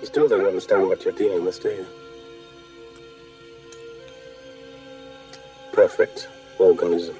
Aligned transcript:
You 0.00 0.06
still 0.06 0.28
don't 0.28 0.46
understand 0.46 0.86
what 0.86 1.04
you're 1.04 1.12
dealing 1.12 1.44
with, 1.44 1.60
do 1.60 1.68
you? 1.70 1.86
Perfect 5.72 6.28
organism. 6.58 7.16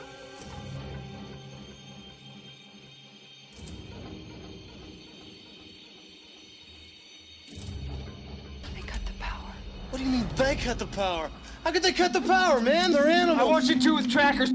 They 8.74 8.82
cut 8.82 9.04
the 9.06 9.12
power. 9.18 9.52
What 9.90 9.98
do 9.98 10.04
you 10.04 10.10
mean 10.10 10.26
they 10.36 10.54
cut 10.54 10.78
the 10.78 10.86
power? 10.86 11.30
How 11.64 11.72
could 11.72 11.82
they 11.82 11.92
cut 11.92 12.12
the 12.12 12.20
power, 12.20 12.60
man? 12.60 12.92
They're 12.92 13.08
animals. 13.08 13.38
I 13.38 13.44
watched 13.44 13.70
it 13.70 13.82
too 13.82 13.96
with 13.96 14.10
trackers. 14.10 14.52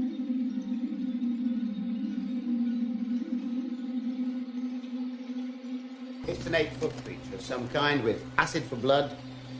It's 6.64 6.72
an 6.72 6.88
eight-foot 6.88 7.04
creature 7.04 7.34
of 7.34 7.42
some 7.42 7.68
kind 7.68 8.02
with 8.02 8.24
acid 8.38 8.64
for 8.64 8.76
blood, 8.76 9.16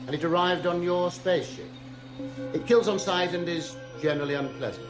and 0.07 0.15
it 0.15 0.23
arrived 0.23 0.65
on 0.65 0.81
your 0.81 1.11
spaceship. 1.11 1.69
It 2.53 2.65
kills 2.65 2.87
on 2.87 2.97
sight 2.97 3.33
and 3.33 3.47
is 3.47 3.75
generally 4.01 4.33
unpleasant. 4.33 4.87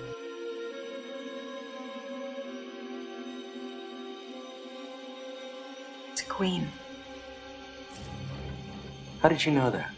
It's 6.11 6.21
a 6.21 6.25
queen. 6.25 6.69
How 9.21 9.29
did 9.29 9.45
you 9.45 9.51
know 9.51 9.69
that? 9.71 9.91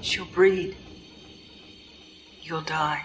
She'll 0.00 0.24
breed. 0.26 0.76
You'll 2.42 2.62
die. 2.62 3.02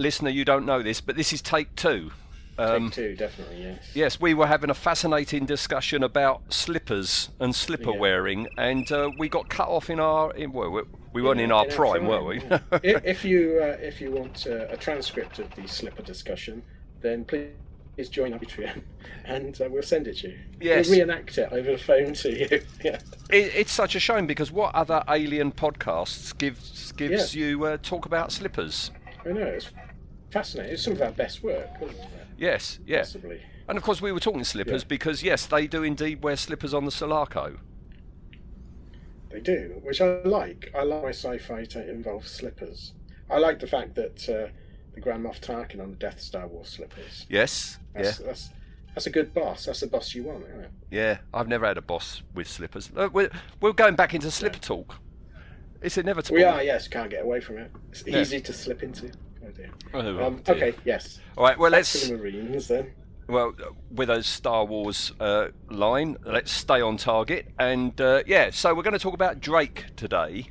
Listener, 0.00 0.30
you 0.30 0.44
don't 0.44 0.66
know 0.66 0.82
this, 0.82 1.00
but 1.00 1.16
this 1.16 1.32
is 1.32 1.40
take 1.42 1.74
two. 1.76 2.10
Um, 2.58 2.90
Take 2.90 2.94
two, 2.94 3.16
definitely, 3.16 3.62
yes. 3.62 3.90
Yes, 3.94 4.20
we 4.20 4.34
were 4.34 4.46
having 4.46 4.68
a 4.68 4.74
fascinating 4.74 5.46
discussion 5.46 6.02
about 6.02 6.52
slippers 6.52 7.30
and 7.38 7.54
slipper 7.54 7.92
Yeah. 7.92 7.98
wearing, 7.98 8.48
and 8.58 8.90
uh, 8.92 9.10
we 9.18 9.30
got 9.30 9.48
cut 9.48 9.68
off 9.68 9.88
in 9.88 9.98
our. 9.98 10.34
In, 10.34 10.52
well, 10.52 10.70
we, 10.70 10.82
we 11.14 11.22
weren't 11.22 11.38
Yeah, 11.38 11.44
in 11.44 11.52
our 11.52 11.64
prime, 11.66 12.06
were 12.06 12.22
we? 12.22 12.36
if, 12.82 13.04
if 13.04 13.24
you 13.24 13.60
uh, 13.62 13.78
if 13.80 13.98
you 14.00 14.10
want 14.10 14.46
uh, 14.46 14.66
a 14.68 14.76
transcript 14.76 15.38
of 15.38 15.54
the 15.54 15.66
slipper 15.66 16.02
discussion, 16.02 16.62
then 17.00 17.24
please 17.24 17.48
is 17.96 18.08
join 18.08 18.32
our 18.32 18.38
Patreon, 18.38 18.82
and 19.24 19.58
uh, 19.60 19.68
we'll 19.70 19.82
send 19.82 20.06
it 20.06 20.18
to 20.18 20.28
you. 20.28 20.38
Yes. 20.60 20.88
We'll 20.88 20.98
reenact 20.98 21.38
it 21.38 21.48
over 21.52 21.72
the 21.72 21.78
phone 21.78 22.12
to 22.14 22.30
you. 22.30 22.62
yeah. 22.84 22.98
it, 23.30 23.52
it's 23.54 23.72
such 23.72 23.94
a 23.94 24.00
shame 24.00 24.26
because 24.26 24.52
what 24.52 24.74
other 24.74 25.02
alien 25.08 25.52
podcasts 25.52 26.36
gives 26.36 26.92
gives 26.92 27.34
Yeah. 27.34 27.46
you 27.46 27.64
uh, 27.64 27.78
talk 27.82 28.04
about 28.06 28.32
slippers? 28.32 28.90
I 29.24 29.30
know 29.30 29.42
it's 29.46 29.70
fascinating. 30.30 30.74
It's 30.74 30.82
some 30.84 30.94
of 30.94 31.02
our 31.02 31.12
best 31.12 31.42
work? 31.42 31.68
Yes, 32.38 32.78
yeah. 32.86 32.98
Possibly. 32.98 33.40
And 33.68 33.76
of 33.78 33.84
course, 33.84 34.00
we 34.02 34.10
were 34.12 34.20
talking 34.20 34.42
slippers 34.44 34.82
Yeah. 34.82 34.88
because 34.88 35.22
yes, 35.22 35.46
they 35.46 35.66
do 35.66 35.82
indeed 35.82 36.22
wear 36.22 36.36
slippers 36.36 36.74
on 36.74 36.84
the 36.84 36.90
Sulaco. 36.90 37.58
They 39.30 39.40
do, 39.40 39.80
which 39.84 40.00
I 40.00 40.20
like. 40.24 40.70
I 40.74 40.82
like 40.82 41.02
my 41.02 41.10
sci-fi 41.10 41.64
to 41.66 41.88
involve 41.88 42.26
slippers. 42.26 42.92
I 43.30 43.38
like 43.38 43.60
the 43.60 43.66
fact 43.68 43.94
that 43.94 44.28
uh, 44.28 44.50
the 44.94 45.00
Grand 45.00 45.24
Moff 45.24 45.40
Tarkin 45.40 45.80
on 45.80 45.90
the 45.90 45.96
Death 45.96 46.20
Star 46.20 46.48
wore 46.48 46.64
slippers. 46.64 47.26
Yes, 47.28 47.78
That's, 47.94 48.18
yeah, 48.18 48.26
that's 48.26 48.50
that's 48.94 49.06
a 49.06 49.10
good 49.10 49.32
boss. 49.32 49.66
That's 49.66 49.80
the 49.80 49.86
boss 49.86 50.14
you 50.16 50.24
want, 50.24 50.44
isn't 50.48 50.60
it? 50.64 50.70
yeah. 50.90 51.18
I've 51.32 51.46
never 51.46 51.64
had 51.64 51.78
a 51.78 51.82
boss 51.82 52.22
with 52.34 52.48
slippers. 52.48 52.90
Uh, 52.96 53.08
we're, 53.12 53.30
we're 53.60 53.72
going 53.72 53.94
back 53.94 54.14
into 54.14 54.32
slipper 54.32 54.58
talk. 54.58 54.96
It's 55.80 55.96
inevitable. 55.96 56.34
We 56.36 56.42
are, 56.42 56.60
yes. 56.64 56.88
Can't 56.88 57.08
get 57.08 57.22
away 57.22 57.40
from 57.40 57.58
it. 57.58 57.70
It's 57.90 58.04
Yeah. 58.04 58.18
easy 58.20 58.40
to 58.40 58.52
slip 58.52 58.82
into. 58.82 59.12
Oh. 59.94 60.00
Oh, 60.00 60.24
Um, 60.26 60.42
okay, 60.48 60.74
yes. 60.84 61.20
All 61.36 61.44
right. 61.44 61.58
Well, 61.58 61.70
Back 61.70 61.78
let's. 61.78 62.00
to 62.08 62.12
the 62.12 62.18
Marines 62.18 62.68
then. 62.68 62.92
Well, 63.28 63.52
with 63.92 64.10
a 64.10 64.22
Star 64.24 64.64
Wars 64.64 65.12
uh, 65.20 65.48
line, 65.70 66.16
let's 66.24 66.50
stay 66.50 66.80
on 66.80 66.96
target. 66.96 67.46
And 67.58 67.98
uh, 68.00 68.22
yeah, 68.26 68.50
so 68.50 68.74
we're 68.74 68.82
going 68.82 68.92
to 68.94 68.98
talk 68.98 69.14
about 69.14 69.40
Drake 69.40 69.84
today. 69.96 70.48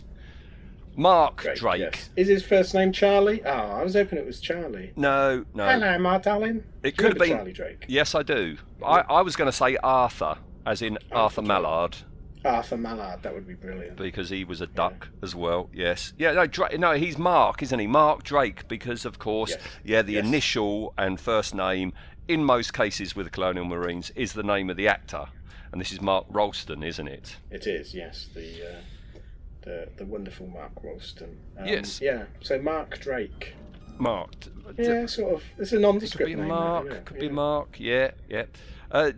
Mark 0.96 1.46
Drake. 1.56 1.80
yes. 1.80 2.10
Is 2.18 2.28
his 2.28 2.44
first 2.44 2.74
name 2.74 2.92
Charlie? 2.92 3.42
Oh, 3.46 3.50
I 3.50 3.84
was 3.84 3.94
hoping 3.94 4.18
it 4.18 4.26
was 4.26 4.42
Charlie. 4.42 4.92
No, 4.98 5.46
no. 5.54 5.66
Hello, 5.66 5.98
my 5.98 6.18
darling. 6.18 6.64
It 6.84 6.98
could 6.98 7.10
have 7.12 7.18
been 7.20 7.30
Charlie 7.38 7.54
Drake. 7.54 7.86
Yes, 7.88 8.16
I 8.16 8.24
do. 8.24 8.58
I, 8.86 9.02
I 9.02 9.22
was 9.22 9.36
going 9.38 9.50
to 9.50 9.56
say 9.56 9.78
Arthur, 9.78 10.38
as 10.66 10.82
in 10.82 10.98
Arthur, 11.12 11.42
Drake. 11.42 11.48
Mallard, 11.48 11.96
Arthur 12.46 12.78
Mallard. 12.78 13.22
That 13.24 13.34
would 13.34 13.48
be 13.48 13.54
brilliant. 13.54 13.98
because 13.98 14.30
he 14.30 14.44
was 14.44 14.62
a 14.62 14.68
duck 14.68 15.10
as 15.22 15.36
well. 15.36 15.70
Yes. 15.74 16.14
Yeah. 16.18 16.32
No. 16.34 16.46
Dra- 16.48 16.78
no. 16.78 16.94
He's 16.94 17.18
Mark, 17.18 17.62
isn't 17.64 17.80
he? 17.80 17.88
Mark 17.88 18.24
Drake, 18.24 18.68
because 18.68 19.06
of 19.06 19.20
course, 19.20 19.52
Yes. 19.52 19.62
yeah, 19.84 20.02
the 20.02 20.14
Yes. 20.14 20.26
initial 20.26 20.94
and 20.98 21.20
first 21.20 21.54
name 21.54 21.94
in 22.28 22.44
most 22.44 22.74
cases 22.74 23.16
with 23.16 23.26
the 23.26 23.30
Colonial 23.32 23.66
Marines 23.66 24.12
is 24.16 24.34
the 24.34 24.44
name 24.44 24.70
of 24.70 24.78
the 24.78 24.88
actor, 24.88 25.26
and 25.72 25.82
this 25.82 25.92
is 25.92 26.00
Mark 26.02 26.26
Rolston, 26.30 26.84
isn't 26.84 27.08
it? 27.08 27.38
It 27.52 27.66
is, 27.68 27.94
yes. 27.94 28.28
The 28.34 28.62
uh, 28.64 29.20
the 29.62 29.90
the 29.98 30.06
wonderful 30.06 30.48
Mark 30.48 30.72
Rolston. 30.84 31.38
Um, 31.58 31.68
Yes. 31.68 32.00
Yeah. 32.02 32.26
So 32.42 32.60
Mark 32.62 33.00
Drake. 33.00 33.54
Mark. 33.98 34.32
Yeah, 34.78 35.06
sort 35.06 35.36
of. 35.36 35.44
It's 35.58 35.72
a 35.74 35.78
Could 36.18 36.26
be 36.28 36.36
name. 36.36 36.48
Mark. 36.48 36.88
isn't? 36.88 37.06
Could 37.06 37.16
Yeah. 37.18 37.22
be 37.22 37.30
Mark. 37.30 37.80
Yeah. 37.80 38.12
Yeah. 38.30 38.46
Uh, 38.92 39.12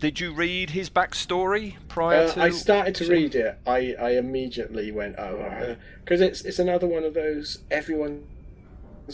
did 0.00 0.20
you 0.20 0.34
read 0.34 0.70
his 0.70 0.90
backstory 0.90 1.76
prior 1.88 2.24
Uh, 2.24 2.32
to? 2.32 2.40
I 2.42 2.50
started 2.50 2.94
to 2.96 3.08
read 3.08 3.34
it. 3.34 3.58
I, 3.66 3.94
I 3.98 4.10
immediately 4.12 4.92
went 4.92 5.16
oh 5.18 5.76
because 6.04 6.20
it's 6.20 6.42
it's 6.42 6.58
another 6.58 6.86
one 6.86 7.04
of 7.04 7.14
those 7.14 7.62
everyone's 7.70 8.22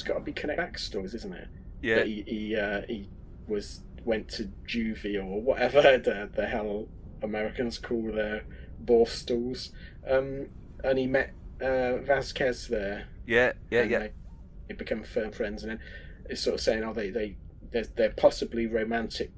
got 0.05 0.15
to 0.15 0.21
be 0.21 0.33
connected 0.33 0.62
backstories, 0.75 1.15
isn't 1.15 1.33
it? 1.33 1.49
Yeah. 1.83 1.95
That 1.97 2.06
he 2.09 2.23
he, 2.27 2.56
uh, 2.56 2.83
he 2.89 3.09
was 3.47 3.81
went 4.05 4.29
to 4.31 4.50
juvie 4.67 5.17
or 5.17 5.41
whatever 5.41 5.81
the, 5.99 6.29
the 6.34 6.47
hell 6.47 6.89
Americans 7.23 7.79
call 7.79 8.11
their 8.12 8.43
borstals, 8.84 9.71
um, 10.09 10.47
and 10.83 10.99
he 10.99 11.06
met 11.06 11.31
uh, 11.61 11.99
Vasquez 11.99 12.67
there. 12.69 13.05
Yeah. 13.27 13.53
Yeah. 13.71 13.81
and 13.83 13.91
Yeah. 13.91 13.99
They, 14.00 14.11
they 14.70 14.76
become 14.76 15.03
firm 15.03 15.32
friends, 15.32 15.62
and 15.64 15.72
then 15.72 15.81
it's 16.28 16.41
sort 16.41 16.54
of 16.54 16.60
saying, 16.60 16.84
oh, 16.84 16.92
they 16.92 17.10
they 17.10 17.36
they're, 17.72 17.84
they're 17.97 18.10
possibly 18.10 18.66
romantic 18.66 19.32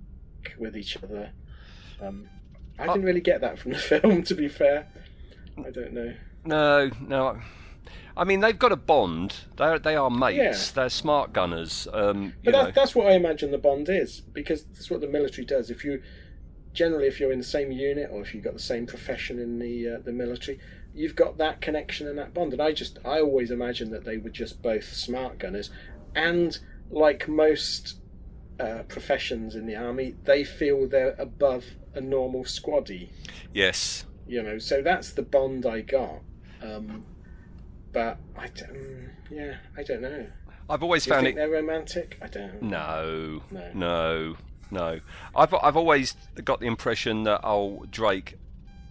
with 0.59 0.77
each 0.77 0.97
other. 1.03 1.33
Um, 2.01 2.29
I 2.79 2.85
Oh. 2.87 2.93
didn't 2.95 3.05
really 3.07 3.21
get 3.21 3.41
that 3.41 3.59
from 3.59 3.73
the 3.73 3.79
film, 3.93 4.23
to 4.25 4.35
be 4.35 4.49
fair. 4.49 4.87
I 5.59 5.71
don't 5.71 5.93
know. 5.93 6.15
No, 6.45 6.91
no. 7.01 7.41
I 8.17 8.25
mean, 8.25 8.41
they've 8.41 8.59
got 8.59 8.73
a 8.73 8.77
bond. 8.77 9.37
They 9.57 9.79
they 9.79 9.97
are 9.97 10.11
mates. 10.11 10.37
Yeah. 10.69 10.75
They're 10.83 10.91
smart 10.91 11.33
gunners. 11.33 11.89
Um, 11.93 12.25
you 12.25 12.33
But 12.45 12.51
know. 12.53 12.65
that, 12.65 12.75
that's 12.75 12.95
what 12.95 13.07
I 13.07 13.13
imagine 13.13 13.51
the 13.53 13.59
bond 13.59 13.89
is, 13.89 14.21
because 14.21 14.65
that's 14.65 14.91
what 14.91 15.01
the 15.01 15.09
military 15.09 15.47
does. 15.47 15.71
If 15.71 15.83
you 15.85 16.03
generally, 16.75 17.07
if 17.07 17.21
you're 17.21 17.33
in 17.33 17.39
the 17.39 17.45
same 17.45 17.73
unit 17.73 18.11
or 18.13 18.21
if 18.21 18.35
you've 18.35 18.45
got 18.45 18.53
the 18.55 18.59
same 18.59 18.87
profession 18.87 19.39
in 19.39 19.59
the 19.59 19.89
uh, 19.89 19.99
the 20.05 20.13
military, 20.13 20.59
you've 20.95 21.17
got 21.17 21.39
that 21.39 21.61
connection 21.61 22.07
and 22.09 22.19
that 22.19 22.35
bond. 22.35 22.53
And 22.53 22.61
I 22.63 22.73
just, 22.73 22.99
I 23.05 23.21
always 23.21 23.51
imagine 23.51 23.91
that 23.91 24.05
they 24.05 24.17
were 24.19 24.31
just 24.31 24.63
both 24.63 24.93
smart 24.93 25.39
gunners, 25.39 25.71
and 26.15 26.59
like 26.91 27.27
most 27.29 27.97
uh, 28.61 28.83
professions 28.89 29.55
in 29.55 29.67
the 29.67 29.75
army, 29.77 30.15
they 30.25 30.45
feel 30.45 30.87
they're 30.89 31.17
above 31.19 31.65
a 31.95 32.01
normal 32.01 32.45
squaddy. 32.45 33.11
yes. 33.53 34.05
You 34.27 34.43
know, 34.43 34.59
so 34.59 34.83
that's 34.83 35.13
the 35.13 35.23
bond 35.23 35.67
I 35.67 35.81
got. 35.81 36.21
Um, 36.63 37.05
but 37.93 38.19
don't. 38.55 39.11
yeah, 39.31 39.57
I 39.77 39.83
don't 39.83 40.01
know. 40.01 40.27
I've 40.71 40.83
always 40.83 41.05
Do 41.05 41.11
you 41.11 41.15
found 41.15 41.25
think 41.27 41.37
it. 41.37 41.41
they're 41.41 41.51
romantic? 41.51 42.19
I 42.23 42.29
don't. 42.29 42.63
No, 42.63 43.43
No. 43.51 43.71
no, 43.75 44.37
no. 44.71 45.01
I've 45.35 45.53
I've 45.55 45.77
always 45.77 46.15
got 46.45 46.61
the 46.61 46.67
impression 46.67 47.25
that 47.25 47.41
oh 47.43 47.85
Drake. 47.91 48.39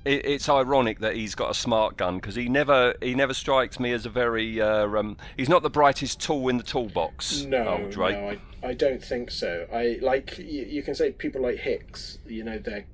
It, 0.03 0.25
it's 0.25 0.49
ironic 0.49 0.99
that 0.99 1.15
he's 1.15 1.35
got 1.35 1.51
a 1.51 1.53
smart 1.53 1.97
gun 1.97 2.15
because 2.15 2.35
he 2.35 2.49
never 2.49 2.95
he 3.01 3.13
never 3.13 3.33
strikes 3.33 3.79
me 3.79 3.91
as 3.91 4.05
a 4.05 4.09
very 4.09 4.59
uh, 4.59 4.87
um, 4.87 5.17
he's 5.37 5.49
not 5.49 5.61
the 5.61 5.69
brightest 5.69 6.19
tool 6.19 6.49
in 6.49 6.57
the 6.57 6.63
toolbox. 6.63 7.43
No, 7.43 7.77
no, 7.87 8.03
I, 8.03 8.39
I 8.63 8.73
don't 8.73 9.03
think 9.03 9.29
so. 9.29 9.67
I 9.71 9.99
like 10.01 10.37
you, 10.39 10.63
you 10.63 10.81
can 10.81 10.95
say 10.95 11.11
people 11.11 11.41
like 11.41 11.57
Hicks. 11.57 12.17
You 12.25 12.43
know, 12.43 12.57
they're 12.57 12.85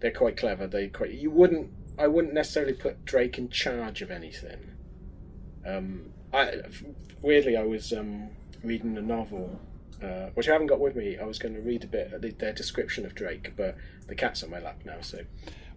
they're 0.00 0.10
quite 0.10 0.36
clever. 0.36 0.66
They 0.66 0.88
quite 0.88 1.12
you 1.12 1.30
wouldn't. 1.30 1.70
I 1.98 2.06
wouldn't 2.06 2.32
necessarily 2.32 2.74
put 2.74 3.04
Drake 3.04 3.38
in 3.38 3.50
charge 3.50 4.00
of 4.00 4.10
anything. 4.10 4.70
Um, 5.66 6.12
I 6.32 6.62
weirdly 7.20 7.56
I 7.56 7.64
was 7.64 7.92
um, 7.92 8.30
reading 8.62 8.96
a 8.96 9.02
novel. 9.02 9.60
Uh, 10.00 10.30
which 10.34 10.48
I 10.48 10.52
haven't 10.52 10.68
got 10.68 10.78
with 10.78 10.94
me. 10.94 11.18
I 11.18 11.24
was 11.24 11.40
going 11.40 11.54
to 11.54 11.60
read 11.60 11.82
a 11.82 11.88
bit 11.88 12.12
of 12.12 12.22
the, 12.22 12.30
their 12.30 12.52
description 12.52 13.04
of 13.04 13.16
Drake, 13.16 13.52
but 13.56 13.76
the 14.06 14.14
cat's 14.14 14.44
on 14.44 14.50
my 14.50 14.60
lap 14.60 14.82
now. 14.84 15.00
So 15.00 15.22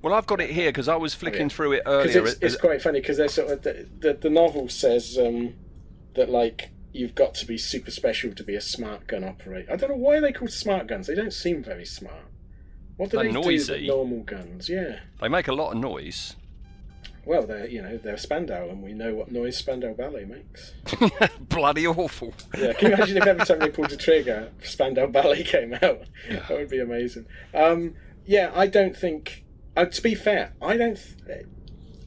Well, 0.02 0.14
I've 0.14 0.28
got 0.28 0.42
it 0.42 0.50
here 0.50 0.70
because 0.70 0.88
I 0.88 0.96
was 0.96 1.14
flicking 1.14 1.44
yeah. 1.44 1.56
through 1.56 1.74
it 1.74 1.84
earlier. 1.86 2.26
it's, 2.26 2.38
it's 2.42 2.56
quite 2.56 2.82
funny 2.82 3.02
because 3.02 3.18
sort 3.34 3.52
of 3.52 3.62
the, 3.62 3.88
the, 4.00 4.14
the 4.14 4.30
novel 4.30 4.68
says 4.68 5.18
um, 5.18 5.54
that 6.16 6.30
like 6.30 6.72
you've 6.92 7.16
got 7.16 7.36
to 7.36 7.46
be 7.46 7.58
super 7.58 7.92
special 7.92 8.34
to 8.34 8.44
be 8.44 8.56
a 8.56 8.62
smart 8.62 9.08
gun 9.08 9.24
operator. 9.24 9.72
I 9.72 9.76
don't 9.76 9.92
know 9.92 9.96
why 9.96 10.20
they 10.20 10.32
called 10.32 10.52
smart 10.52 10.88
guns. 10.88 11.08
They 11.08 11.16
don't 11.16 11.34
seem 11.34 11.64
very 11.64 11.86
smart. 11.86 12.26
What 12.98 13.12
do 13.12 13.18
They're 13.18 13.28
they 13.28 13.32
do 13.32 13.42
noisy. 13.42 13.74
with 13.74 13.82
normal 13.84 14.24
guns? 14.24 14.70
Yeah, 14.70 15.00
They 15.20 15.28
make 15.28 15.48
a 15.48 15.54
lot 15.54 15.72
of 15.72 15.78
noise. 15.78 16.36
Well, 17.24 17.44
they're 17.46 17.68
you 17.68 17.82
know 17.82 17.98
they're 17.98 18.18
Spandau, 18.18 18.70
and 18.70 18.82
we 18.82 18.94
know 18.94 19.14
what 19.14 19.32
noise 19.32 19.56
Spandau 19.58 19.94
Ballet 19.94 20.26
makes. 20.26 20.74
Bloody 21.50 21.86
awful. 21.86 22.34
Yeah, 22.58 22.74
can 22.74 22.90
you 22.90 22.96
imagine 22.96 23.18
if 23.18 23.28
every 23.28 23.46
time 23.46 23.60
they 23.60 23.70
pulled 23.70 23.92
a 23.92 23.98
trigger, 23.98 24.52
Spandau 24.64 25.06
Ballet 25.08 25.44
came 25.44 25.74
out? 25.76 26.02
That 26.30 26.50
would 26.50 26.70
be 26.70 26.80
amazing. 26.80 27.28
Um, 27.54 27.96
yeah, 28.26 28.52
I 28.56 28.68
don't 28.68 28.98
think. 28.98 29.44
Uh, 29.82 29.86
to 29.86 30.02
be 30.02 30.14
fair, 30.16 30.54
I 30.62 30.78
don't. 30.78 31.00
Th- 31.26 31.46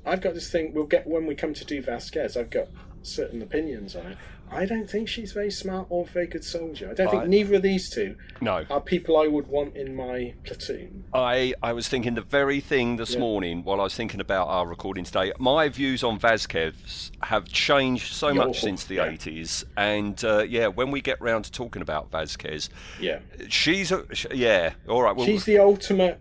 I've 0.06 0.20
got 0.20 0.34
this 0.34 0.50
thing. 0.50 0.72
We'll 0.74 0.84
get 0.86 1.06
when 1.06 1.26
we 1.26 1.34
come 1.34 1.54
to 1.54 1.64
do 1.64 1.82
Vasquez. 1.82 2.36
I've 2.36 2.50
got 2.50 2.68
certain 3.02 3.42
opinions 3.42 3.96
on 3.96 4.06
it. 4.06 4.18
I 4.50 4.66
don't 4.66 4.88
think 4.88 5.08
she's 5.08 5.32
very 5.32 5.50
smart 5.50 5.86
or 5.88 6.04
a 6.04 6.06
very 6.06 6.26
good 6.26 6.44
soldier. 6.44 6.90
I 6.90 6.94
don't 6.94 7.10
think 7.10 7.26
neither 7.26 7.56
of 7.56 7.62
these 7.62 7.90
two 7.90 8.14
No. 8.40 8.64
are 8.70 8.80
people 8.80 9.16
I 9.16 9.26
would 9.26 9.48
want 9.48 9.74
in 9.74 9.96
my 9.96 10.34
platoon. 10.44 11.04
I, 11.12 11.54
I 11.62 11.72
was 11.72 11.88
thinking 11.88 12.14
the 12.14 12.20
very 12.20 12.60
thing 12.60 12.96
this 12.96 13.14
Yeah. 13.14 13.20
morning 13.20 13.64
while 13.64 13.80
I 13.80 13.84
was 13.84 13.94
thinking 13.96 14.20
about 14.20 14.46
our 14.48 14.66
recording 14.68 15.02
today. 15.04 15.32
My 15.40 15.68
views 15.70 16.04
on 16.04 16.18
Vasquez 16.18 17.10
have 17.22 17.46
changed 17.46 18.12
so 18.12 18.32
much 18.34 18.48
awful. 18.48 18.54
since 18.54 18.84
the 18.84 18.96
Yeah. 18.96 19.08
80s. 19.12 19.64
And 19.76 20.22
uh, 20.24 20.44
yeah, 20.46 20.68
when 20.68 20.90
we 20.92 21.00
get 21.00 21.20
round 21.20 21.46
to 21.46 21.50
talking 21.50 21.82
about 21.82 22.10
Vasquez, 22.12 22.68
Yeah, 23.00 23.20
she's 23.48 23.90
a. 23.90 24.04
sh- 24.14 24.26
Yeah, 24.32 24.74
all 24.88 25.02
right. 25.02 25.16
Well, 25.16 25.26
she's 25.26 25.44
the 25.46 25.58
ultimate 25.58 26.20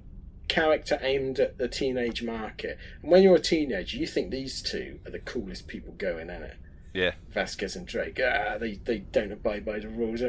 character 0.53 0.99
aimed 1.01 1.39
at 1.39 1.57
the 1.57 1.67
teenage 1.67 2.21
market. 2.21 2.77
And 3.01 3.11
when 3.11 3.23
you're 3.23 3.35
a 3.35 3.39
teenager, 3.39 3.97
you 3.97 4.05
think 4.07 4.29
these 4.29 4.61
two 4.61 4.99
are 5.05 5.11
the 5.11 5.19
coolest 5.19 5.67
people 5.67 5.93
going 5.93 6.29
in 6.29 6.43
it. 6.43 6.57
yeah, 6.93 7.13
Vasquez 7.31 7.75
and 7.75 7.87
Drake. 7.87 8.19
Ah, 8.23 8.57
they 8.59 8.75
they 8.75 8.99
don't 8.99 9.31
abide 9.31 9.65
by 9.65 9.79
the 9.79 9.87
rules. 9.89 10.21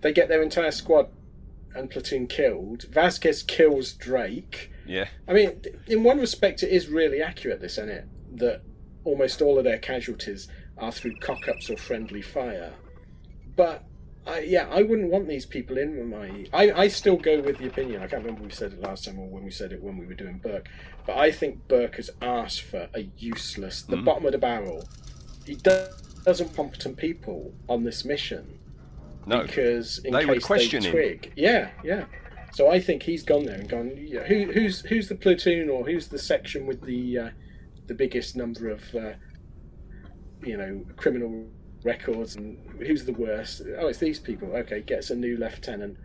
They 0.00 0.12
get 0.12 0.28
their 0.28 0.42
entire 0.42 0.72
squad 0.72 1.08
and 1.74 1.90
platoon 1.90 2.26
killed. 2.26 2.82
Vasquez 2.90 3.42
kills 3.42 3.92
Drake. 3.92 4.70
yeah. 4.86 5.08
I 5.28 5.32
mean, 5.32 5.60
in 5.86 6.02
one 6.02 6.18
respect, 6.18 6.62
it 6.62 6.70
is 6.70 6.88
really 6.88 7.22
accurate. 7.22 7.60
This, 7.60 7.72
isn't 7.78 7.88
it? 7.90 8.04
That 8.38 8.62
almost 9.04 9.40
all 9.42 9.58
of 9.58 9.64
their 9.64 9.78
casualties 9.78 10.48
are 10.76 10.92
through 10.92 11.16
cock-ups 11.20 11.70
or 11.70 11.76
friendly 11.76 12.22
fire. 12.22 12.72
But 13.56 13.84
I, 14.28 14.40
yeah, 14.40 14.68
I 14.70 14.82
wouldn't 14.82 15.10
want 15.10 15.26
these 15.28 15.46
people 15.46 15.78
in 15.78 15.96
with 15.96 16.06
my. 16.06 16.46
I, 16.52 16.72
I 16.82 16.88
still 16.88 17.16
go 17.16 17.40
with 17.40 17.58
the 17.58 17.66
opinion. 17.66 18.02
I 18.02 18.06
can't 18.06 18.22
remember 18.22 18.40
when 18.40 18.48
we 18.50 18.54
said 18.54 18.72
it 18.72 18.80
last 18.80 19.04
time 19.04 19.18
or 19.18 19.26
when 19.28 19.42
we 19.44 19.50
said 19.50 19.72
it 19.72 19.82
when 19.82 19.96
we 19.96 20.06
were 20.06 20.14
doing 20.14 20.38
Burke. 20.38 20.68
But 21.06 21.16
I 21.16 21.30
think 21.30 21.66
Burke 21.68 21.96
has 21.96 22.10
asked 22.20 22.62
for 22.62 22.88
a 22.94 23.08
useless, 23.16 23.82
the 23.82 23.96
bottom 23.96 24.26
of 24.26 24.32
the 24.32 24.38
barrel. 24.38 24.86
He 25.46 25.54
does, 25.54 25.88
doesn't 26.24 26.54
competent 26.54 26.98
people 26.98 27.54
on 27.68 27.84
this 27.84 28.04
mission 28.04 28.58
No. 29.26 29.42
because 29.42 29.98
in 30.00 30.12
They 30.12 30.26
would 30.26 30.34
case 30.34 30.44
question 30.44 30.82
they 30.82 30.88
him. 30.88 30.92
twig. 30.92 31.32
Yeah, 31.36 31.70
yeah. 31.82 32.04
So 32.52 32.70
I 32.70 32.80
think 32.80 33.02
he's 33.02 33.22
gone 33.22 33.44
there 33.44 33.54
and 33.58 33.68
gone. 33.68 33.92
Yeah, 33.96 34.24
who, 34.24 34.52
who's 34.52 34.80
who's 34.80 35.08
the 35.08 35.14
platoon 35.14 35.68
or 35.70 35.86
who's 35.86 36.08
the 36.08 36.18
section 36.18 36.66
with 36.66 36.82
the 36.82 37.18
uh, 37.18 37.30
the 37.86 37.94
biggest 37.94 38.36
number 38.36 38.68
of 38.68 38.82
uh, 38.94 39.12
you 40.42 40.56
know 40.56 40.84
criminal 40.96 41.46
records 41.82 42.36
and 42.36 42.58
who's 42.78 43.04
the 43.04 43.12
worst? 43.12 43.62
Oh, 43.78 43.88
it's 43.88 43.98
these 43.98 44.18
people. 44.18 44.54
Okay, 44.56 44.80
gets 44.80 45.10
a 45.10 45.16
new 45.16 45.36
lieutenant 45.36 45.96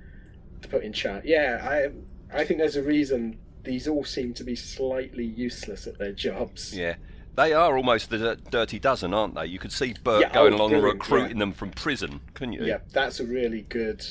to 0.61 0.67
put 0.67 0.83
in 0.83 0.93
charge. 0.93 1.25
Yeah, 1.25 1.59
I 1.63 2.37
I 2.37 2.45
think 2.45 2.59
there's 2.59 2.75
a 2.75 2.83
reason 2.83 3.37
these 3.63 3.87
all 3.87 4.03
seem 4.03 4.33
to 4.33 4.43
be 4.43 4.55
slightly 4.55 5.25
useless 5.25 5.87
at 5.87 5.97
their 5.97 6.11
jobs. 6.11 6.75
Yeah. 6.75 6.95
They 7.35 7.53
are 7.53 7.75
almost 7.75 8.11
the 8.11 8.37
dirty 8.51 8.77
dozen, 8.77 9.13
aren't 9.13 9.33
they? 9.33 9.47
You 9.47 9.57
could 9.57 9.71
see 9.71 9.95
Burke 10.03 10.21
Yeah, 10.21 10.33
going 10.33 10.53
oh, 10.53 10.57
along 10.57 10.73
and 10.73 10.83
recruiting 10.83 11.37
yeah. 11.37 11.39
them 11.39 11.51
from 11.53 11.71
prison, 11.71 12.19
couldn't 12.35 12.53
you? 12.53 12.65
Yeah, 12.65 12.79
that's 12.91 13.19
a 13.19 13.25
really 13.25 13.61
good 13.61 14.05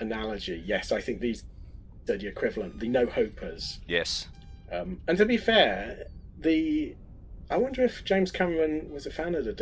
analogy. 0.00 0.60
Yes, 0.66 0.90
I 0.90 1.00
think 1.00 1.20
these 1.20 1.44
are 2.08 2.16
the 2.16 2.26
equivalent, 2.26 2.80
the 2.80 2.88
no 2.88 3.06
hopers. 3.06 3.78
Yes. 3.86 4.26
Um, 4.72 5.00
and 5.06 5.16
to 5.18 5.24
be 5.24 5.36
fair, 5.36 6.06
the 6.38 6.96
I 7.50 7.56
wonder 7.56 7.82
if 7.82 8.04
James 8.04 8.32
Cameron 8.32 8.90
was 8.90 9.06
a 9.06 9.10
fan 9.10 9.34
of 9.34 9.44
the 9.44 9.52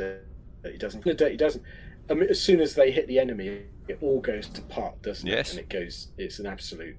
Dirty 0.63 0.79
Dozen. 0.79 1.01
The 1.05 1.15
Dirty 1.15 1.37
Dozen. 1.37 1.63
I 2.11 2.15
mean, 2.15 2.29
as 2.31 2.41
soon 2.41 2.61
as 2.61 2.75
they 2.75 2.91
hit 2.91 3.07
the 3.07 3.19
enemy, 3.19 3.63
it 3.87 3.99
all 4.01 4.21
goes 4.21 4.49
to 4.49 4.63
pot, 4.63 5.01
doesn't 5.03 5.27
Yes. 5.27 5.51
it? 5.51 5.53
And 5.53 5.61
it 5.61 5.69
goes. 5.69 6.09
It's 6.17 6.39
an 6.39 6.47
absolute 6.47 6.97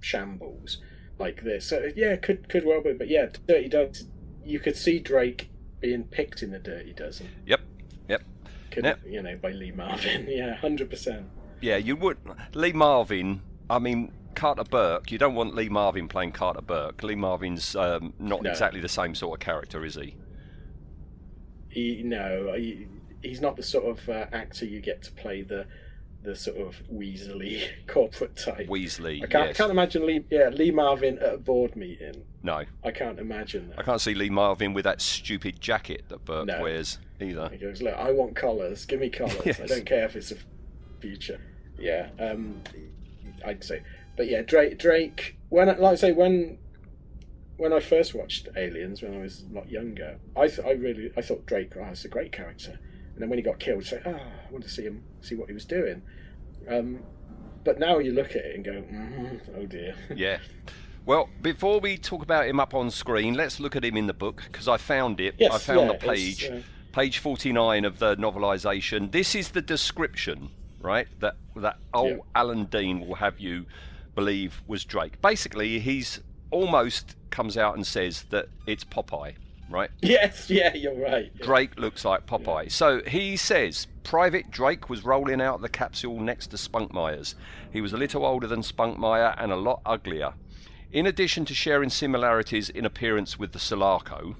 shambles 0.00 0.78
like 1.18 1.42
this. 1.42 1.66
So 1.66 1.90
yeah, 1.96 2.16
could 2.16 2.48
could 2.48 2.64
well 2.64 2.82
be. 2.82 2.92
But 2.92 3.08
yeah, 3.08 3.26
Dirty 3.46 3.68
Dozen. 3.68 4.10
You 4.44 4.60
could 4.60 4.76
see 4.76 4.98
Drake 4.98 5.48
being 5.80 6.04
picked 6.04 6.42
in 6.42 6.50
the 6.50 6.58
Dirty 6.58 6.92
Dozen. 6.92 7.28
Yep. 7.46 7.60
Yep. 8.08 8.22
Could 8.70 8.84
Yep. 8.84 9.00
you 9.06 9.22
know 9.22 9.36
by 9.36 9.50
Lee 9.52 9.72
Marvin? 9.72 10.26
Yeah, 10.28 10.54
hundred 10.54 10.90
percent. 10.90 11.26
Yeah, 11.60 11.76
you 11.76 11.96
would. 11.96 12.18
Lee 12.52 12.72
Marvin, 12.72 13.40
I 13.70 13.78
mean, 13.78 14.12
Carter 14.34 14.64
Burke, 14.64 15.10
you 15.10 15.16
don't 15.16 15.34
want 15.34 15.54
Lee 15.54 15.70
Marvin 15.70 16.08
playing 16.08 16.32
Carter 16.32 16.60
Burke. 16.60 17.02
Lee 17.02 17.14
Marvin's 17.14 17.74
um, 17.74 18.12
not 18.18 18.42
No. 18.42 18.50
exactly 18.50 18.80
the 18.80 18.88
same 18.88 19.14
sort 19.14 19.40
of 19.40 19.44
character, 19.44 19.82
is 19.84 19.94
he? 19.94 20.16
He 21.74 22.02
no 22.04 22.52
he, 22.56 22.86
he's 23.22 23.40
not 23.40 23.56
the 23.56 23.62
sort 23.62 23.84
of 23.86 24.08
uh, 24.08 24.26
actor 24.32 24.64
you 24.64 24.80
get 24.80 25.02
to 25.02 25.12
play 25.12 25.42
the 25.42 25.66
the 26.22 26.34
sort 26.34 26.56
of 26.56 26.74
Weasley 26.90 27.68
corporate 27.86 28.34
type. 28.36 28.66
Weasley, 28.66 29.22
I 29.22 29.26
can't, 29.26 29.50
I 29.50 29.52
can't 29.52 29.70
imagine 29.70 30.06
Lee 30.06 30.24
yeah 30.30 30.48
Lee 30.48 30.70
Marvin 30.70 31.18
at 31.18 31.34
a 31.34 31.36
board 31.38 31.76
meeting. 31.76 32.24
No. 32.42 32.62
I 32.82 32.90
can't 32.92 33.18
imagine 33.18 33.74
I 33.76 33.82
can't 33.82 34.00
see 34.00 34.14
Lee 34.14 34.30
Marvin 34.30 34.72
with 34.72 34.84
that 34.84 35.02
stupid 35.02 35.60
jacket 35.60 36.04
that 36.08 36.24
Burke 36.24 36.46
No. 36.46 36.62
wears 36.62 36.98
either. 37.20 37.48
He 37.50 37.58
goes, 37.58 37.82
look, 37.82 37.94
I 37.94 38.10
want 38.12 38.36
collars. 38.36 38.84
Give 38.86 39.00
me 39.00 39.10
collars. 39.10 39.60
I 39.60 39.66
don't 39.66 39.84
care 39.86 40.04
if 40.06 40.16
it's 40.16 40.32
a 40.32 40.36
future. 41.00 41.40
Yeah, 41.78 42.08
um, 42.18 42.62
I'd 43.44 43.62
say, 43.64 43.82
but 44.16 44.26
yeah, 44.28 44.42
Drake. 44.42 44.78
Drake. 44.78 45.36
When 45.50 45.66
like 45.68 45.80
I 45.80 45.94
say 45.96 46.12
when 46.12 46.56
when 47.56 47.72
I 47.72 47.80
first 47.80 48.14
watched 48.14 48.48
Aliens 48.56 49.02
when 49.02 49.14
I 49.14 49.18
was 49.18 49.44
a 49.50 49.54
lot 49.54 49.70
younger, 49.70 50.18
I 50.36 50.48
th- 50.48 50.66
I 50.66 50.72
really 50.72 51.10
I 51.16 51.22
thought 51.22 51.46
Drake 51.46 51.74
oh, 51.76 51.88
was 51.88 52.04
a 52.04 52.08
great 52.08 52.32
character, 52.32 52.72
and 52.72 53.22
then 53.22 53.28
when 53.28 53.38
he 53.38 53.42
got 53.42 53.58
killed, 53.58 53.82
it's 53.82 53.92
like 53.92 54.06
oh, 54.06 54.10
I 54.10 54.50
want 54.50 54.64
to 54.64 54.70
see 54.70 54.82
him 54.82 55.02
see 55.20 55.34
what 55.34 55.48
he 55.48 55.54
was 55.54 55.64
doing. 55.64 56.02
Um, 56.68 57.00
but 57.64 57.78
now 57.78 57.98
you 57.98 58.12
look 58.12 58.30
at 58.30 58.44
it 58.44 58.54
and 58.56 58.64
go, 58.64 58.72
mm, 58.72 59.40
oh 59.56 59.66
dear. 59.66 59.94
Yeah. 60.14 60.38
Well, 61.06 61.28
before 61.42 61.80
we 61.80 61.98
talk 61.98 62.22
about 62.22 62.46
him 62.46 62.58
up 62.58 62.72
on 62.72 62.90
screen, 62.90 63.34
let's 63.34 63.60
look 63.60 63.76
at 63.76 63.84
him 63.84 63.96
in 63.98 64.06
the 64.06 64.14
book 64.14 64.42
because 64.46 64.68
I 64.68 64.78
found 64.78 65.20
it. 65.20 65.34
Yes, 65.38 65.52
I 65.52 65.58
found 65.58 65.90
yeah, 65.90 65.96
the 65.98 66.06
page, 66.06 66.44
uh, 66.46 66.60
page 66.92 67.18
49 67.18 67.84
of 67.84 67.98
the 67.98 68.16
novelisation. 68.16 69.12
This 69.12 69.34
is 69.34 69.50
the 69.50 69.60
description, 69.60 70.48
right? 70.80 71.06
That 71.20 71.36
that 71.56 71.78
old 71.92 72.10
Yeah. 72.10 72.16
Alan 72.34 72.64
Dean 72.66 73.00
will 73.06 73.16
have 73.16 73.38
you 73.38 73.66
believe 74.14 74.62
was 74.66 74.84
Drake. 74.84 75.20
Basically, 75.20 75.78
he's 75.78 76.20
almost 76.50 77.16
comes 77.34 77.58
out 77.58 77.74
and 77.74 77.86
says 77.86 78.22
that 78.30 78.46
it's 78.66 78.84
Popeye, 78.84 79.34
right? 79.68 79.90
yes, 80.02 80.48
yeah, 80.48 80.72
you're 80.74 80.98
right. 80.98 81.30
Yeah. 81.34 81.44
Drake 81.44 81.78
looks 81.78 82.04
like 82.04 82.26
Popeye. 82.26 82.70
So 82.70 83.02
he 83.06 83.36
says 83.36 83.88
Private 84.04 84.50
Drake 84.50 84.88
was 84.88 85.04
rolling 85.04 85.40
out 85.40 85.60
the 85.60 85.68
capsule 85.68 86.20
next 86.20 86.48
to 86.48 86.56
Spunkmeyer's. 86.56 87.34
He 87.72 87.80
was 87.80 87.92
a 87.92 87.96
little 87.96 88.24
older 88.24 88.46
than 88.46 88.60
Spunkmeyer 88.60 89.34
and 89.36 89.50
a 89.50 89.56
lot 89.56 89.82
uglier. 89.84 90.34
In 90.92 91.06
addition 91.06 91.44
to 91.46 91.54
sharing 91.54 91.90
similarities 91.90 92.70
in 92.70 92.86
appearance 92.86 93.36
with 93.36 93.52
the 93.52 93.58
Sulaco, 93.58 94.36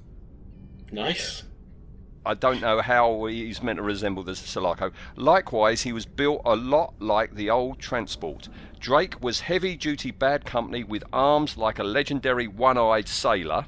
Nice. 0.93 1.43
I 2.26 2.35
don't 2.35 2.61
know 2.61 2.81
how 2.81 3.26
he's 3.26 3.62
meant 3.62 3.76
to 3.76 3.83
resemble 3.83 4.23
the 4.23 4.35
Sulaco. 4.35 4.93
Likewise, 5.16 5.83
he 5.83 5.93
was 5.93 6.07
built 6.07 6.40
a 6.45 6.57
lot 6.57 6.95
like 6.99 7.35
the 7.35 7.50
old 7.50 7.78
transport. 7.78 8.49
Drake 8.81 9.23
was 9.23 9.40
heavy 9.40 9.76
duty 9.76 10.11
bad 10.11 10.45
company 10.45 10.85
with 10.85 11.04
arms 11.12 11.57
like 11.57 11.78
a 11.78 11.85
legendary 11.85 12.47
one 12.47 12.78
eyed 12.78 13.09
sailor. 13.09 13.66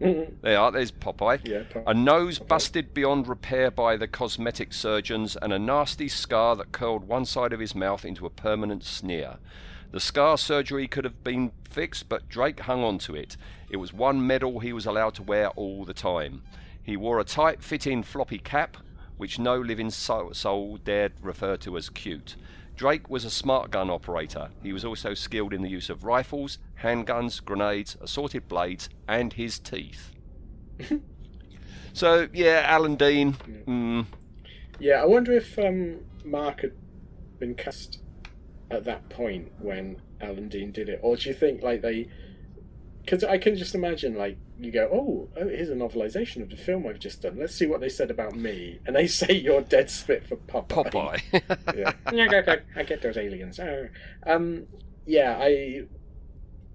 Mm-hmm. 0.00 0.34
There 0.42 0.58
are, 0.58 0.70
there's 0.70 0.92
Popeye. 0.92 1.40
Yeah, 1.44 1.62
Pop- 1.70 1.84
a 1.86 1.94
nose 1.94 2.38
busted 2.38 2.94
beyond 2.94 3.28
repair 3.28 3.70
by 3.70 3.96
the 3.96 4.08
cosmetic 4.08 4.72
surgeons, 4.72 5.36
and 5.40 5.52
a 5.52 5.58
nasty 5.58 6.08
scar 6.08 6.56
that 6.56 6.72
curled 6.72 7.04
one 7.04 7.24
side 7.24 7.52
of 7.52 7.60
his 7.60 7.74
mouth 7.74 8.04
into 8.04 8.24
a 8.26 8.30
permanent 8.30 8.84
sneer. 8.84 9.36
The 9.92 10.00
scar 10.00 10.38
surgery 10.38 10.86
could 10.86 11.04
have 11.04 11.24
been 11.24 11.52
fixed, 11.68 12.08
but 12.08 12.28
Drake 12.28 12.60
hung 12.60 12.82
on 12.82 12.98
to 12.98 13.14
it. 13.14 13.36
It 13.68 13.76
was 13.76 13.92
one 13.92 14.26
medal 14.26 14.60
he 14.60 14.72
was 14.72 14.86
allowed 14.86 15.14
to 15.14 15.22
wear 15.22 15.48
all 15.50 15.84
the 15.84 15.94
time. 15.94 16.42
He 16.90 16.96
wore 16.96 17.20
a 17.20 17.24
tight 17.24 17.62
fitting 17.62 18.02
floppy 18.02 18.38
cap, 18.38 18.76
which 19.16 19.38
no 19.38 19.56
living 19.56 19.90
soul, 19.90 20.76
dared 20.82 21.12
refer 21.22 21.56
to 21.58 21.76
as 21.76 21.88
cute. 21.88 22.34
Drake 22.74 23.08
was 23.08 23.24
a 23.24 23.30
smart 23.30 23.70
gun 23.70 23.88
operator. 23.88 24.48
He 24.60 24.72
was 24.72 24.84
also 24.84 25.14
skilled 25.14 25.52
in 25.52 25.62
the 25.62 25.68
use 25.68 25.88
of 25.88 26.02
rifles, 26.02 26.58
handguns, 26.82 27.44
grenades, 27.44 27.96
assorted 28.00 28.48
blades, 28.48 28.88
and 29.06 29.32
his 29.32 29.60
teeth. 29.60 30.10
so, 31.92 32.26
yeah, 32.32 32.64
Alan 32.66 32.96
Dean. 32.96 33.34
Mm, 33.68 34.06
Yeah, 34.80 35.00
I 35.00 35.06
wonder 35.06 35.32
if 35.32 35.56
um, 35.60 36.00
Mark 36.24 36.62
had 36.62 36.72
been 37.38 37.54
cast 37.54 38.00
at 38.68 38.82
that 38.82 39.08
point 39.10 39.52
when 39.60 40.02
Alan 40.20 40.48
Dean 40.48 40.72
did 40.72 40.88
it, 40.88 40.98
or 41.04 41.14
do 41.14 41.28
you 41.28 41.36
think 41.36 41.62
like 41.62 41.82
they? 41.82 42.08
Because 43.10 43.24
I 43.24 43.38
can 43.38 43.56
just 43.56 43.74
imagine 43.74 44.14
like 44.14 44.38
you 44.60 44.70
go, 44.70 44.88
oh, 44.92 45.28
oh, 45.36 45.48
here's 45.48 45.68
a 45.68 45.74
novelization 45.74 46.42
of 46.42 46.50
the 46.50 46.56
film 46.56 46.86
I've 46.86 47.00
just 47.00 47.22
done. 47.22 47.38
Let's 47.40 47.56
see 47.56 47.66
what 47.66 47.80
they 47.80 47.88
said 47.88 48.08
about 48.08 48.36
me, 48.36 48.78
and 48.86 48.94
they 48.94 49.06
say 49.08 49.34
you're 49.34 49.62
dead 49.62 49.90
spit 49.90 50.28
for 50.28 50.36
Popeye. 50.36 50.92
Popeye. 50.92 51.96
yeah, 52.12 52.26
go, 52.42 52.56
I 52.76 52.84
get 52.84 53.02
those 53.02 53.16
aliens. 53.16 53.58
Oh. 53.58 53.88
Um, 54.24 54.68
yeah, 55.06 55.36
I, 55.40 55.86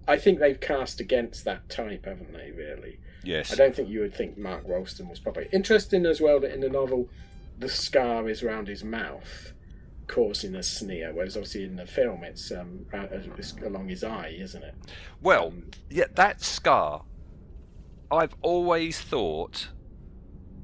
I 0.09 0.17
think 0.17 0.39
they've 0.39 0.59
cast 0.59 0.99
against 0.99 1.45
that 1.45 1.69
type, 1.69 2.03
haven't 2.03 2.33
they? 2.33 2.51
Really. 2.51 2.99
Yes. 3.23 3.53
I 3.53 3.55
don't 3.55 3.73
think 3.73 3.87
you 3.87 4.01
would 4.01 4.13
think 4.13 4.37
Mark 4.37 4.63
Rolston 4.67 5.07
was 5.07 5.19
proper. 5.19 5.45
Interesting 5.53 6.05
as 6.05 6.19
well 6.19 6.41
that 6.41 6.53
in 6.53 6.59
the 6.59 6.69
novel, 6.69 7.07
the 7.57 7.69
scar 7.69 8.27
is 8.27 8.43
round 8.43 8.67
his 8.67 8.83
mouth, 8.83 9.53
causing 10.07 10.55
a 10.55 10.63
sneer, 10.63 11.11
whereas 11.13 11.35
obviously 11.35 11.63
in 11.65 11.75
the 11.75 11.85
film 11.85 12.23
it's 12.23 12.51
um, 12.51 12.85
it's 13.37 13.53
along 13.65 13.89
his 13.89 14.03
eye, 14.03 14.35
isn't 14.39 14.63
it? 14.63 14.75
Well, 15.21 15.53
yeah, 15.89 16.05
that 16.15 16.41
scar, 16.41 17.03
I've 18.11 18.35
always 18.41 18.99
thought, 19.01 19.69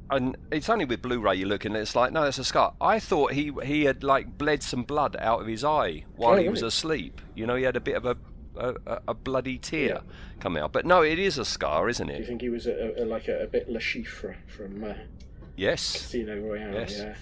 and 0.09 0.37
it's 0.51 0.69
only 0.69 0.85
with 0.85 1.01
Blu-ray 1.01 1.35
you're 1.35 1.47
looking 1.47 1.75
at. 1.75 1.81
It's 1.81 1.95
like 1.95 2.11
no, 2.11 2.23
that's 2.23 2.37
a 2.37 2.43
scar. 2.43 2.73
I 2.81 2.99
thought 2.99 3.33
he 3.33 3.51
he 3.63 3.85
had 3.85 4.03
like 4.03 4.37
bled 4.37 4.61
some 4.63 4.83
blood 4.83 5.15
out 5.19 5.41
of 5.41 5.47
his 5.47 5.63
eye 5.63 6.05
while 6.15 6.33
Oh, 6.33 6.37
he 6.37 6.49
was 6.49 6.59
really? 6.61 6.67
asleep. 6.67 7.21
You 7.35 7.47
know, 7.47 7.55
he 7.55 7.63
had 7.63 7.75
a 7.75 7.81
bit 7.81 7.95
of 7.95 8.05
a 8.05 8.17
a, 8.57 8.75
a- 9.07 9.13
bloody 9.13 9.57
tear 9.57 10.01
come 10.41 10.57
out. 10.57 10.73
But 10.73 10.85
no, 10.85 11.01
it 11.03 11.17
is 11.19 11.37
a 11.37 11.45
scar, 11.45 11.87
isn't 11.87 12.09
it? 12.09 12.15
Do 12.15 12.19
you 12.19 12.27
think 12.27 12.41
he 12.41 12.49
was 12.49 12.67
a, 12.67 13.01
a, 13.01 13.05
like 13.05 13.29
a, 13.29 13.43
a 13.43 13.47
bit 13.47 13.69
Le 13.69 13.79
Chiffre 13.79 14.35
from 14.47 14.83
uh, 14.83 14.93
Yes. 15.55 15.93
Casino 15.93 16.37
Royale? 16.37 16.73
Yes. 16.73 16.97
Yeah. 16.97 17.15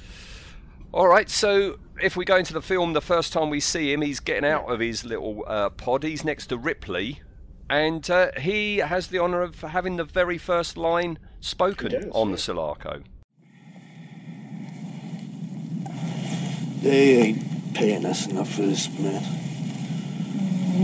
All 0.91 1.07
right, 1.07 1.29
so 1.29 1.77
if 2.01 2.17
we 2.17 2.25
go 2.25 2.37
into 2.37 2.51
the 2.51 2.63
film, 2.63 2.93
the 2.93 3.01
first 3.01 3.31
time 3.31 3.51
we 3.51 3.59
see 3.59 3.93
him, 3.93 4.01
he's 4.01 4.19
getting 4.19 4.49
out 4.49 4.65
of 4.65 4.79
his 4.79 5.05
little 5.05 5.43
uh, 5.45 5.69
pod. 5.69 6.01
He's 6.01 6.25
next 6.25 6.47
to 6.47 6.57
Ripley, 6.57 7.21
and 7.69 8.09
uh, 8.09 8.31
he 8.39 8.77
has 8.77 9.07
the 9.07 9.19
honour 9.19 9.43
of 9.43 9.61
having 9.61 9.97
the 9.97 10.03
very 10.03 10.39
first 10.39 10.77
line 10.77 11.19
spoken 11.41 11.91
does, 11.91 12.05
on 12.11 12.29
yeah. 12.29 12.35
the 12.35 12.41
Sulaco. 12.41 13.03
They 16.81 17.17
ain't 17.17 17.73
paying 17.75 18.05
us 18.07 18.25
enough 18.25 18.51
for 18.51 18.63
this, 18.63 18.89
man. 18.97 19.21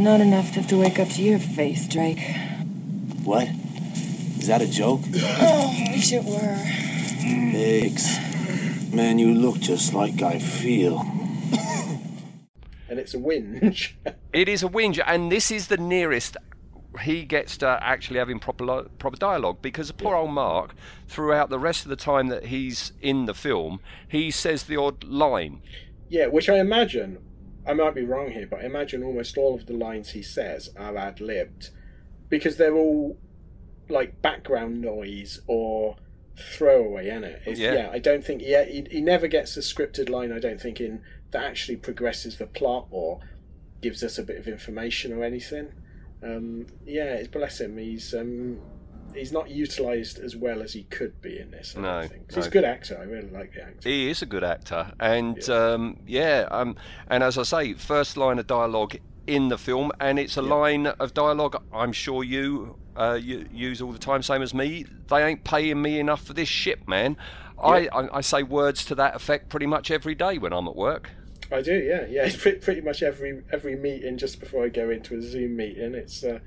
Not 0.04 0.22
enough 0.22 0.50
to 0.50 0.60
have 0.60 0.70
to 0.70 0.78
wake 0.78 1.00
up 1.00 1.08
to 1.10 1.24
your 1.24 1.40
face, 1.40 1.88
Drake. 1.88 2.22
What? 3.24 3.48
Is 4.38 4.46
that 4.46 4.62
a 4.62 4.68
joke? 4.68 5.02
Oh, 5.16 5.88
I 5.88 5.94
wish 5.94 6.14
it 6.14 6.24
were. 6.24 6.54
Hicks. 7.58 8.35
Man, 8.92 9.20
you 9.20 9.34
look 9.34 9.60
just 9.60 9.94
like 9.94 10.22
I 10.22 10.40
feel. 10.40 11.00
And 12.90 13.00
it's 13.00 13.14
a 13.14 13.18
whinge. 13.18 13.94
It 14.34 14.50
is 14.50 14.64
a 14.64 14.68
whinge, 14.68 15.02
and 15.06 15.32
this 15.32 15.50
is 15.50 15.68
the 15.68 15.78
nearest 15.78 16.36
he 17.02 17.24
gets 17.24 17.56
to 17.58 17.80
actually 17.82 18.20
having 18.20 18.38
proper 18.40 18.66
lo- 18.66 18.90
proper 19.00 19.16
dialogue 19.18 19.62
because 19.62 19.92
poor 19.94 20.16
old 20.16 20.32
Mark, 20.32 20.76
throughout 21.08 21.50
the 21.50 21.58
rest 21.60 21.84
of 21.84 21.90
the 21.90 21.96
time 21.96 22.28
that 22.28 22.46
he's 22.48 22.92
in 23.02 23.26
the 23.26 23.34
film, 23.34 23.80
he 24.10 24.30
says 24.32 24.64
the 24.64 24.76
odd 24.76 25.04
line. 25.06 25.62
yeah, 26.10 26.28
which 26.28 26.50
I 26.50 26.58
imagine, 26.60 27.18
I 27.66 27.74
might 27.74 27.96
be 27.96 28.04
wrong 28.04 28.32
here, 28.32 28.46
but 28.46 28.60
I 28.62 28.66
imagine 28.66 29.04
almost 29.04 29.38
all 29.38 29.56
of 29.56 29.66
the 29.68 29.74
lines 29.74 30.10
he 30.12 30.22
says 30.22 30.70
are 30.78 30.96
ad 30.98 31.22
libbed 31.22 31.70
because 32.30 32.58
they're 32.58 32.76
all 32.76 33.18
like 33.88 34.22
background 34.22 34.82
noise 34.82 35.40
or 35.48 35.96
throwaway 36.38 37.10
in 37.10 37.24
it. 37.24 37.42
It's, 37.46 37.60
Yeah. 37.60 37.74
yeah. 37.74 37.90
I 37.92 38.00
don't 38.00 38.24
think 38.24 38.42
yeah 38.44 38.64
he, 38.66 38.86
he 38.92 39.02
never 39.02 39.28
gets 39.28 39.56
a 39.58 39.62
scripted 39.62 40.10
line. 40.10 40.32
I 40.32 40.40
don't 40.40 40.60
think 40.62 40.80
in 40.82 41.02
that 41.32 41.44
actually 41.44 41.78
progresses 41.78 42.38
the 42.38 42.48
plot 42.48 42.88
or 42.92 43.20
gives 43.82 44.04
us 44.04 44.18
a 44.18 44.24
bit 44.24 44.38
of 44.38 44.48
information 44.48 45.14
or 45.14 45.24
anything. 45.24 45.68
Um, 46.24 46.68
yeah, 46.86 47.14
it's- 47.14 47.28
bless 47.28 47.60
him. 47.62 47.78
He's 47.78 48.14
um, 48.14 48.60
he's 49.14 49.32
not 49.32 49.50
utilised 49.50 50.18
as 50.20 50.36
well 50.36 50.62
as 50.62 50.74
he 50.74 50.84
could 50.84 51.22
be 51.22 51.40
in 51.40 51.52
this. 51.52 51.76
I 51.78 51.82
No, 51.82 52.00
don't 52.02 52.10
think. 52.12 52.28
'Cause 52.28 52.36
he's 52.38 52.48
a 52.48 52.50
good 52.50 52.64
actor. 52.66 52.98
I 53.00 53.04
really 53.04 53.30
like 53.30 53.54
the 53.54 53.62
actor. 53.64 53.88
He 53.90 54.10
is 54.10 54.22
a 54.22 54.26
good 54.26 54.44
actor, 54.44 54.92
and 55.00 55.48
um, 55.50 56.00
yeah, 56.08 56.48
um, 56.52 56.76
and 57.10 57.24
as 57.24 57.38
I 57.38 57.44
say, 57.44 57.74
first 57.74 58.18
line 58.18 58.40
of 58.40 58.48
dialogue 58.48 58.98
in 59.28 59.50
the 59.50 59.58
film, 59.58 59.92
and 60.00 60.20
it's 60.20 60.38
a 60.38 60.42
line 60.42 60.88
of 60.88 61.14
dialogue 61.14 61.62
I'm 61.74 61.92
sure 61.94 62.24
you, 62.24 62.76
uh, 62.96 63.20
use 63.22 63.82
all 63.82 63.92
the 63.92 64.00
time, 64.00 64.22
same 64.24 64.42
as 64.42 64.54
me. 64.54 64.86
They 65.10 65.24
ain't 65.24 65.44
paying 65.44 65.82
me 65.82 66.00
enough 66.00 66.24
for 66.24 66.34
this 66.34 66.48
shit, 66.50 66.88
man. 66.88 67.18
I, 67.62 67.88
I, 67.88 68.18
I 68.18 68.22
say 68.22 68.44
words 68.44 68.86
to 68.86 68.96
that 68.96 69.16
effect 69.16 69.50
pretty 69.50 69.66
much 69.66 69.90
every 69.92 70.16
day 70.16 70.38
when 70.38 70.54
I'm 70.54 70.68
at 70.68 70.76
work. 70.76 71.10
I 71.52 71.62
do, 71.62 71.74
yeah, 71.74 72.06
yeah. 72.10 72.26
It's 72.26 72.36
pretty, 72.36 72.60
pretty 72.60 72.82
much 72.82 73.04
every 73.04 73.44
every 73.52 73.76
meeting 73.76 74.18
just 74.18 74.40
before 74.40 74.66
I 74.66 74.70
go 74.70 74.90
into 74.90 75.16
a 75.16 75.22
Zoom 75.22 75.56
meeting. 75.56 75.94
It's, 75.94 76.24
uh, 76.24 76.40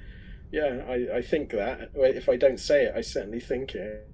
yeah, 0.51 0.83
I, 0.89 1.19
I 1.19 1.23
think 1.23 1.51
that. 1.51 1.91
If 1.95 2.29
I 2.29 2.37
don't 2.37 2.59
say 2.59 2.85
it, 2.87 2.95
I 2.97 3.01
certainly 3.01 3.41
think 3.41 3.75
it. 3.75 4.09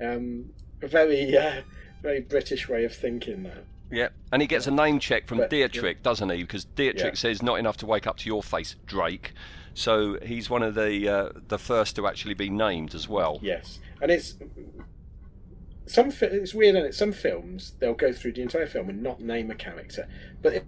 Um, 0.00 0.50
a 0.82 0.86
very 0.86 1.36
uh, 1.36 1.62
very 2.02 2.20
British 2.20 2.68
way 2.68 2.84
of 2.84 2.94
thinking 2.94 3.42
that. 3.44 3.64
Yeah, 3.90 4.08
and 4.32 4.42
he 4.42 4.48
gets 4.48 4.66
a 4.66 4.70
name 4.70 4.98
check 4.98 5.26
from 5.26 5.38
But- 5.38 5.50
Dietrich, 5.50 6.02
doesn't 6.02 6.28
he? 6.30 6.42
Because 6.42 6.64
Dietrich 6.64 7.14
Yeah. 7.14 7.18
says 7.18 7.42
not 7.42 7.58
enough 7.58 7.76
to 7.78 7.86
wake 7.86 8.06
up 8.06 8.16
to 8.18 8.26
your 8.26 8.42
face, 8.42 8.74
Drake. 8.86 9.32
So 9.76 10.18
he's 10.22 10.48
one 10.48 10.62
of 10.62 10.74
the 10.74 11.06
uh, 11.06 11.28
the 11.48 11.58
first 11.58 11.96
to 11.96 12.06
actually 12.06 12.32
be 12.32 12.48
named 12.48 12.94
as 12.94 13.10
well. 13.10 13.38
Yes, 13.42 13.78
and 14.00 14.10
it's 14.10 14.36
some. 15.84 16.10
It's 16.18 16.54
weird, 16.54 16.76
and 16.76 16.94
some 16.94 17.12
films 17.12 17.74
they'll 17.78 17.92
go 17.92 18.10
through 18.10 18.32
the 18.32 18.40
entire 18.40 18.66
film 18.66 18.88
and 18.88 19.02
not 19.02 19.20
name 19.20 19.50
a 19.50 19.54
character, 19.54 20.08
but 20.40 20.54
if, 20.54 20.62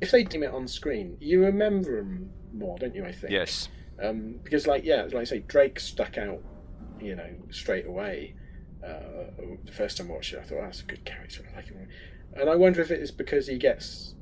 if 0.00 0.10
they 0.10 0.24
name 0.24 0.42
it 0.42 0.52
on 0.52 0.66
screen, 0.66 1.16
you 1.20 1.44
remember 1.44 1.98
them 1.98 2.30
more, 2.52 2.76
don't 2.78 2.96
you? 2.96 3.04
I 3.04 3.12
think. 3.12 3.32
Yes. 3.32 3.68
Um, 4.02 4.40
because, 4.42 4.66
like, 4.66 4.84
yeah, 4.84 5.02
like 5.02 5.14
I 5.14 5.24
say, 5.24 5.38
Drake 5.38 5.78
stuck 5.78 6.18
out, 6.18 6.42
you 7.00 7.14
know, 7.14 7.30
straight 7.50 7.86
away. 7.86 8.34
Uh, 8.84 9.30
the 9.64 9.72
first 9.72 9.98
time 9.98 10.10
I 10.10 10.14
watched 10.14 10.32
it, 10.32 10.40
I 10.40 10.42
thought, 10.42 10.58
oh, 10.58 10.64
that's 10.64 10.80
a 10.80 10.84
good 10.84 11.04
character. 11.04 11.48
I 11.52 11.56
like 11.56 11.66
him. 11.66 11.88
And 12.34 12.50
I 12.50 12.56
wonder 12.56 12.80
if 12.80 12.90
it 12.90 13.00
is 13.00 13.12
because 13.12 13.46
he 13.46 13.56
gets. 13.56 14.14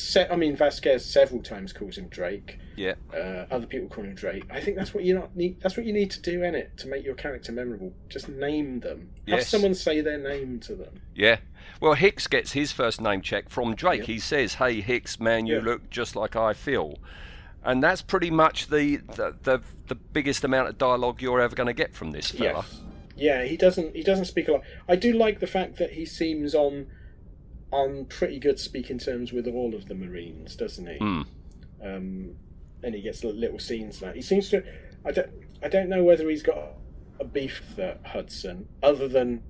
Se- 0.00 0.28
I 0.30 0.36
mean, 0.36 0.56
Vasquez 0.56 1.04
several 1.04 1.42
times 1.42 1.72
calls 1.72 1.98
him 1.98 2.08
Drake. 2.08 2.58
Yeah. 2.76 2.94
Uh, 3.14 3.44
other 3.50 3.66
people 3.66 3.88
call 3.88 4.04
him 4.04 4.14
Drake. 4.14 4.44
I 4.50 4.60
think 4.60 4.76
that's 4.76 4.94
what 4.94 5.04
you 5.04 5.14
not 5.14 5.36
need. 5.36 5.60
That's 5.60 5.76
what 5.76 5.84
you 5.86 5.92
need 5.92 6.10
to 6.12 6.20
do 6.20 6.42
in 6.42 6.54
it 6.54 6.76
to 6.78 6.88
make 6.88 7.04
your 7.04 7.14
character 7.14 7.52
memorable. 7.52 7.92
Just 8.08 8.28
name 8.28 8.80
them. 8.80 9.10
Have 9.28 9.38
Yes. 9.40 9.48
someone 9.48 9.74
say 9.74 10.00
their 10.00 10.18
name 10.18 10.60
to 10.60 10.74
them. 10.74 11.00
Yeah. 11.14 11.38
Well, 11.80 11.94
Hicks 11.94 12.26
gets 12.26 12.52
his 12.52 12.72
first 12.72 13.00
name 13.00 13.20
check 13.22 13.48
from 13.48 13.74
Drake. 13.74 14.04
He 14.04 14.18
says, 14.18 14.54
"Hey 14.54 14.80
Hicks, 14.80 15.20
man, 15.20 15.46
you 15.46 15.60
look 15.60 15.88
just 15.90 16.14
like 16.16 16.36
I 16.36 16.52
feel," 16.52 16.98
and 17.64 17.82
that's 17.82 18.02
pretty 18.02 18.30
much 18.30 18.68
the 18.68 18.96
the 19.16 19.34
the, 19.42 19.60
the 19.88 19.94
biggest 19.94 20.44
amount 20.44 20.68
of 20.68 20.78
dialogue 20.78 21.20
you're 21.22 21.40
ever 21.40 21.54
going 21.54 21.66
to 21.68 21.72
get 21.74 21.94
from 21.94 22.10
this 22.12 22.30
fella. 22.30 22.64
Yes. 22.68 22.80
Yeah, 23.16 23.44
he 23.44 23.56
doesn't. 23.56 23.94
He 23.94 24.02
doesn't 24.02 24.24
speak 24.26 24.48
a 24.48 24.52
lot. 24.52 24.62
I 24.88 24.96
do 24.96 25.12
like 25.12 25.40
the 25.40 25.46
fact 25.46 25.76
that 25.76 25.92
he 25.92 26.06
seems 26.06 26.54
on, 26.54 26.86
on 27.72 28.04
pretty 28.06 28.38
good 28.38 28.58
speaking 28.58 28.98
terms 28.98 29.32
with 29.32 29.46
all 29.46 29.74
of 29.74 29.86
the 29.86 29.94
Marines, 29.94 30.56
doesn't 30.56 30.86
he? 30.86 30.98
Mm. 30.98 31.26
Um, 31.82 32.36
and 32.82 32.94
he 32.94 33.00
gets 33.02 33.22
little 33.24 33.58
scenes 33.58 34.00
now. 34.02 34.12
He 34.12 34.22
seems 34.22 34.48
to. 34.50 34.62
I 35.04 35.12
don't. 35.12 35.30
I 35.62 35.68
don't 35.68 35.88
know 35.88 36.02
whether 36.02 36.28
he's 36.28 36.42
got 36.42 36.58
a 37.20 37.24
beef 37.24 37.62
with 37.76 38.04
Hudson, 38.04 38.66
other 38.82 39.06
than 39.08 39.42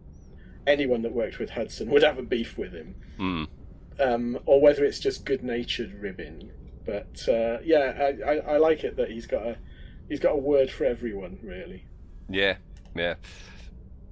anyone 0.66 1.02
that 1.02 1.12
worked 1.12 1.38
with 1.38 1.50
Hudson 1.50 1.88
would 1.90 2.02
have 2.02 2.18
a 2.18 2.22
beef 2.22 2.58
with 2.58 2.72
him, 2.72 2.94
Mm. 3.18 3.48
um, 4.00 4.38
or 4.44 4.60
whether 4.60 4.84
it's 4.84 4.98
just 4.98 5.24
good-natured 5.24 5.94
ribbing. 5.94 6.50
But 6.84 7.28
uh, 7.28 7.58
yeah, 7.62 8.12
I, 8.26 8.30
I, 8.32 8.36
I 8.38 8.56
like 8.56 8.84
it 8.84 8.96
that 8.96 9.10
he's 9.10 9.26
got 9.26 9.46
a 9.46 9.56
he's 10.08 10.20
got 10.20 10.32
a 10.32 10.36
word 10.36 10.70
for 10.70 10.84
everyone, 10.84 11.38
really. 11.42 11.84
Yeah, 12.28 12.56
yeah. 12.94 13.14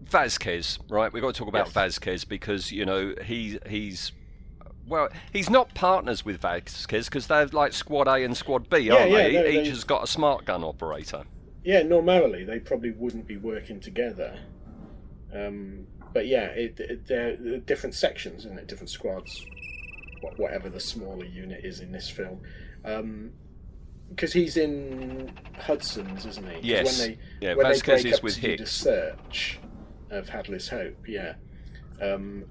Vasquez, 0.03 0.79
right? 0.89 1.13
We've 1.13 1.23
got 1.23 1.35
to 1.35 1.39
talk 1.39 1.49
about 1.49 1.67
Yes. 1.67 1.75
Vasquez 1.75 2.25
because 2.25 2.73
you 2.73 2.85
know 2.85 3.15
he 3.25 3.59
he's 3.69 4.13
well, 4.87 5.09
he's 5.33 5.51
not 5.51 5.75
partners 5.75 6.25
with 6.25 6.41
Vasquez 6.41 7.07
because 7.07 7.27
they're 7.27 7.47
like 7.49 7.73
Squad 7.75 8.09
A 8.09 8.25
and 8.25 8.35
Squad 8.37 8.71
B, 8.71 8.79
Yeah, 8.79 8.95
aren't 8.95 9.11
yeah, 9.11 9.17
they? 9.25 9.33
no, 9.33 9.45
Each 9.47 9.65
they- 9.65 9.69
has 9.71 9.85
got 9.85 10.03
a 10.03 10.07
smart 10.07 10.45
gun 10.47 10.65
operator. 10.65 11.25
Yeah, 11.65 11.83
normally 11.83 12.45
they 12.45 12.59
probably 12.61 12.93
wouldn't 12.93 13.27
be 13.27 13.37
working 13.37 13.81
together. 13.81 14.39
Um, 15.35 15.87
but 16.15 16.27
yeah, 16.27 16.47
it, 16.47 16.81
it, 16.81 17.07
they're, 17.07 17.37
they're 17.37 17.59
different 17.59 17.95
sections, 17.95 18.47
isn't 18.47 18.59
it? 18.59 18.67
Different 18.67 18.89
squads, 18.89 19.45
whatever 20.39 20.71
the 20.71 20.81
smaller 20.81 21.27
unit 21.27 21.63
is 21.65 21.81
in 21.81 21.93
this 21.93 22.09
film. 22.09 22.41
Because 24.09 24.33
he's 24.33 24.57
in 24.57 25.31
Hudson's, 25.59 26.25
isn't 26.25 26.49
he? 26.51 26.61
Yes. 26.71 26.99
When 26.99 27.09
they, 27.11 27.19
Yeah, 27.47 27.55
when 27.57 27.67
Vasquez 27.67 28.03
they 28.05 28.11
break 28.11 28.13
is 28.15 28.19
up 28.19 28.25
with 28.25 28.35
to 28.37 28.41
do 28.41 28.47
the 28.47 28.57
Hicks. 28.63 28.71
search 28.73 29.61
of 30.11 30.29
Hadley's 30.29 30.69
Hope, 30.69 31.07
yeah. 31.09 31.35
Um, 32.01 32.45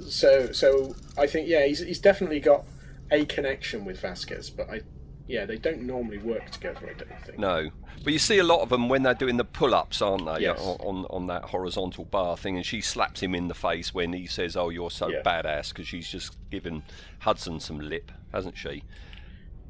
so, 0.00 0.52
so 0.52 0.94
I 1.16 1.26
think 1.26 1.48
yeah, 1.48 1.66
he's 1.66 1.80
he's 1.80 1.98
definitely 1.98 2.40
got 2.40 2.64
a 3.10 3.24
connection 3.24 3.84
with 3.84 4.00
Vasquez, 4.00 4.50
but 4.50 4.68
I, 4.70 4.80
yeah, 5.26 5.44
they 5.46 5.56
don't 5.58 5.82
normally 5.82 6.18
work 6.18 6.50
together. 6.50 6.80
I 6.88 6.98
don't 6.98 7.24
think. 7.24 7.38
No, 7.38 7.70
but 8.04 8.12
you 8.12 8.18
see 8.18 8.38
a 8.38 8.44
lot 8.44 8.60
of 8.60 8.68
them 8.68 8.88
when 8.88 9.02
they're 9.02 9.14
doing 9.14 9.36
the 9.36 9.44
pull-ups, 9.44 10.00
aren't 10.02 10.26
they? 10.26 10.42
Yes. 10.42 10.60
On, 10.60 10.76
on 10.80 11.06
on 11.10 11.26
that 11.28 11.44
horizontal 11.44 12.04
bar 12.04 12.36
thing, 12.36 12.56
and 12.56 12.64
she 12.64 12.80
slaps 12.80 13.20
him 13.22 13.34
in 13.34 13.48
the 13.48 13.54
face 13.54 13.92
when 13.94 14.12
he 14.12 14.26
says, 14.26 14.56
"Oh, 14.56 14.68
you're 14.68 14.90
so 14.90 15.08
Yeah. 15.08 15.22
badass," 15.22 15.70
because 15.70 15.88
she's 15.88 16.08
just 16.08 16.36
given 16.50 16.82
Hudson 17.20 17.58
some 17.60 17.80
lip, 17.80 18.12
hasn't 18.32 18.56
she? 18.56 18.84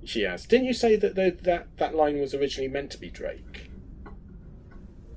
She 0.04 0.22
has. 0.22 0.44
Didn't 0.46 0.66
you 0.66 0.74
say 0.74 0.96
that 0.96 1.14
the, 1.14 1.36
that 1.42 1.76
that 1.78 1.94
line 1.94 2.20
was 2.20 2.34
originally 2.34 2.68
meant 2.68 2.90
to 2.92 2.98
be 2.98 3.10
Drake? 3.10 3.65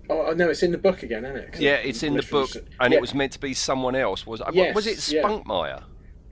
Oh 0.10 0.34
no, 0.34 0.50
it's 0.50 0.63
in 0.63 0.72
the 0.72 0.78
book 0.78 1.04
again, 1.04 1.24
isn't 1.25 1.38
it? 1.38 1.60
Yeah, 1.60 1.75
it's 1.75 2.01
in 2.04 2.16
the 2.16 2.24
book, 2.24 2.50
and 2.80 2.92
yeah, 2.92 2.98
it 2.98 3.01
was 3.01 3.13
meant 3.13 3.32
to 3.34 3.39
be 3.39 3.54
someone 3.54 3.96
else. 3.96 4.25
Was 4.25 4.42
Yes, 4.54 4.75
was 4.75 4.88
it 4.88 5.12
yeah. 5.12 5.22
Spunkmeyer 5.24 5.84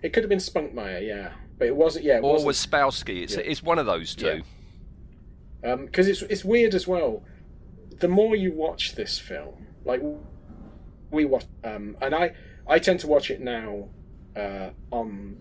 It 0.01 0.13
could 0.13 0.23
have 0.23 0.29
been 0.29 0.39
Spunkmeyer, 0.39 1.05
yeah, 1.05 1.33
but 1.59 1.67
it 1.67 1.75
wasn't. 1.75 2.05
Yeah, 2.05 2.17
it 2.17 2.23
or 2.23 2.33
wasn't. 2.33 2.47
was 2.47 2.65
Spowski? 2.65 3.23
It's 3.23 3.35
Yeah. 3.35 3.41
it's 3.45 3.61
one 3.61 3.77
of 3.77 3.85
those 3.85 4.15
two. 4.15 4.41
because 5.61 6.07
Um, 6.07 6.11
it's 6.11 6.21
it's 6.23 6.43
weird 6.45 6.73
as 6.73 6.87
well. 6.87 7.23
the 7.99 8.07
more 8.07 8.35
you 8.35 8.51
watch 8.51 8.93
this 8.95 9.17
film, 9.17 9.65
like 9.85 10.01
we 11.11 11.25
watch, 11.25 11.45
um, 11.63 11.97
and 12.01 12.13
I 12.15 12.33
I 12.67 12.79
tend 12.79 12.99
to 13.01 13.07
watch 13.07 13.29
it 13.31 13.41
now 13.41 13.89
uh, 14.35 14.69
on 14.91 15.37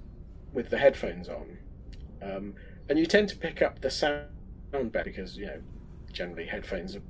with 0.52 0.70
the 0.70 0.78
headphones 0.78 1.28
on, 1.28 1.58
um, 2.22 2.54
and 2.88 2.98
you 2.98 3.06
tend 3.06 3.28
to 3.30 3.36
pick 3.36 3.60
up 3.62 3.80
the 3.80 3.90
sound 3.90 4.26
better 4.92 5.04
because 5.04 5.36
you 5.36 5.46
know 5.46 5.60
generally 6.12 6.46
headphones 6.46 6.96
are, 6.96 7.02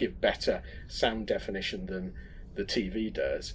give 0.00 0.20
better 0.20 0.62
sound 0.88 1.26
definition 1.26 1.86
than 1.86 2.12
the 2.56 2.64
TV 2.64 3.12
does, 3.12 3.54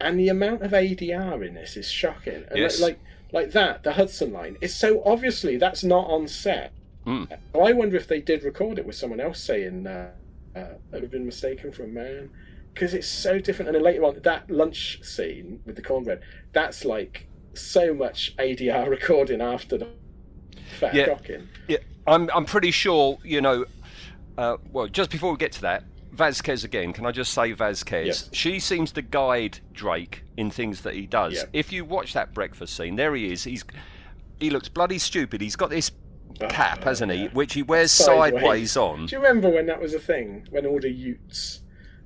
and 0.00 0.18
the 0.18 0.28
amount 0.28 0.62
of 0.62 0.72
ADR 0.72 1.42
in 1.46 1.54
this 1.54 1.76
is 1.76 1.88
shocking. 1.90 2.44
And 2.50 2.58
Yes. 2.58 2.80
like 2.80 2.98
like 3.32 3.50
that, 3.52 3.82
the 3.82 3.94
Hudson 3.94 4.32
line 4.32 4.56
is 4.60 4.74
so 4.74 5.02
obviously 5.04 5.56
that's 5.56 5.82
not 5.82 6.06
on 6.08 6.28
set. 6.28 6.72
Mm. 7.06 7.26
I 7.54 7.72
wonder 7.72 7.96
if 7.96 8.06
they 8.06 8.20
did 8.20 8.42
record 8.44 8.78
it 8.78 8.86
with 8.86 8.96
someone 8.96 9.20
else 9.20 9.40
saying 9.40 9.86
uh, 9.86 10.10
uh, 10.54 10.74
"I'd 10.92 11.02
have 11.02 11.10
been 11.10 11.26
mistaken 11.26 11.72
for 11.72 11.84
a 11.84 11.88
man," 11.88 12.30
because 12.72 12.94
it's 12.94 13.08
so 13.08 13.38
different. 13.38 13.68
And 13.68 13.76
then 13.76 13.82
later 13.82 14.04
on, 14.04 14.20
that 14.22 14.50
lunch 14.50 15.00
scene 15.02 15.60
with 15.66 15.76
the 15.76 15.82
cornbread, 15.82 16.20
that's 16.52 16.84
like 16.84 17.26
so 17.54 17.94
much 17.94 18.34
ADR 18.38 18.88
recording 18.98 19.40
after 19.40 19.78
the 19.78 19.88
fat 20.78 20.94
Yeah. 20.94 21.16
Yeah, 21.68 21.78
I'm 22.06 22.30
I'm 22.34 22.44
pretty 22.44 22.70
sure. 22.70 23.18
You 23.24 23.40
know, 23.40 23.64
uh, 24.38 24.56
well, 24.72 24.86
just 24.88 25.10
before 25.10 25.30
we 25.30 25.36
get 25.36 25.52
to 25.52 25.60
that, 25.62 25.84
Vasquez 26.12 26.62
again. 26.64 26.92
Can 26.92 27.06
I 27.06 27.10
just 27.10 27.32
say 27.32 27.52
Vasquez? 27.52 28.06
Yes. 28.06 28.30
She 28.32 28.60
seems 28.60 28.92
to 28.92 29.02
guide 29.02 29.58
Drake 29.72 30.22
in 30.36 30.50
things 30.50 30.82
that 30.82 30.94
he 30.94 31.06
does. 31.06 31.34
Yeah. 31.34 31.44
If 31.52 31.72
you 31.72 31.84
watch 31.84 32.12
that 32.12 32.32
breakfast 32.32 32.76
scene, 32.76 32.96
there 32.96 33.14
he 33.14 33.32
is. 33.32 33.44
He's 33.44 33.64
he 34.38 34.50
looks 34.50 34.68
bloody 34.68 34.98
stupid. 34.98 35.40
He's 35.40 35.56
got 35.56 35.70
this 35.70 35.90
cap, 36.48 36.84
hasn't 36.84 37.12
he, 37.12 37.26
which 37.28 37.54
he 37.54 37.62
wears 37.62 37.92
sideways, 37.92 38.76
on. 38.76 39.06
Do 39.06 39.16
you 39.16 39.22
remember 39.22 39.48
when 39.48 39.66
that 39.66 39.80
was 39.80 39.94
a 39.94 40.00
thing? 40.00 40.46
When 40.50 40.66
all 40.66 40.80
the 40.80 40.90
Utes 40.90 41.60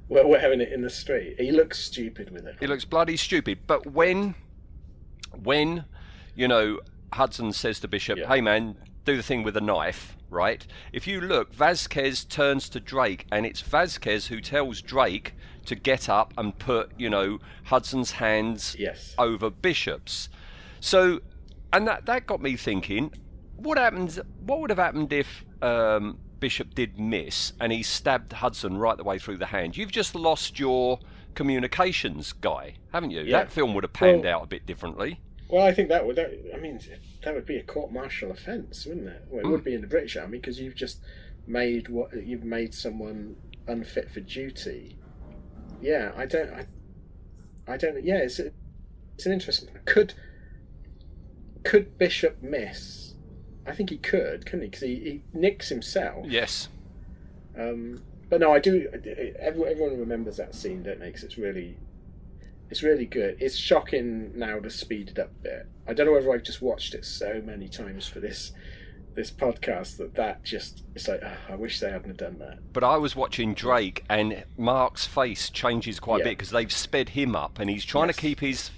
were 0.09 0.27
wearing 0.27 0.61
it 0.61 0.73
in 0.73 0.83
the 0.83 0.91
street? 0.91 1.37
He 1.39 1.51
looks 1.51 1.79
stupid 1.79 2.31
with 2.31 2.47
it. 2.47 2.57
He 2.61 2.67
looks 2.67 2.85
bloody 2.85 3.17
stupid. 3.17 3.61
But 3.67 3.87
when, 3.87 4.35
when, 5.43 5.85
you 6.35 6.49
know, 6.49 6.81
Hudson 7.13 7.53
says 7.53 7.81
to 7.81 7.89
Bishop, 7.89 8.19
Yeah. 8.19 8.29
"Hey 8.29 8.41
man, 8.43 8.77
do 9.05 9.17
the 9.17 9.23
thing 9.23 9.43
with 9.43 9.57
a 9.57 9.63
knife," 9.63 10.17
right? 10.31 10.67
If 10.93 11.07
you 11.07 11.21
look, 11.21 11.53
Vasquez 11.53 12.25
turns 12.25 12.69
to 12.71 12.81
Drake, 12.81 13.27
and 13.33 13.45
it's 13.47 13.61
Vasquez 13.61 14.27
who 14.29 14.41
tells 14.41 14.81
Drake 14.83 15.35
to 15.67 15.75
get 15.75 16.09
up 16.09 16.33
and 16.39 16.59
put, 16.59 16.91
you 16.99 17.11
know, 17.11 17.39
Hudson's 17.65 18.13
hands 18.13 18.75
Yes. 18.79 19.15
over 19.19 19.51
Bishop's. 19.51 20.29
So, 20.81 21.21
and 21.73 21.87
that 21.87 22.07
that 22.07 22.27
got 22.27 22.41
me 22.41 22.57
thinking, 22.57 23.13
what 23.57 23.77
happens? 23.79 24.19
What 24.45 24.61
would 24.61 24.71
have 24.71 24.79
happened 24.79 25.13
if 25.13 25.45
um, 25.61 26.19
Bishop 26.41 26.75
did 26.75 26.99
miss 26.99 27.53
and 27.61 27.73
he 27.73 27.83
stabbed 27.83 28.33
Hudson 28.33 28.79
right 28.79 28.97
the 28.97 29.05
way 29.05 29.19
through 29.19 29.39
the 29.39 29.47
hand? 29.47 29.77
You've 29.77 29.91
just 29.93 30.15
lost 30.15 30.59
your 30.59 31.01
communications 31.35 32.33
guy, 32.33 32.75
haven't 32.93 33.11
you? 33.11 33.23
Yeah. 33.23 33.39
That 33.39 33.53
film 33.53 33.75
would 33.75 33.85
have 33.85 33.93
panned 33.93 34.25
Well- 34.25 34.37
out 34.39 34.45
a 34.45 34.47
bit 34.47 34.67
differently. 34.67 35.21
Well, 35.49 35.67
I 35.67 35.73
think 35.73 35.89
that 35.89 36.07
would. 36.07 36.17
That, 36.17 36.31
I 36.55 36.59
mean, 36.59 36.79
that 37.25 37.35
would 37.35 37.47
be 37.47 37.57
a 37.57 37.63
court 37.63 37.91
martial 37.93 38.31
offence, 38.31 38.85
wouldn't 38.87 39.09
it? 39.09 39.25
Well, 39.29 39.41
it 39.41 39.45
Hmm. 39.47 39.51
would 39.53 39.65
be 39.65 39.75
in 39.75 39.81
the 39.81 39.87
British 39.87 40.17
Army 40.17 40.39
because 40.39 40.61
you've 40.61 40.75
just 40.75 41.01
made 41.47 41.89
what 41.89 42.11
you've 42.27 42.45
made 42.45 42.75
someone 42.75 43.37
unfit 43.67 44.11
for 44.11 44.21
duty. 44.21 44.99
Yeah, 45.81 46.13
I 46.17 46.27
don't. 46.27 46.51
I, 46.53 46.67
I 47.67 47.77
don't. 47.77 48.05
Yeah, 48.05 48.19
it's 48.19 48.39
it's 48.39 49.27
an 49.27 49.33
interesting. 49.33 49.69
Could 49.87 50.15
could 51.65 51.97
Bishop 51.99 52.43
miss? 52.43 53.15
I 53.67 53.73
think 53.75 53.91
he 53.91 53.99
could, 53.99 54.47
couldn't 54.47 54.63
he? 54.63 54.69
Because 54.69 54.83
he, 54.83 54.95
he 54.97 55.23
nicks 55.35 55.69
himself. 55.69 56.27
Yes. 56.27 56.69
Um, 57.59 58.03
but 58.31 58.41
no, 58.41 58.53
I 58.53 58.59
do. 58.61 58.89
Everyone, 59.39 59.71
everyone 59.71 59.99
remembers 59.99 60.37
that 60.39 60.55
scene, 60.55 60.83
don't 60.83 61.01
they? 61.01 61.07
Because 61.07 61.25
it's 61.25 61.37
really, 61.39 61.77
it's 62.71 62.83
really 62.83 63.07
good. 63.07 63.37
It's 63.41 63.57
shocking 63.57 64.33
now 64.39 64.61
the 64.61 64.71
speeded 64.71 65.19
up 65.19 65.31
bit. 65.43 65.67
I 65.87 65.95
don't 65.95 66.07
know 66.07 66.13
whether 66.13 66.33
I've 66.33 66.43
just 66.43 66.61
watched 66.63 66.95
it 66.95 67.05
so 67.05 67.41
many 67.45 67.69
times 67.69 68.07
for 68.07 68.21
this 68.21 68.53
this 69.15 69.31
podcast 69.33 69.97
that 69.97 70.15
that 70.15 70.45
just 70.45 70.85
it's 70.95 71.09
like 71.09 71.21
"Ah, 71.25 71.37
I 71.49 71.57
wish 71.57 71.81
they 71.81 71.91
hadn't 71.91 72.09
have 72.09 72.17
done 72.19 72.39
that. 72.39 72.59
But 72.73 72.85
I 72.85 72.97
was 72.99 73.17
watching 73.17 73.53
Drake, 73.53 74.05
and 74.09 74.45
Mark's 74.57 75.07
face 75.07 75.51
changes 75.51 75.99
quite 75.99 76.21
a 76.21 76.25
bit 76.25 76.39
because 76.39 76.51
they've 76.51 76.71
sped 76.73 77.09
him 77.11 77.35
up, 77.35 77.59
and 77.59 77.69
he's 77.69 77.85
trying 77.85 78.07
Yes. 78.09 78.17
to 78.17 78.23
keep 78.23 78.41
his 78.41 78.71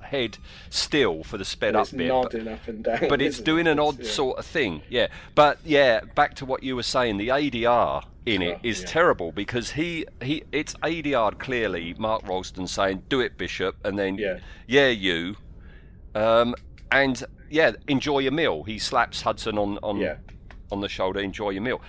head 0.00 0.38
still 0.70 1.22
for 1.24 1.38
the 1.38 1.44
sped 1.44 1.74
up 1.76 1.82
it's 1.82 1.92
bit. 1.92 2.08
but- 2.08 2.48
up 2.48 2.68
and 2.68 2.84
down. 2.84 3.08
but 3.08 3.20
it's 3.22 3.40
doing 3.40 3.66
it? 3.66 3.70
an 3.72 3.78
odd 3.78 3.98
yeah. 4.00 4.08
sort 4.10 4.38
of 4.38 4.46
thing. 4.46 4.82
Yeah, 4.88 5.08
but 5.34 5.58
yeah, 5.64 6.00
back 6.14 6.34
to 6.36 6.46
what 6.46 6.62
you 6.62 6.76
were 6.76 6.82
saying. 6.82 7.16
The 7.18 7.28
ADR 7.28 8.04
in 8.24 8.40
it 8.42 8.56
Oh, 8.58 8.60
is 8.62 8.80
yeah. 8.80 8.86
terrible 8.86 9.32
because 9.32 9.72
he 9.72 10.06
he 10.22 10.44
it's 10.52 10.74
ADR 10.82 11.32
clearly. 11.38 11.94
Mark 11.98 12.22
Rolston 12.26 12.66
saying, 12.68 13.02
"Do 13.08 13.20
it, 13.20 13.36
Bishop," 13.36 13.76
and 13.84 13.98
then 13.98 14.16
Yeah. 14.16 14.38
yeah, 14.66 14.88
you, 14.88 15.36
um, 16.14 16.54
and 16.90 17.22
yeah, 17.50 17.72
enjoy 17.88 18.20
your 18.20 18.32
meal. 18.32 18.62
He 18.62 18.78
slaps 18.78 19.22
Hudson 19.22 19.58
on 19.58 19.78
on 19.82 19.98
Yeah. 19.98 20.16
on 20.70 20.80
the 20.80 20.88
shoulder. 20.88 21.20
Enjoy 21.20 21.50
your 21.50 21.62
meal. 21.62 21.80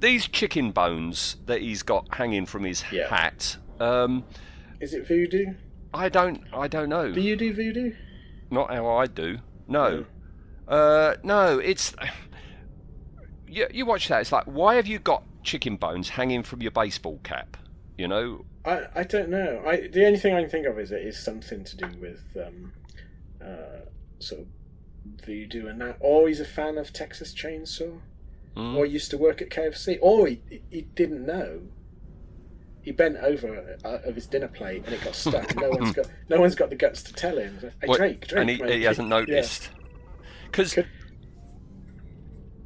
These 0.00 0.26
chicken 0.28 0.72
bones 0.72 1.36
that 1.46 1.60
he's 1.60 1.82
got 1.84 2.12
hanging 2.14 2.44
from 2.46 2.64
his 2.64 2.82
Yeah. 2.90 3.08
hat. 3.08 3.56
Um, 3.78 4.24
Is 4.80 4.94
it 4.94 5.06
voodoo? 5.06 5.54
I 5.94 6.08
don't 6.08 6.42
I 6.52 6.68
don't 6.68 6.88
know. 6.88 7.12
Do 7.12 7.20
you 7.20 7.36
do 7.36 7.52
voodoo? 7.54 7.92
Not 8.50 8.72
how 8.72 8.86
I 8.88 9.06
do. 9.06 9.38
No. 9.68 10.04
Uh, 10.68 11.14
no, 11.22 11.58
it's. 11.58 11.94
You, 13.46 13.66
you 13.70 13.84
watch 13.84 14.08
that, 14.08 14.22
it's 14.22 14.32
like, 14.32 14.44
why 14.44 14.76
have 14.76 14.86
you 14.86 14.98
got 14.98 15.22
chicken 15.42 15.76
bones 15.76 16.08
hanging 16.08 16.42
from 16.42 16.62
your 16.62 16.70
baseball 16.70 17.20
cap? 17.22 17.56
You 17.98 18.08
know? 18.08 18.46
I, 18.64 18.84
I 18.94 19.02
don't 19.02 19.28
know. 19.28 19.62
I 19.66 19.88
the 19.88 20.06
only 20.06 20.18
thing 20.18 20.34
I 20.34 20.40
can 20.40 20.50
think 20.50 20.66
of 20.66 20.78
is 20.78 20.92
it 20.92 21.02
is 21.02 21.18
something 21.18 21.64
to 21.64 21.76
do 21.76 21.88
with 22.00 22.22
um, 22.46 22.72
uh, 23.44 23.84
sort 24.18 24.42
of 24.42 24.46
voodoo 25.24 25.66
and 25.66 25.80
that. 25.80 25.96
Or 26.00 26.28
he's 26.28 26.40
a 26.40 26.46
fan 26.46 26.78
of 26.78 26.92
Texas 26.92 27.34
Chainsaw. 27.34 27.98
Mm. 28.56 28.76
Or 28.76 28.86
used 28.86 29.10
to 29.10 29.18
work 29.18 29.42
at 29.42 29.50
KFC. 29.50 29.98
Or 30.00 30.26
he 30.26 30.40
he 30.70 30.82
didn't 30.82 31.26
know. 31.26 31.62
He 32.82 32.90
bent 32.90 33.16
over 33.18 33.78
uh, 33.84 33.98
of 34.04 34.14
his 34.14 34.26
dinner 34.26 34.48
plate 34.48 34.84
and 34.84 34.94
it 34.94 35.04
got 35.04 35.14
stuck. 35.14 35.54
no 35.56 35.70
one's 35.70 35.92
got 35.96 36.06
no 36.28 36.40
one's 36.40 36.54
got 36.56 36.68
the 36.70 36.76
guts 36.76 37.02
to 37.04 37.12
tell 37.12 37.38
him. 37.38 37.58
Hey, 37.80 37.86
What- 37.86 37.98
Drake, 37.98 38.26
Drake, 38.26 38.40
and 38.40 38.50
he, 38.70 38.78
he 38.78 38.82
hasn't 38.84 39.08
noticed. 39.08 39.70
Because. 40.50 40.74
Could- 40.74 40.88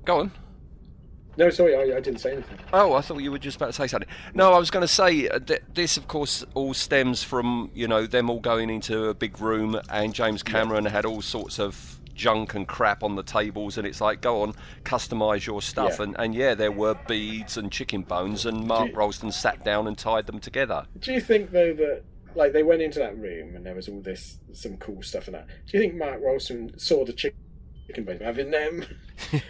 Go 0.05 0.21
on. 0.21 0.33
No, 1.39 1.51
sorry, 1.51 1.75
I, 1.77 1.97
I 1.97 2.01
didn't 2.01 2.21
say 2.21 2.33
anything. 2.33 2.57
Oh, 2.73 2.95
I 2.95 3.03
thought 3.03 3.19
you 3.19 3.31
were 3.31 3.39
just 3.39 3.57
about 3.57 3.67
to 3.67 3.73
say 3.75 3.87
something. 3.89 4.09
No, 4.33 4.55
I 4.55 4.59
was 4.59 4.71
going 4.71 4.81
to 4.85 4.89
say 4.89 5.29
uh, 5.29 5.39
th- 5.39 5.63
this, 5.75 5.99
of 5.99 6.09
course, 6.09 6.43
all 6.55 6.73
stems 6.73 7.23
from 7.23 7.71
you 7.75 7.87
know 7.87 8.07
them 8.07 8.31
all 8.31 8.41
going 8.41 8.71
into 8.71 9.07
a 9.09 9.15
big 9.15 9.39
room, 9.41 9.79
and 9.91 10.15
James 10.15 10.43
Cameron 10.43 10.87
had 10.87 11.05
all 11.05 11.21
sorts 11.21 11.59
of 11.61 12.01
junk 12.17 12.55
and 12.55 12.67
crap 12.67 13.03
on 13.03 13.15
the 13.15 13.23
tables, 13.23 13.79
and 13.79 13.87
it's 13.87 14.01
like, 14.01 14.21
go 14.23 14.43
on, 14.43 14.55
customise 14.85 15.47
your 15.47 15.63
stuff, 15.63 15.97
Yeah. 15.99 16.05
and 16.05 16.17
and 16.19 16.35
yeah, 16.35 16.55
there 16.55 16.73
were 16.73 16.95
beads 17.07 17.57
and 17.57 17.71
chicken 17.71 18.03
bones, 18.03 18.47
and 18.47 18.67
Mark 18.67 18.89
you- 18.91 18.97
Rolston 18.97 19.31
sat 19.31 19.65
down 19.65 19.87
and 19.87 19.97
tied 19.97 20.27
them 20.27 20.39
together. 20.41 20.87
Do 20.99 21.13
you 21.13 21.21
think 21.21 21.51
though 21.53 21.73
that 21.75 22.03
like 22.35 22.53
they 22.53 22.63
went 22.63 22.83
into 22.83 22.99
that 22.99 23.17
room 23.19 23.57
and 23.57 23.65
there 23.65 23.75
was 23.75 23.89
all 23.89 24.01
this 24.01 24.39
some 24.53 24.77
cool 24.79 25.03
stuff 25.03 25.27
in 25.29 25.33
that? 25.33 25.47
Do 25.47 25.77
you 25.77 25.81
think 25.81 25.95
Mark 25.95 26.21
Rolston 26.23 26.79
saw 26.79 27.05
the 27.05 27.13
chicken 27.13 27.39
chicken 27.87 28.05
bones 28.05 28.21
having 28.23 28.51
them? 28.51 28.85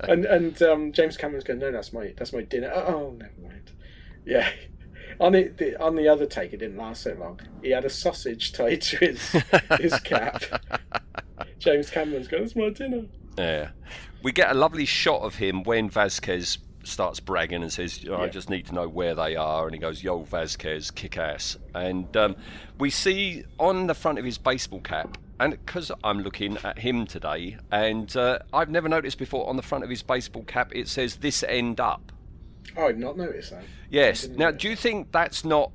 and 0.00 0.24
and 0.26 0.62
um, 0.62 0.92
James 0.92 1.16
Cameron's 1.16 1.44
going, 1.44 1.58
no, 1.58 1.72
that's 1.72 1.92
my 1.92 2.12
that's 2.16 2.32
my 2.32 2.42
dinner. 2.42 2.70
Oh, 2.74 3.14
never 3.18 3.32
mind. 3.42 3.72
Yeah. 4.24 4.48
On 5.20 5.30
the, 5.32 5.48
the 5.58 5.80
on 5.80 5.94
the 5.94 6.08
other 6.08 6.24
take, 6.24 6.54
it 6.54 6.56
didn't 6.56 6.78
last 6.78 7.02
so 7.02 7.12
long. 7.12 7.38
He 7.62 7.70
had 7.70 7.84
a 7.84 7.90
sausage 7.90 8.52
tied 8.52 8.80
to 8.80 8.96
his 8.96 9.36
his 9.78 10.00
cap. 10.00 10.42
James 11.58 11.90
Cameron's 11.90 12.28
going, 12.28 12.42
that's 12.42 12.56
my 12.56 12.70
dinner. 12.70 13.02
Yeah. 13.38 13.70
We 14.22 14.32
get 14.32 14.50
a 14.50 14.54
lovely 14.54 14.84
shot 14.84 15.22
of 15.22 15.34
him 15.34 15.62
when 15.64 15.88
Vasquez 15.90 16.58
starts 16.84 17.20
bragging 17.20 17.62
and 17.62 17.72
says, 17.72 18.04
I 18.10 18.24
Yeah. 18.24 18.28
just 18.28 18.50
need 18.50 18.66
to 18.66 18.74
know 18.74 18.88
where 18.88 19.14
they 19.14 19.36
are. 19.36 19.66
And 19.66 19.74
he 19.74 19.80
goes, 19.80 20.02
Yo, 20.02 20.22
Vasquez, 20.22 20.90
kick 20.90 21.16
ass. 21.16 21.56
And 21.74 22.14
um, 22.16 22.36
we 22.78 22.90
see 22.90 23.44
on 23.58 23.86
the 23.86 23.94
front 23.94 24.18
of 24.18 24.24
his 24.24 24.38
baseball 24.38 24.80
cap, 24.80 25.16
and 25.40 25.52
because 25.52 25.90
I'm 26.04 26.20
looking 26.20 26.56
at 26.64 26.78
him 26.78 27.06
today, 27.06 27.56
and 27.70 28.14
uh, 28.16 28.40
I've 28.52 28.68
never 28.70 28.88
noticed 28.88 29.18
before 29.18 29.48
on 29.48 29.56
the 29.56 29.62
front 29.62 29.82
of 29.84 29.90
his 29.90 30.02
baseball 30.02 30.44
cap, 30.44 30.72
it 30.74 30.88
says, 30.88 31.16
This 31.16 31.42
end 31.44 31.80
up. 31.80 32.12
Oh, 32.76 32.86
I'd 32.86 32.98
not 32.98 33.16
noticed 33.16 33.50
that. 33.50 33.64
Yes. 33.90 34.26
Now, 34.28 34.50
know 34.50 34.52
do 34.52 34.68
you 34.68 34.76
think 34.76 35.10
that's 35.12 35.44
not 35.44 35.72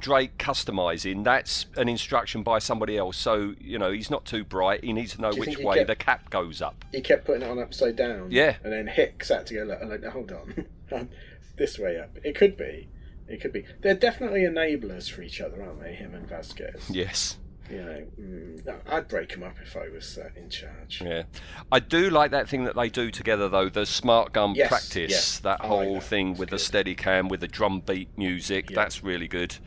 Drake 0.00 0.38
customizing? 0.38 1.24
That's 1.24 1.66
an 1.76 1.88
instruction 1.88 2.42
by 2.42 2.58
somebody 2.58 2.96
else. 2.96 3.16
So, 3.16 3.54
you 3.60 3.78
know, 3.78 3.90
he's 3.92 4.10
not 4.10 4.24
too 4.24 4.44
bright. 4.44 4.82
He 4.84 4.92
needs 4.92 5.14
to 5.14 5.20
know 5.20 5.30
which 5.32 5.58
way 5.58 5.76
kept- 5.78 5.86
the 5.88 5.96
cap 5.96 6.30
goes 6.30 6.60
up. 6.60 6.84
He 6.92 7.00
kept 7.00 7.24
putting 7.26 7.42
it 7.42 7.50
on 7.50 7.58
upside 7.58 7.96
down. 7.96 8.30
Yeah. 8.30 8.56
And 8.64 8.72
then 8.72 8.86
Hicks 8.86 9.28
had 9.28 9.46
to 9.48 9.54
go, 9.54 9.62
look, 9.64 9.80
like, 9.82 10.04
hold 10.12 10.32
on. 10.32 10.66
this 11.56 11.78
way 11.78 11.98
up. 11.98 12.10
It 12.24 12.34
could 12.34 12.56
be. 12.56 12.88
It 13.28 13.40
could 13.40 13.52
be. 13.52 13.64
They're 13.82 13.94
definitely 13.94 14.40
enablers 14.40 15.08
for 15.10 15.22
each 15.22 15.40
other, 15.40 15.62
aren't 15.62 15.80
they, 15.80 15.94
him 15.94 16.14
and 16.14 16.26
Vasquez? 16.28 16.90
Yes. 16.90 17.36
you 17.70 17.76
know, 17.80 18.02
mm, 18.20 18.80
I'd 18.88 19.06
break 19.06 19.28
them 19.32 19.44
up 19.44 19.54
if 19.62 19.76
I 19.76 19.88
was 19.88 20.18
uh, 20.18 20.30
in 20.34 20.50
charge. 20.50 21.00
Yeah, 21.04 21.22
I 21.70 21.78
do 21.78 22.10
like 22.10 22.32
that 22.32 22.48
thing 22.48 22.64
that 22.64 22.74
they 22.74 22.88
do 22.88 23.12
together 23.12 23.48
though. 23.48 23.68
The 23.68 23.86
smart 23.86 24.32
gun 24.32 24.56
Yes, 24.56 24.66
practice, 24.68 25.40
yeah. 25.44 25.50
that 25.52 25.60
I 25.64 25.68
like 25.68 25.86
whole 25.86 25.94
that. 25.94 26.02
thing 26.02 26.30
with 26.36 26.48
the 26.50 26.56
good. 26.56 26.62
steady 26.62 26.94
cam 26.96 27.28
with 27.28 27.38
the 27.38 27.46
drum 27.46 27.78
beat 27.86 28.08
music. 28.18 28.70
Yeah. 28.70 28.74
That's 28.74 29.04
really 29.04 29.28
good. 29.28 29.58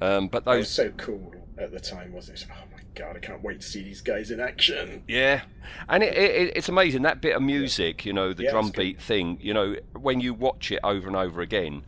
Um, 0.00 0.28
but 0.28 0.44
That 0.44 0.56
was 0.56 0.66
those, 0.66 0.70
so 0.70 0.90
cool 0.96 1.34
at 1.58 1.72
the 1.72 1.80
time, 1.80 2.12
wasn't 2.12 2.40
it? 2.42 2.46
Oh 2.50 2.64
my 2.72 2.82
god, 2.94 3.16
I 3.16 3.20
can't 3.20 3.42
wait 3.42 3.60
to 3.60 3.66
see 3.66 3.82
these 3.82 4.00
guys 4.00 4.30
in 4.30 4.40
action. 4.40 5.02
yeah, 5.08 5.42
and 5.88 6.02
it, 6.02 6.14
it, 6.16 6.52
it's 6.56 6.68
amazing 6.68 7.02
that 7.02 7.20
bit 7.20 7.36
of 7.36 7.42
music. 7.42 8.04
You 8.04 8.12
know, 8.12 8.32
the 8.32 8.44
Yeah, 8.44 8.50
drum 8.50 8.70
beat 8.70 9.00
thing. 9.00 9.38
You 9.40 9.54
know, 9.54 9.76
when 9.98 10.20
you 10.20 10.34
watch 10.34 10.70
it 10.72 10.80
over 10.84 11.06
and 11.06 11.16
over 11.16 11.40
again, 11.40 11.84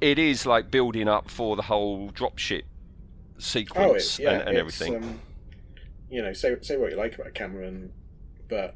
it 0.00 0.18
is 0.18 0.46
like 0.46 0.70
building 0.70 1.08
up 1.08 1.30
for 1.30 1.56
the 1.56 1.62
whole 1.62 2.10
dropship 2.10 2.62
Oh, 2.64 3.42
sequence 3.42 4.18
it, 4.18 4.22
yeah, 4.24 4.30
and, 4.32 4.48
and 4.48 4.58
everything. 4.58 4.96
Um, 4.96 5.20
you 6.10 6.22
know, 6.22 6.32
say 6.32 6.56
say 6.62 6.76
what 6.76 6.90
you 6.90 6.96
like 6.96 7.14
about 7.14 7.34
Cameron, 7.34 7.92
but 8.48 8.74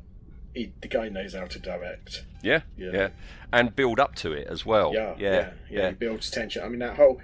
he, 0.55 0.73
the 0.83 0.89
guy 0.89 1.09
knows 1.09 1.35
how 1.35 1.47
to 1.47 1.59
direct. 1.59 2.25
yeah, 2.43 2.61
yeah. 2.77 2.91
yeah, 2.93 3.09
and 3.53 3.75
build 3.75 3.99
up 3.99 4.15
to 4.17 4.33
it 4.33 4.47
as 4.49 4.65
well. 4.65 4.93
yeah, 4.95 5.15
yeah, 5.19 5.33
yeah, 5.33 5.51
yeah, 5.71 5.89
He 5.89 5.95
builds 5.95 6.31
tension. 6.31 6.63
I 6.63 6.69
mean, 6.69 6.79
that 6.81 6.97
whole. 6.97 7.21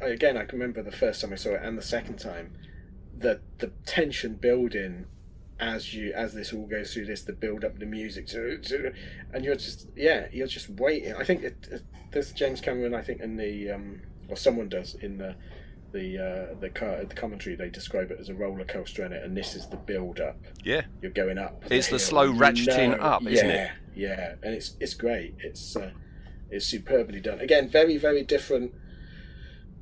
Again, 0.00 0.36
I 0.36 0.44
can 0.44 0.58
remember 0.58 0.82
the 0.82 0.96
first 0.96 1.20
time 1.20 1.32
I 1.32 1.36
saw 1.36 1.50
it 1.50 1.62
and 1.62 1.76
the 1.76 1.82
second 1.82 2.18
time, 2.18 2.52
the 3.16 3.40
the 3.58 3.72
tension 3.84 4.34
building 4.34 5.06
as 5.60 5.92
you 5.92 6.12
as 6.12 6.34
this 6.34 6.52
all 6.52 6.66
goes 6.66 6.92
through 6.92 7.06
this, 7.06 7.22
the 7.22 7.32
build 7.32 7.64
up, 7.64 7.78
the 7.78 7.86
music, 7.86 8.28
and 8.32 9.44
you're 9.44 9.56
just 9.56 9.88
yeah, 9.96 10.28
you're 10.32 10.46
just 10.46 10.68
waiting. 10.70 11.14
I 11.14 11.24
think 11.24 11.42
it, 11.42 11.68
it, 11.70 11.82
there's 12.12 12.32
James 12.32 12.60
Cameron. 12.60 12.94
I 12.94 13.02
think 13.02 13.20
in 13.20 13.36
the 13.36 13.70
um, 13.72 14.02
or 14.28 14.36
someone 14.36 14.68
does 14.68 14.94
in 14.94 15.18
the 15.18 15.34
the 15.92 16.18
uh, 16.18 16.60
the, 16.60 16.68
car, 16.68 17.04
the 17.04 17.14
commentary 17.14 17.56
they 17.56 17.70
describe 17.70 18.10
it 18.10 18.18
as 18.20 18.28
a 18.28 18.34
roller 18.34 18.64
coaster 18.64 19.04
in 19.04 19.12
it, 19.12 19.24
and 19.24 19.36
this 19.36 19.54
is 19.54 19.68
the 19.68 19.76
build 19.76 20.20
up. 20.20 20.36
yeah. 20.64 20.82
You're 21.02 21.10
going 21.10 21.38
up. 21.38 21.64
It's 21.70 21.86
the 21.86 21.92
hill, 21.92 21.98
slow 21.98 22.32
ratcheting 22.32 22.96
know- 22.96 23.04
up, 23.04 23.26
isn't 23.26 23.50
it? 23.50 23.54
yeah, 23.54 23.64
it? 23.64 23.70
Yeah, 23.96 24.34
and 24.42 24.54
it's 24.54 24.76
it's 24.80 24.94
great. 24.94 25.34
It's 25.40 25.76
uh, 25.76 25.90
it's 26.50 26.66
superbly 26.66 27.20
done. 27.20 27.40
Again, 27.40 27.68
very 27.68 27.96
very 27.96 28.22
different 28.22 28.74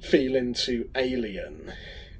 feeling 0.01 0.55
to 0.55 0.89
Alien, 0.95 1.73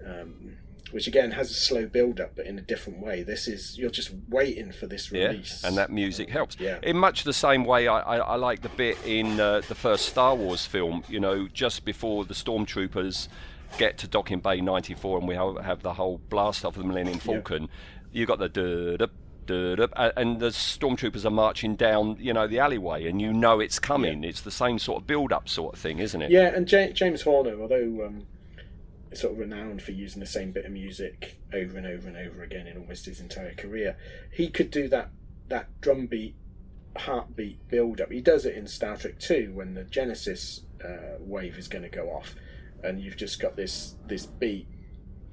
um, 0.05 0.57
which 0.91 1.07
again 1.07 1.33
has 1.33 1.51
a 1.51 1.55
slow 1.55 1.87
build 1.87 2.21
up, 2.21 2.37
but 2.37 2.47
in 2.47 2.59
a 2.59 2.63
different 2.63 3.01
way. 3.01 3.23
This 3.23 3.49
is 3.49 3.79
you're 3.79 3.91
just 3.91 4.11
waiting 4.29 4.73
for 4.73 4.87
this 4.87 5.11
Yeah, 5.11 5.29
release, 5.29 5.63
and 5.65 5.77
that 5.77 5.91
music 5.91 6.31
helps. 6.31 6.57
Yeah. 6.59 6.79
In 6.83 6.97
much 6.97 7.25
the 7.25 7.33
same 7.33 7.65
way, 7.65 7.89
I, 7.89 8.01
I, 8.01 8.17
I 8.19 8.37
like 8.37 8.63
the 8.63 8.69
bit 8.71 8.99
in 9.05 9.39
uh, 9.41 9.63
the 9.69 9.75
first 9.75 10.07
Star 10.07 10.35
Wars 10.35 10.65
film. 10.67 11.05
You 11.09 11.21
know, 11.21 11.49
just 11.49 11.85
before 11.85 12.25
the 12.25 12.35
stormtroopers 12.35 13.29
get 13.79 13.99
to 13.99 14.09
Docking 14.09 14.41
Bay 14.41 14.61
94, 14.61 15.19
and 15.19 15.29
we 15.29 15.35
have, 15.35 15.57
have 15.65 15.83
the 15.83 15.95
whole 15.95 16.19
blast 16.31 16.65
off 16.65 16.77
of 16.77 16.83
the 16.83 16.89
Millennium 16.89 17.19
Falcon. 17.19 17.69
you've 18.13 18.29
got 18.29 18.39
the 18.39 18.49
and 19.51 20.41
the 20.41 20.49
stormtroopers 20.49 21.25
are 21.25 21.31
marching 21.31 21.77
down, 21.77 22.17
you 22.19 22.33
know, 22.33 22.47
the 22.47 22.59
alleyway, 22.59 23.09
and 23.09 23.21
you 23.21 23.33
know 23.33 23.61
it's 23.61 23.79
coming. 23.79 24.25
It's 24.25 24.41
the 24.41 24.51
same 24.51 24.79
sort 24.79 25.03
of 25.03 25.07
build-up 25.07 25.49
sort 25.49 25.75
of 25.75 25.81
thing, 25.81 25.99
isn't 25.99 26.21
it? 26.21 26.31
Yeah, 26.31 26.55
and 26.55 26.71
Ja- 26.71 26.91
James 26.91 27.23
Horner, 27.23 27.61
although 27.61 28.07
um, 28.07 28.27
sort 29.15 29.33
of 29.33 29.39
renowned 29.39 29.83
for 29.83 29.93
using 29.93 30.21
the 30.21 30.27
same 30.27 30.53
bit 30.53 30.65
of 30.65 30.73
music 30.73 31.39
over 31.53 31.77
and 31.79 31.87
over 31.87 32.09
and 32.09 32.17
over 32.17 32.43
again 32.43 32.67
in 32.67 32.77
almost 32.77 33.07
his 33.07 33.21
entire 33.21 33.55
career, 33.55 33.97
he 34.33 34.49
could 34.49 34.71
do 34.71 34.89
that 34.89 35.11
that 35.49 35.69
drum 35.81 36.07
beat, 36.07 36.35
heartbeat 36.97 37.69
build 37.69 38.01
up. 38.01 38.11
He 38.11 38.21
does 38.21 38.45
it 38.45 38.57
in 38.57 38.67
Star 38.67 38.97
Trek 38.97 39.19
2 39.21 39.53
when 39.55 39.75
the 39.75 39.85
Genesis 39.85 40.63
uh, 40.85 41.19
wave 41.21 41.57
is 41.57 41.69
going 41.69 41.85
to 41.85 41.89
go 41.89 42.09
off, 42.09 42.35
and 42.83 43.01
you've 43.01 43.17
just 43.17 43.41
got 43.41 43.57
this 43.57 43.95
this 44.07 44.27
beat 44.27 44.67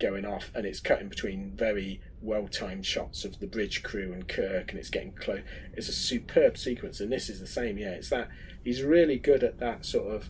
going 0.03 0.25
off, 0.25 0.51
and 0.53 0.65
it's 0.65 0.81
cutting 0.81 1.07
between 1.07 1.53
very 1.55 2.01
well 2.21 2.47
timed 2.47 2.85
shots 2.85 3.23
of 3.23 3.39
the 3.39 3.47
bridge 3.47 3.83
crew 3.83 4.11
and 4.11 4.27
Kirk, 4.27 4.71
and 4.71 4.79
it's 4.79 4.89
getting 4.89 5.13
close. 5.13 5.41
It's 5.73 5.87
a 5.87 5.93
superb 5.93 6.57
sequence, 6.57 6.99
and 6.99 7.11
this 7.11 7.29
is 7.29 7.39
the 7.39 7.47
same. 7.47 7.77
Yeah, 7.77 7.91
it's 7.91 8.09
that 8.09 8.27
he's 8.63 8.83
really 8.83 9.17
good 9.17 9.43
at 9.43 9.59
that 9.59 9.85
sort 9.85 10.13
of 10.13 10.29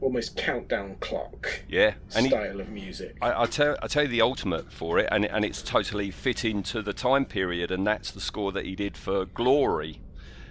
almost 0.00 0.36
countdown 0.36 0.96
clock 1.00 1.62
Yeah, 1.68 1.94
and 2.14 2.26
he, 2.26 2.30
style 2.30 2.60
of 2.60 2.68
music. 2.68 3.16
I, 3.20 3.42
I 3.42 3.46
tell 3.46 3.76
I 3.82 3.86
tell 3.86 4.02
you 4.02 4.08
the 4.08 4.22
ultimate 4.22 4.72
for 4.72 4.98
it, 4.98 5.08
and 5.12 5.24
and 5.24 5.44
it's 5.44 5.62
totally 5.62 6.10
fitting 6.10 6.62
to 6.64 6.82
the 6.82 6.92
time 6.92 7.24
period, 7.24 7.70
and 7.70 7.86
that's 7.86 8.10
the 8.10 8.20
score 8.20 8.50
that 8.52 8.66
he 8.66 8.74
did 8.74 8.96
for 8.96 9.26
Glory. 9.26 10.00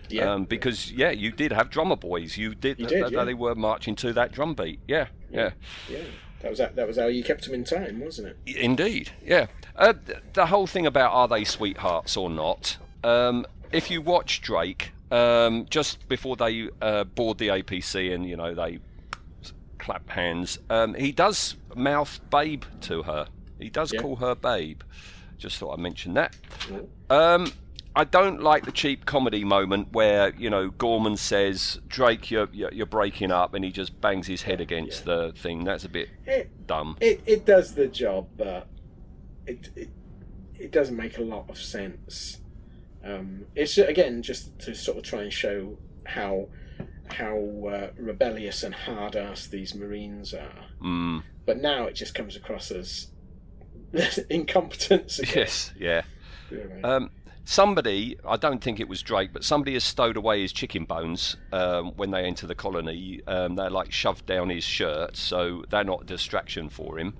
Yeah. 0.09 0.31
Um, 0.31 0.45
because 0.45 0.89
yeah, 0.89 1.11
you 1.11 1.31
did 1.31 1.51
have 1.51 1.69
drummer 1.69 1.97
boys. 1.97 2.37
You 2.37 2.55
did. 2.55 2.79
You 2.79 2.87
did, 2.87 3.01
th- 3.01 3.11
yeah. 3.11 3.25
They 3.25 3.33
were 3.33 3.55
marching 3.55 3.93
to 3.97 4.13
that 4.13 4.31
drum 4.31 4.53
beat. 4.53 4.79
Yeah, 4.87 5.07
yeah, 5.29 5.51
yeah, 5.89 5.99
that 6.41 6.49
was 6.49 6.59
that. 6.59 6.75
That 6.75 6.87
was 6.87 6.97
how 6.97 7.07
you 7.07 7.23
kept 7.23 7.45
them 7.45 7.53
in 7.53 7.63
time, 7.63 7.99
wasn't 7.99 8.35
it? 8.45 8.55
indeed. 8.57 9.11
Yeah. 9.23 9.47
Uh, 9.75 9.93
the 10.33 10.47
whole 10.47 10.65
thing 10.67 10.85
about 10.85 11.11
are 11.13 11.27
they 11.27 11.43
sweethearts 11.43 12.17
or 12.17 12.29
not? 12.29 12.77
Um, 13.03 13.45
if 13.71 13.91
you 13.91 14.01
watch 14.01 14.41
Drake, 14.41 14.91
um, 15.11 15.65
just 15.69 16.07
before 16.07 16.35
they 16.35 16.69
uh, 16.81 17.03
board 17.03 17.37
the 17.37 17.49
APC 17.49 18.13
and 18.13 18.27
you 18.27 18.35
know 18.35 18.53
they 18.55 18.79
clap 19.77 20.09
hands, 20.09 20.57
um, 20.69 20.93
he 20.95 21.11
does 21.11 21.55
mouth 21.75 22.19
babe 22.29 22.63
to 22.81 23.03
her. 23.03 23.27
He 23.59 23.69
does 23.69 23.93
Yeah. 23.93 24.01
call 24.01 24.15
her 24.17 24.35
babe. 24.35 24.81
Just 25.37 25.57
thought 25.57 25.73
I'd 25.73 25.79
mention 25.79 26.13
that. 26.15 26.35
Um, 27.09 27.51
I 27.97 28.03
don't 28.03 28.41
like 28.43 28.65
the 28.65 28.71
cheap 28.71 29.05
comedy 29.05 29.43
moment 29.43 29.91
where 29.91 30.33
you 30.35 30.49
know 30.51 30.69
Gorman 30.69 31.17
says 31.17 31.79
Drake, 31.87 32.29
you're 32.29 32.47
you're, 32.53 32.85
breaking 32.85 33.31
up, 33.31 33.53
and 33.55 33.65
he 33.65 33.71
just 33.71 33.99
bangs 33.99 34.27
his 34.27 34.43
head 34.43 34.61
against 34.61 35.03
the 35.05 35.33
thing. 35.35 35.63
That's 35.63 35.83
a 35.83 35.89
bit 35.89 36.09
It 36.25 36.67
dumb. 36.67 36.95
it, 37.01 37.21
it 37.25 37.45
does 37.45 37.73
the 37.73 37.87
job, 37.87 38.27
but 38.37 38.67
it, 39.47 39.69
it 39.75 39.89
it 40.59 40.71
doesn't 40.71 40.95
make 40.95 41.17
a 41.17 41.21
lot 41.23 41.49
of 41.49 41.57
sense. 41.57 42.39
Um, 43.03 43.45
it's 43.55 43.77
again 43.77 44.21
just 44.21 44.57
to 44.59 44.75
sort 44.75 44.97
of 44.97 45.03
try 45.03 45.23
and 45.23 45.33
show 45.33 45.77
how 46.05 46.49
how 47.09 47.37
uh, 47.71 47.87
rebellious 47.97 48.61
and 48.63 48.75
hard 48.75 49.15
ass 49.15 49.47
these 49.47 49.73
Marines 49.73 50.33
are. 50.33 50.65
Mm, 50.83 51.23
But 51.45 51.57
now 51.61 51.85
it 51.85 51.95
just 51.95 52.13
comes 52.13 52.35
across 52.35 52.69
as 52.69 53.07
incompetence. 54.29 55.19
Again. 55.19 55.33
yes, 55.35 55.73
yeah. 55.79 56.01
You 56.51 56.69
know, 56.81 56.89
Um, 56.89 57.09
somebody, 57.47 58.17
I 58.27 58.35
don't 58.35 58.61
think 58.61 58.81
it 58.81 58.89
was 58.89 59.01
Drake, 59.01 59.31
but 59.31 59.43
somebody 59.43 59.73
has 59.73 59.83
stowed 59.85 60.17
away 60.17 60.41
his 60.41 60.51
chicken 60.51 60.83
bones 60.83 61.37
um, 61.53 61.93
when 61.95 62.11
they 62.11 62.25
enter 62.25 62.45
the 62.45 62.55
colony. 62.55 63.21
Um, 63.25 63.55
they're 63.55 63.69
like 63.69 63.89
shoved 63.91 64.25
down 64.25 64.49
his 64.49 64.65
shirt, 64.65 65.15
so 65.15 65.63
they're 65.69 65.85
not 65.85 66.01
a 66.01 66.05
distraction 66.05 66.67
for 66.69 66.99
him. 66.99 67.15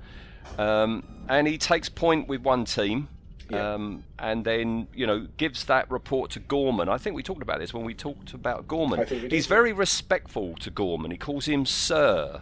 Um, 0.58 1.24
and 1.30 1.48
he 1.48 1.58
takes 1.58 1.88
point 1.88 2.28
with 2.28 2.42
one 2.42 2.66
team. 2.66 3.08
Yeah. 3.50 3.76
Um, 3.76 4.04
and 4.20 4.44
then 4.44 4.90
you 4.94 5.08
know 5.08 5.26
gives 5.38 5.64
that 5.66 5.90
report 5.90 6.32
to 6.32 6.40
Gorman. 6.42 6.90
I 6.90 6.98
think 6.98 7.16
we 7.16 7.24
talked 7.24 7.42
about 7.42 7.60
this 7.60 7.74
when 7.74 7.86
we 7.86 7.94
talked 7.94 8.34
about 8.34 8.68
Gorman. 8.68 9.08
He's 9.30 9.48
very 9.48 9.72
respectful 9.72 10.56
to 10.56 10.70
Gorman. 10.70 11.12
He 11.12 11.18
calls 11.18 11.46
him 11.48 11.66
Sir 11.66 12.42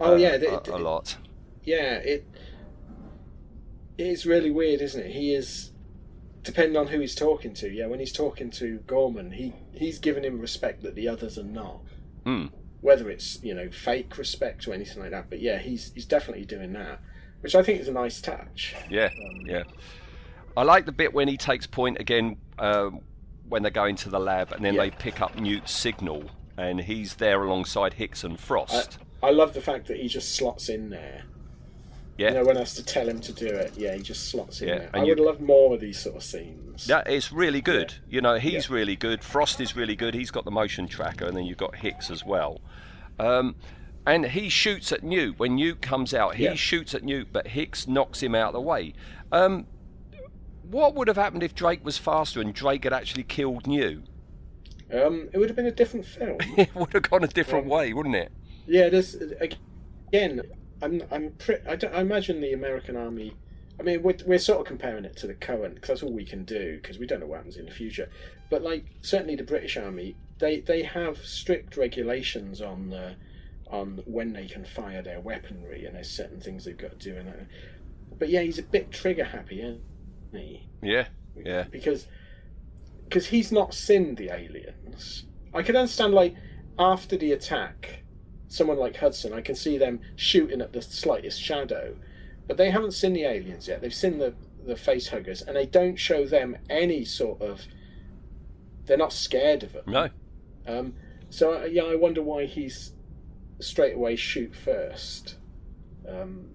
oh 0.00 0.14
yeah, 0.14 0.28
uh, 0.28 0.32
it- 0.34 0.68
a, 0.68 0.72
a 0.72 0.76
it- 0.76 0.82
lot. 0.82 1.16
yeah, 1.64 1.94
it 1.96 2.24
it 3.98 4.06
is 4.06 4.24
really 4.24 4.52
weird, 4.52 4.80
isn't 4.80 5.00
it? 5.02 5.10
He 5.10 5.34
is 5.34 5.69
depending 6.42 6.76
on 6.76 6.88
who 6.88 7.00
he's 7.00 7.14
talking 7.14 7.54
to. 7.54 7.70
Yeah, 7.70 7.86
when 7.86 8.00
he's 8.00 8.12
talking 8.12 8.50
to 8.52 8.78
Gorman, 8.86 9.32
he 9.32 9.54
he's 9.72 9.98
giving 9.98 10.24
him 10.24 10.38
respect 10.38 10.82
that 10.82 10.94
the 10.94 11.08
others 11.08 11.38
are 11.38 11.44
not. 11.44 11.80
Hmm. 12.24 12.46
Whether 12.80 13.10
it's 13.10 13.42
you 13.42 13.54
know 13.54 13.70
fake 13.70 14.16
respect 14.16 14.66
or 14.66 14.72
anything 14.74 15.02
like 15.02 15.10
that, 15.10 15.28
but 15.28 15.40
yeah, 15.40 15.58
he's 15.58 15.92
he's 15.94 16.06
definitely 16.06 16.44
doing 16.44 16.72
that, 16.72 17.00
which 17.40 17.54
I 17.54 17.62
think 17.62 17.80
is 17.80 17.88
a 17.88 17.92
nice 17.92 18.20
touch. 18.20 18.74
Yeah, 18.88 19.10
yeah. 19.44 19.64
I 20.56 20.62
like 20.62 20.86
the 20.86 20.92
bit 20.92 21.12
when 21.14 21.28
he 21.28 21.36
takes 21.36 21.66
point 21.66 21.98
again 22.00 22.36
um, 22.58 23.00
when 23.48 23.62
they 23.62 23.70
go 23.70 23.84
into 23.84 24.08
the 24.08 24.18
lab 24.18 24.52
and 24.52 24.64
then 24.64 24.74
Yeah. 24.74 24.82
they 24.82 24.90
pick 24.90 25.20
up 25.20 25.36
Newt's 25.38 25.72
signal 25.72 26.24
and 26.56 26.80
he's 26.80 27.14
there 27.14 27.42
alongside 27.42 27.94
Hicks 27.94 28.24
and 28.24 28.34
I, 28.34 28.36
Frost. 28.36 28.98
I 29.22 29.30
love 29.30 29.54
the 29.54 29.60
fact 29.60 29.86
that 29.88 29.98
he 29.98 30.08
just 30.08 30.34
slots 30.34 30.68
in 30.68 30.90
there. 30.90 31.22
Yeah, 32.20 32.30
No 32.34 32.44
one 32.44 32.56
has 32.56 32.74
to 32.74 32.84
tell 32.84 33.08
him 33.08 33.18
to 33.20 33.32
do 33.32 33.46
it. 33.46 33.72
Yeah, 33.76 33.94
he 33.94 34.02
just 34.02 34.28
slots 34.30 34.60
in 34.60 34.68
Yeah, 34.68 34.78
there. 34.78 34.90
and 34.92 35.02
I 35.02 35.04
you- 35.04 35.10
would 35.12 35.20
love 35.20 35.40
more 35.40 35.74
of 35.74 35.80
these 35.80 35.98
sort 35.98 36.16
of 36.16 36.22
scenes. 36.22 36.86
yeah, 36.88 37.02
it's 37.06 37.32
really 37.32 37.60
good. 37.60 37.94
You 38.08 38.20
know, 38.20 38.34
he's 38.36 38.68
Yeah. 38.68 38.74
really 38.76 38.96
good. 38.96 39.24
Frost 39.24 39.60
is 39.60 39.74
really 39.74 39.96
good. 39.96 40.14
He's 40.14 40.30
got 40.30 40.44
the 40.44 40.50
motion 40.50 40.86
tracker, 40.86 41.24
and 41.26 41.36
then 41.36 41.44
you've 41.44 41.58
got 41.58 41.76
Hicks 41.76 42.10
as 42.10 42.24
well. 42.24 42.60
Um, 43.18 43.56
and 44.06 44.26
he 44.26 44.48
shoots 44.48 44.92
at 44.92 45.02
Newt 45.02 45.38
when 45.38 45.56
Newt 45.56 45.80
comes 45.82 46.12
out. 46.14 46.34
He 46.36 46.44
Yeah. 46.44 46.54
shoots 46.54 46.94
at 46.94 47.02
Newt, 47.02 47.28
but 47.32 47.48
Hicks 47.48 47.86
knocks 47.88 48.22
him 48.22 48.34
out 48.34 48.48
of 48.48 48.52
the 48.54 48.60
way. 48.60 48.92
Um, 49.32 49.66
what 50.70 50.94
would 50.94 51.08
have 51.08 51.16
happened 51.16 51.42
if 51.42 51.54
Drake 51.54 51.84
was 51.84 51.98
faster 51.98 52.40
and 52.40 52.54
Drake 52.54 52.84
had 52.84 52.92
actually 52.92 53.24
killed 53.24 53.66
Newt? 53.66 54.04
Um, 54.92 55.28
it 55.32 55.38
would 55.38 55.48
have 55.48 55.56
been 55.56 55.66
a 55.66 55.70
different 55.72 56.04
film. 56.06 56.38
it 56.56 56.74
would 56.74 56.92
have 56.92 57.02
gone 57.02 57.24
a 57.24 57.28
different 57.28 57.64
Um, 57.64 57.70
way, 57.70 57.92
wouldn't 57.92 58.16
it? 58.16 58.30
Yeah, 58.66 58.88
there's 58.88 59.14
again. 59.14 60.42
I'm 60.82 61.02
I'm 61.10 61.32
pre- 61.32 61.58
I, 61.68 61.76
don't- 61.76 61.94
I 61.94 62.00
imagine 62.00 62.40
the 62.40 62.52
American 62.52 62.96
army. 62.96 63.34
I 63.78 63.82
mean, 63.82 64.02
we're, 64.02 64.16
we're 64.26 64.38
sort 64.38 64.60
of 64.60 64.66
comparing 64.66 65.06
it 65.06 65.16
to 65.18 65.26
the 65.26 65.34
current 65.34 65.74
because 65.76 65.88
that's 65.88 66.02
all 66.02 66.12
we 66.12 66.24
can 66.24 66.44
do 66.44 66.78
because 66.80 66.98
we 66.98 67.06
don't 67.06 67.20
know 67.20 67.26
what 67.26 67.36
happens 67.38 67.56
in 67.56 67.64
the 67.66 67.72
future. 67.72 68.10
But 68.50 68.62
like 68.62 68.84
certainly 69.00 69.36
the 69.36 69.42
British 69.44 69.76
army, 69.76 70.16
they 70.38 70.60
they 70.60 70.82
have 70.82 71.18
strict 71.18 71.76
regulations 71.76 72.60
on 72.60 72.92
uh, 72.92 73.14
on 73.70 74.02
when 74.06 74.32
they 74.32 74.46
can 74.46 74.64
fire 74.64 75.02
their 75.02 75.20
weaponry 75.20 75.86
and 75.86 75.94
there's 75.94 76.10
certain 76.10 76.40
things 76.40 76.64
they've 76.64 76.76
got 76.76 76.98
to 76.98 77.10
do. 77.12 77.16
And 77.16 77.28
uh, 77.28 77.32
but 78.18 78.28
yeah, 78.28 78.42
he's 78.42 78.58
a 78.58 78.62
bit 78.62 78.90
trigger 78.90 79.24
happy, 79.24 79.60
isn't 79.62 79.80
he? 80.32 80.68
Yeah, 80.82 81.06
yeah. 81.36 81.64
Because 81.70 82.06
because 83.04 83.26
he's 83.26 83.50
not 83.50 83.74
seen 83.74 84.14
the 84.14 84.30
aliens. 84.30 85.24
I 85.54 85.62
can 85.62 85.74
understand 85.76 86.12
like 86.14 86.34
after 86.78 87.16
the 87.16 87.32
attack, 87.32 87.99
someone 88.50 88.78
like 88.78 88.96
Hudson, 88.96 89.32
I 89.32 89.40
can 89.40 89.54
see 89.54 89.78
them 89.78 90.00
shooting 90.16 90.60
at 90.60 90.72
the 90.72 90.82
slightest 90.82 91.40
shadow, 91.40 91.96
but 92.46 92.56
they 92.58 92.68
haven't 92.70 92.92
seen 92.92 93.14
the 93.14 93.24
aliens 93.24 93.66
yet. 93.66 93.80
They've 93.80 93.94
seen 93.94 94.18
the 94.18 94.34
the 94.66 94.76
face 94.76 95.08
huggers, 95.08 95.40
and 95.40 95.56
they 95.56 95.64
don't 95.64 95.96
show 95.96 96.26
them 96.26 96.58
any 96.68 97.04
sort 97.06 97.40
of. 97.40 97.62
They're 98.84 98.98
not 98.98 99.12
scared 99.12 99.62
of 99.62 99.72
them. 99.72 99.84
No. 99.86 100.08
Um, 100.66 100.94
so 101.30 101.62
uh, 101.62 101.64
yeah, 101.64 101.84
I 101.84 101.94
wonder 101.94 102.22
why 102.22 102.44
he's 102.44 102.92
straight 103.60 103.94
away 103.94 104.16
shoot 104.16 104.54
first. 104.54 105.36
Um, 106.06 106.48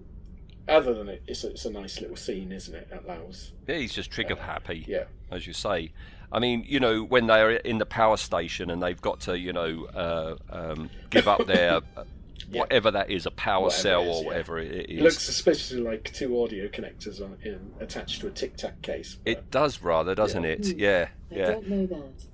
other 0.68 0.92
than 0.94 1.08
it, 1.08 1.22
it's 1.26 1.44
a, 1.44 1.50
it's 1.50 1.64
a 1.64 1.70
nice 1.70 2.00
little 2.00 2.16
scene, 2.16 2.52
isn't 2.52 2.74
it? 2.74 2.90
That 2.90 3.04
allows. 3.04 3.52
Yeah, 3.66 3.76
he's 3.76 3.94
just 3.94 4.10
trigger 4.10 4.36
happy. 4.36 4.84
Yeah. 4.86 5.04
As 5.30 5.46
you 5.46 5.52
say. 5.52 5.92
I 6.32 6.38
mean, 6.38 6.64
you 6.66 6.80
know, 6.80 7.02
when 7.02 7.26
they're 7.26 7.52
in 7.52 7.78
the 7.78 7.86
power 7.86 8.16
station 8.16 8.70
and 8.70 8.82
they've 8.82 9.00
got 9.00 9.20
to, 9.20 9.38
you 9.38 9.52
know, 9.52 9.86
uh, 9.94 10.36
um, 10.50 10.90
give 11.10 11.28
up 11.28 11.46
their 11.46 11.76
uh, 11.96 12.04
whatever 12.50 12.90
that 12.90 13.10
is, 13.10 13.26
a 13.26 13.30
power 13.30 13.64
Whatever 13.64 13.80
cell 13.82 14.02
it 14.02 14.06
is, 14.08 14.16
or 14.16 14.20
yeah. 14.22 14.26
whatever 14.28 14.58
it 14.58 14.72
It 14.72 14.90
is. 14.90 15.02
looks 15.02 15.22
suspiciously 15.22 15.80
like 15.80 16.12
two 16.12 16.42
audio 16.42 16.68
connectors 16.68 17.20
on 17.20 17.36
in, 17.42 17.72
attached 17.80 18.20
to 18.20 18.28
a 18.28 18.30
tic 18.30 18.56
tac 18.56 18.82
case. 18.82 19.18
It 19.24 19.50
does 19.50 19.82
rather, 19.82 20.14
doesn't 20.14 20.42
Yeah. 20.44 20.50
it? 20.50 20.76
Yeah, 20.76 21.08
I 21.30 21.34
yeah. 21.34 21.46
don't 21.46 21.68
know 21.68 21.86
that. 21.86 22.24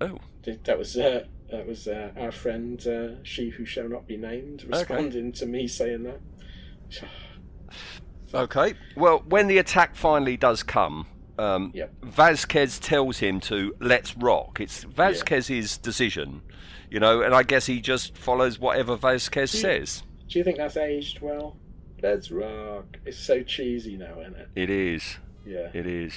Oh, 0.00 0.18
That 0.64 0.78
was 0.78 0.96
uh, 0.96 1.24
that 1.50 1.66
was 1.66 1.86
uh, 1.86 2.10
our 2.16 2.32
friend, 2.32 2.84
uh, 2.86 3.22
she 3.22 3.50
who 3.50 3.64
shall 3.64 3.88
not 3.88 4.06
be 4.06 4.16
named, 4.16 4.64
responding 4.64 5.32
to 5.32 5.46
me 5.46 5.68
saying 5.68 6.02
that. 6.04 6.20
okay. 8.34 8.74
Well, 8.96 9.22
when 9.28 9.46
the 9.46 9.58
attack 9.58 9.94
finally 9.94 10.36
does 10.36 10.62
come, 10.62 11.06
um, 11.38 11.70
Yep. 11.74 11.92
Vasquez 12.02 12.78
tells 12.78 13.18
him 13.18 13.40
to 13.40 13.74
let's 13.80 14.16
rock. 14.16 14.60
It's 14.60 14.84
Vasquez's 14.84 15.78
decision, 15.78 16.42
you 16.90 17.00
know, 17.00 17.22
and 17.22 17.34
I 17.34 17.42
guess 17.42 17.66
he 17.66 17.80
just 17.80 18.16
follows 18.16 18.58
whatever 18.58 18.96
Vasquez 18.96 19.50
says. 19.50 20.02
Do 20.28 20.38
you 20.38 20.44
think 20.44 20.56
that's 20.58 20.76
aged 20.76 21.20
well? 21.20 21.56
Let's 22.02 22.30
rock. 22.30 22.96
It's 23.04 23.18
so 23.18 23.42
cheesy 23.42 23.96
now, 23.96 24.20
isn't 24.20 24.36
it? 24.36 24.48
It 24.56 24.70
is. 24.70 25.18
Yeah. 25.46 25.68
It 25.72 25.86
is. 25.86 26.14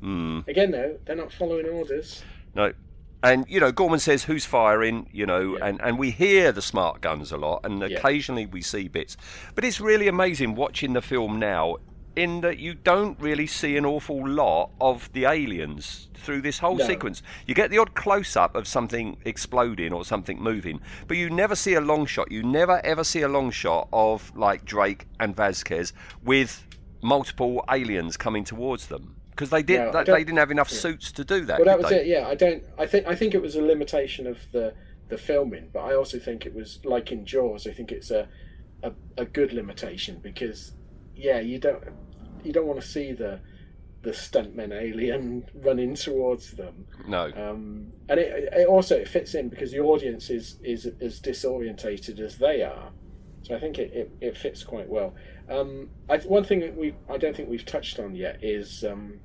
Hmm. 0.00 0.40
Again, 0.48 0.70
though, 0.72 0.98
they're 1.04 1.16
not 1.16 1.32
following 1.32 1.66
orders. 1.66 2.22
No. 2.54 2.72
And 3.24 3.46
you 3.48 3.60
know, 3.60 3.70
Gorman 3.70 4.00
says 4.00 4.24
who's 4.24 4.44
firing, 4.44 5.08
you 5.12 5.26
know, 5.26 5.56
and, 5.62 5.80
and 5.80 5.96
we 5.96 6.10
hear 6.10 6.50
the 6.50 6.60
smart 6.62 7.00
guns 7.00 7.30
a 7.30 7.36
lot, 7.36 7.60
and 7.64 7.78
Yeah. 7.80 7.98
occasionally 7.98 8.46
we 8.46 8.62
see 8.62 8.88
bits. 8.88 9.16
But 9.54 9.64
it's 9.64 9.80
really 9.80 10.08
amazing 10.08 10.56
watching 10.56 10.92
the 10.92 11.02
film 11.02 11.38
now, 11.38 11.76
in 12.16 12.40
that 12.42 12.58
you 12.58 12.74
don't 12.74 13.18
really 13.20 13.46
see 13.46 13.76
an 13.76 13.86
awful 13.86 14.26
lot 14.28 14.70
of 14.80 15.10
the 15.12 15.24
aliens 15.24 16.08
through 16.14 16.42
this 16.42 16.58
whole 16.58 16.76
No. 16.76 16.86
sequence. 16.86 17.22
You 17.46 17.54
get 17.54 17.70
the 17.70 17.78
odd 17.78 17.94
close 17.94 18.36
up 18.36 18.54
of 18.54 18.68
something 18.68 19.16
exploding 19.24 19.92
or 19.92 20.04
something 20.04 20.40
moving, 20.40 20.80
but 21.08 21.16
you 21.16 21.30
never 21.30 21.56
see 21.56 21.74
a 21.74 21.80
long 21.80 22.06
shot. 22.06 22.30
You 22.30 22.42
never 22.42 22.84
ever 22.84 23.02
see 23.04 23.22
a 23.22 23.28
long 23.28 23.50
shot 23.50 23.88
of 23.92 24.30
like 24.36 24.64
Drake 24.64 25.06
and 25.18 25.34
Vasquez 25.34 25.92
with 26.22 26.64
multiple 27.02 27.64
aliens 27.70 28.16
coming 28.16 28.44
towards 28.44 28.86
them. 28.86 29.16
Because 29.30 29.50
they 29.50 29.62
did, 29.62 29.80
No, 29.92 29.98
I 29.98 30.04
they, 30.04 30.12
they 30.12 30.24
didn't 30.24 30.38
have 30.38 30.50
enough 30.50 30.70
yeah. 30.70 30.78
suits 30.78 31.10
to 31.12 31.24
do 31.24 31.44
that. 31.46 31.58
well, 31.58 31.64
that 31.64 31.78
was 31.78 31.88
they? 31.88 32.02
it. 32.02 32.06
Yeah, 32.06 32.28
I 32.28 32.34
don't. 32.34 32.62
I 32.78 32.86
think. 32.86 33.06
I 33.06 33.14
think 33.14 33.34
it 33.34 33.40
was 33.42 33.56
a 33.56 33.62
limitation 33.62 34.26
of 34.26 34.38
the 34.52 34.74
the 35.08 35.16
filming, 35.18 35.70
but 35.72 35.80
I 35.80 35.94
also 35.94 36.18
think 36.18 36.44
it 36.46 36.54
was 36.54 36.78
like 36.84 37.10
in 37.10 37.24
Jaws. 37.24 37.66
I 37.66 37.72
think 37.72 37.90
it's 37.90 38.10
a 38.10 38.28
a, 38.82 38.92
a 39.16 39.24
good 39.24 39.52
limitation 39.52 40.18
because, 40.22 40.72
yeah, 41.14 41.40
you 41.40 41.58
don't 41.58 41.82
you 42.44 42.52
don't 42.52 42.66
want 42.66 42.80
to 42.80 42.86
see 42.86 43.12
the 43.12 43.40
the 44.02 44.10
stuntman 44.10 44.72
alien 44.72 45.44
running 45.54 45.94
towards 45.94 46.52
them. 46.52 46.86
No. 47.06 47.26
Um, 47.36 47.92
and 48.08 48.18
it, 48.18 48.48
it 48.52 48.66
also 48.66 48.96
it 48.96 49.08
fits 49.08 49.34
in 49.34 49.48
because 49.48 49.70
the 49.70 49.80
audience 49.80 50.30
is 50.30 50.58
is 50.62 50.86
as 51.00 51.20
disorientated 51.20 52.20
as 52.20 52.38
they 52.38 52.62
are. 52.62 52.90
So 53.42 53.56
I 53.56 53.60
think 53.60 53.78
it, 53.78 53.92
it, 53.92 54.10
it 54.20 54.36
fits 54.36 54.62
quite 54.62 54.88
well. 54.88 55.14
Um, 55.48 55.90
I, 56.08 56.18
one 56.18 56.44
thing 56.44 56.60
that 56.60 56.76
we 56.76 56.94
I 57.08 57.18
don't 57.18 57.36
think 57.36 57.48
we've 57.48 57.66
touched 57.66 57.98
on 57.98 58.14
yet 58.14 58.38
is 58.42 58.84
um, 58.84 59.20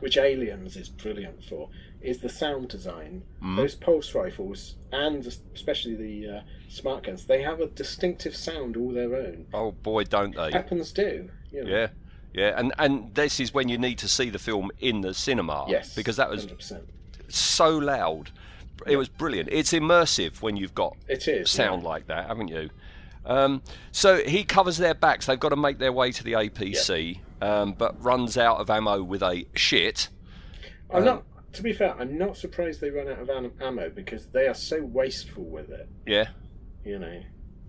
which 0.00 0.16
Aliens 0.16 0.76
is 0.76 0.88
brilliant 0.88 1.44
for 1.44 1.68
is 2.02 2.18
the 2.18 2.28
sound 2.28 2.68
design. 2.68 3.22
Mm. 3.42 3.56
Those 3.56 3.74
pulse 3.74 4.14
rifles 4.14 4.76
and 4.92 5.26
especially 5.54 5.94
the 5.94 6.38
uh, 6.38 6.40
smart 6.68 7.04
guns, 7.04 7.26
they 7.26 7.42
have 7.42 7.60
a 7.60 7.66
distinctive 7.66 8.34
sound 8.36 8.76
all 8.76 8.90
their 8.92 9.14
own. 9.14 9.46
Oh 9.54 9.72
boy, 9.72 10.04
don't 10.04 10.34
they? 10.34 10.50
Weapons 10.50 10.92
do. 10.92 11.30
You 11.50 11.64
know. 11.64 11.70
Yeah, 11.70 11.86
yeah, 12.34 12.54
and 12.58 12.72
and 12.78 13.14
this 13.14 13.40
is 13.40 13.54
when 13.54 13.68
you 13.68 13.78
need 13.78 13.98
to 13.98 14.08
see 14.08 14.30
the 14.30 14.38
film 14.38 14.70
in 14.80 15.00
the 15.00 15.14
cinema. 15.14 15.66
Yes. 15.68 15.94
because 15.94 16.16
that 16.16 16.28
was 16.30 16.46
100%. 16.46 16.82
so 17.28 17.78
loud. 17.78 18.30
It 18.86 18.96
was 18.96 19.08
brilliant. 19.08 19.48
It's 19.52 19.72
immersive 19.72 20.42
when 20.42 20.56
you've 20.56 20.74
got 20.74 20.96
It 21.08 21.28
is, 21.28 21.50
sound 21.50 21.82
yeah. 21.82 21.88
like 21.88 22.06
that, 22.08 22.26
haven't 22.26 22.48
you? 22.48 22.68
Um, 23.24 23.62
so 23.92 24.16
he 24.24 24.42
covers 24.42 24.76
their 24.78 24.94
backs. 24.94 25.26
They've 25.26 25.38
got 25.38 25.50
to 25.50 25.56
make 25.56 25.78
their 25.78 25.92
way 25.92 26.10
to 26.10 26.24
the 26.24 26.32
APC, 26.32 27.20
um, 27.40 27.74
but 27.74 28.02
runs 28.02 28.36
out 28.36 28.56
of 28.58 28.68
ammo 28.70 29.00
with 29.04 29.22
a 29.22 29.44
shit. 29.54 30.08
I'm 30.90 30.96
Um, 30.98 31.04
not. 31.04 31.22
To 31.54 31.62
be 31.62 31.72
fair, 31.72 31.94
I'm 31.98 32.16
not 32.16 32.36
surprised 32.36 32.80
they 32.80 32.90
run 32.90 33.08
out 33.08 33.18
of 33.18 33.30
am- 33.30 33.52
ammo 33.60 33.90
because 33.90 34.26
they 34.26 34.46
are 34.46 34.54
so 34.54 34.82
wasteful 34.82 35.44
with 35.44 35.70
it. 35.70 35.88
Yeah, 36.06 36.28
You 36.84 36.98
know, 36.98 37.22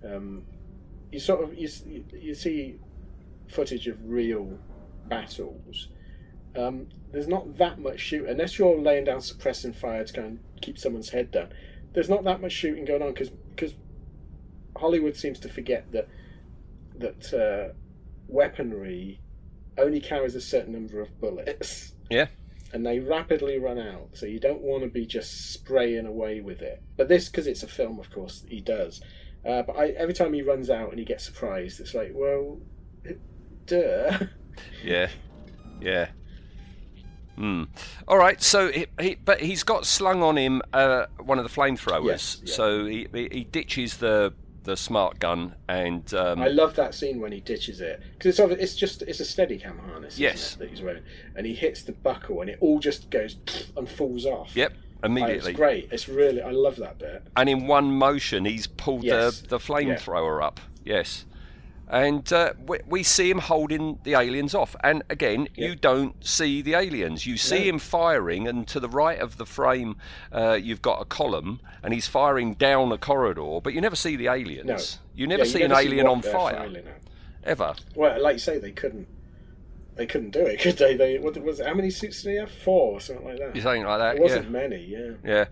um, 0.05 0.43
you 1.11 1.19
sort 1.19 1.43
of 1.43 1.53
you, 1.53 1.69
you 2.13 2.33
see 2.33 2.79
footage 3.47 3.87
of 3.87 3.97
real 4.03 4.57
battles. 5.07 5.89
Um, 6.55 6.87
there's 7.11 7.27
not 7.27 7.57
that 7.57 7.79
much 7.79 7.99
shoot 7.99 8.27
unless 8.27 8.57
you're 8.57 8.79
laying 8.79 9.05
down 9.05 9.21
suppressing 9.21 9.73
fire 9.73 10.03
to 10.03 10.13
kind 10.13 10.39
of 10.39 10.61
keep 10.61 10.77
someone's 10.77 11.09
head 11.09 11.31
down. 11.31 11.49
There's 11.93 12.09
not 12.09 12.23
that 12.23 12.41
much 12.41 12.51
shooting 12.51 12.85
going 12.85 13.01
on 13.01 13.09
because 13.09 13.29
because 13.29 13.73
Hollywood 14.77 15.15
seems 15.15 15.39
to 15.39 15.49
forget 15.49 15.91
that 15.91 16.07
that 16.95 17.33
uh, 17.33 17.73
weaponry 18.27 19.19
only 19.77 19.99
carries 19.99 20.35
a 20.35 20.41
certain 20.41 20.73
number 20.73 21.01
of 21.01 21.19
bullets 21.19 21.93
yeah. 22.09 22.27
And 22.73 22.85
they 22.85 22.99
rapidly 22.99 23.59
run 23.59 23.77
out. 23.77 24.09
So 24.13 24.25
you 24.25 24.39
don't 24.39 24.61
want 24.61 24.83
to 24.83 24.89
be 24.89 25.05
just 25.05 25.53
spraying 25.53 26.07
away 26.07 26.41
with 26.41 26.61
it. 26.61 26.81
But 26.97 27.07
this, 27.07 27.29
because 27.29 27.45
it's 27.45 27.63
a 27.63 27.67
film, 27.67 27.99
of 27.99 28.09
course, 28.09 28.43
he 28.49 28.59
does. 28.59 28.99
Uh, 29.45 29.61
but 29.61 29.77
I, 29.77 29.89
every 29.89 30.13
time 30.13 30.33
he 30.33 30.41
runs 30.41 30.69
out 30.69 30.89
and 30.89 30.97
he 30.97 31.05
gets 31.05 31.23
surprised, 31.23 31.79
it's 31.79 31.93
like, 31.93 32.11
well, 32.13 32.59
duh. 33.65 34.19
Yeah, 34.83 35.09
yeah. 35.81 36.09
Hmm. 37.35 37.63
All 38.07 38.19
right. 38.19 38.39
So, 38.39 38.71
he, 38.71 38.85
he, 38.99 39.15
but 39.15 39.41
he's 39.41 39.63
got 39.63 39.87
slung 39.87 40.21
on 40.21 40.37
him 40.37 40.61
uh, 40.71 41.07
one 41.19 41.39
of 41.39 41.43
the 41.43 41.49
flamethrowers. 41.49 42.05
Yes, 42.05 42.41
yeah. 42.43 42.53
So 42.53 42.85
he, 42.85 43.07
he 43.11 43.29
he 43.31 43.43
ditches 43.45 43.97
the 43.97 44.31
the 44.63 44.77
smart 44.77 45.19
gun 45.19 45.55
and 45.67 46.13
um, 46.13 46.41
I 46.41 46.47
love 46.47 46.75
that 46.75 46.95
scene 46.95 47.19
when 47.19 47.31
he 47.31 47.39
ditches 47.41 47.81
it 47.81 48.01
because 48.17 48.39
it's 48.39 48.61
it's 48.61 48.75
just 48.75 49.01
it's 49.03 49.19
a 49.19 49.25
steady 49.25 49.57
cam 49.59 49.77
harness, 49.79 50.17
Yes. 50.17 50.53
it, 50.53 50.59
that 50.59 50.69
he's 50.69 50.81
wearing, 50.81 51.03
and 51.35 51.45
he 51.45 51.53
hits 51.53 51.81
the 51.83 51.91
buckle 51.91 52.41
and 52.41 52.49
it 52.49 52.57
all 52.61 52.79
just 52.79 53.09
goes 53.09 53.35
and 53.77 53.87
falls 53.89 54.25
off. 54.25 54.55
yep 54.55 54.73
Oh, 55.03 55.07
immediately. 55.07 55.51
it's 55.51 55.57
great. 55.57 55.89
It's 55.91 56.07
really 56.07 56.41
I 56.41 56.51
love 56.51 56.77
that 56.77 56.97
bit. 56.97 57.23
and 57.35 57.49
in 57.49 57.67
one 57.67 57.91
motion 57.91 58.45
he's 58.45 58.67
pulled 58.67 59.03
Yes. 59.03 59.41
the, 59.41 59.47
the 59.49 59.57
flamethrower 59.59 60.41
up. 60.41 60.61
Yes. 60.85 61.25
And 61.93 62.33
uh, 62.33 62.53
we, 62.65 62.79
we 62.87 63.03
see 63.03 63.29
him 63.29 63.37
holding 63.37 63.99
the 64.03 64.15
aliens 64.15 64.55
off. 64.55 64.75
And 64.83 65.03
again, 65.11 65.47
you 65.53 65.75
don't 65.75 66.25
see 66.25 66.63
the 66.63 66.73
aliens. 66.73 67.27
You 67.27 67.37
see 67.37 67.59
No. 67.59 67.63
him 67.65 67.79
firing, 67.79 68.47
and 68.47 68.67
to 68.69 68.79
the 68.79 68.89
right 68.89 69.19
of 69.19 69.37
the 69.37 69.45
frame, 69.45 69.97
uh, 70.31 70.53
you've 70.59 70.81
got 70.81 71.03
a 71.03 71.05
column, 71.05 71.59
and 71.83 71.93
he's 71.93 72.07
firing 72.07 72.55
down 72.55 72.91
a 72.91 72.97
corridor, 72.97 73.59
but 73.63 73.73
you 73.73 73.79
never 73.81 73.95
see 73.95 74.15
the 74.15 74.27
aliens. 74.27 74.65
No, 74.65 74.77
You 75.13 75.27
never 75.27 75.45
Yeah, 75.45 75.51
see 75.51 75.59
never 75.59 75.73
an 75.75 75.85
alien 75.85 76.05
what 76.07 76.13
on 76.13 76.21
fire, 76.23 76.71
ever. 77.43 77.75
Well, 77.93 78.19
like 78.19 78.33
you 78.33 78.39
say, 78.39 78.57
they 78.57 78.71
couldn't. 78.71 79.07
They 79.95 80.07
couldn't 80.07 80.31
do 80.31 80.39
it, 80.47 80.59
could 80.61 80.77
they? 80.77 80.95
They 80.95 81.19
what 81.19 81.37
was 81.43 81.59
it, 81.59 81.67
how 81.67 81.75
many 81.75 81.91
suits 81.91 82.23
did 82.23 82.31
he 82.31 82.35
have? 82.37 82.51
Four 82.51 82.93
or 82.93 82.99
something 82.99 83.27
like 83.27 83.37
that. 83.37 83.61
Something 83.61 83.83
like 83.83 83.99
that, 83.99 84.15
It 84.15 84.21
wasn't 84.23 84.45
yeah. 84.45 84.49
many, 84.49 84.83
yeah. 84.85 85.11
Yeah. 85.23 85.45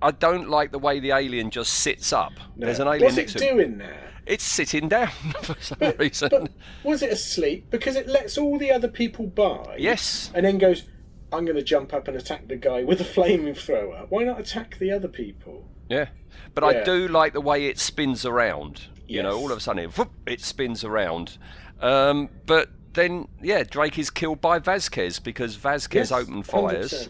I 0.00 0.10
don't 0.12 0.48
like 0.48 0.72
the 0.72 0.78
way 0.78 1.00
the 1.00 1.12
alien 1.12 1.50
just 1.50 1.72
sits 1.74 2.12
up. 2.12 2.32
No. 2.56 2.66
There's 2.66 2.78
an 2.78 2.88
alien 2.88 3.04
What's 3.04 3.16
next 3.16 3.36
it 3.36 3.38
to 3.40 3.50
doing 3.52 3.78
there? 3.78 4.10
It's 4.26 4.44
sitting 4.44 4.88
down 4.88 5.08
for 5.42 5.56
some 5.60 5.78
reason. 5.98 6.28
But 6.30 6.50
was 6.84 7.02
it 7.02 7.10
asleep? 7.10 7.70
Because 7.70 7.96
it 7.96 8.06
lets 8.06 8.36
all 8.36 8.58
the 8.58 8.70
other 8.70 8.88
people 8.88 9.26
by. 9.26 9.76
Yes. 9.78 10.30
And 10.34 10.44
then 10.44 10.58
goes, 10.58 10.84
I'm 11.32 11.44
going 11.44 11.56
to 11.56 11.62
jump 11.62 11.94
up 11.94 12.08
and 12.08 12.16
attack 12.16 12.48
the 12.48 12.56
guy 12.56 12.84
with 12.84 13.00
a 13.00 13.04
flamethrower. 13.04 14.06
Why 14.08 14.24
not 14.24 14.38
attack 14.38 14.78
the 14.78 14.92
other 14.92 15.08
people? 15.08 15.68
Yeah, 15.88 16.08
but 16.54 16.64
I 16.64 16.82
do 16.84 17.08
like 17.08 17.32
the 17.32 17.40
way 17.40 17.66
it 17.66 17.78
spins 17.78 18.26
around. 18.26 18.82
You 19.06 19.22
know, 19.22 19.38
all 19.38 19.50
of 19.50 19.56
a 19.56 19.60
sudden 19.60 19.84
it, 19.84 19.96
whoop, 19.96 20.10
it 20.26 20.42
spins 20.42 20.84
around. 20.84 21.38
Um, 21.80 22.28
but 22.44 22.68
then, 22.92 23.28
yeah, 23.42 23.62
Drake 23.62 23.98
is 23.98 24.10
killed 24.10 24.42
by 24.42 24.58
Vasquez 24.58 25.18
because 25.18 25.54
Vasquez 25.56 26.10
Yes, 26.10 26.12
opened 26.12 26.46
fires. 26.46 27.08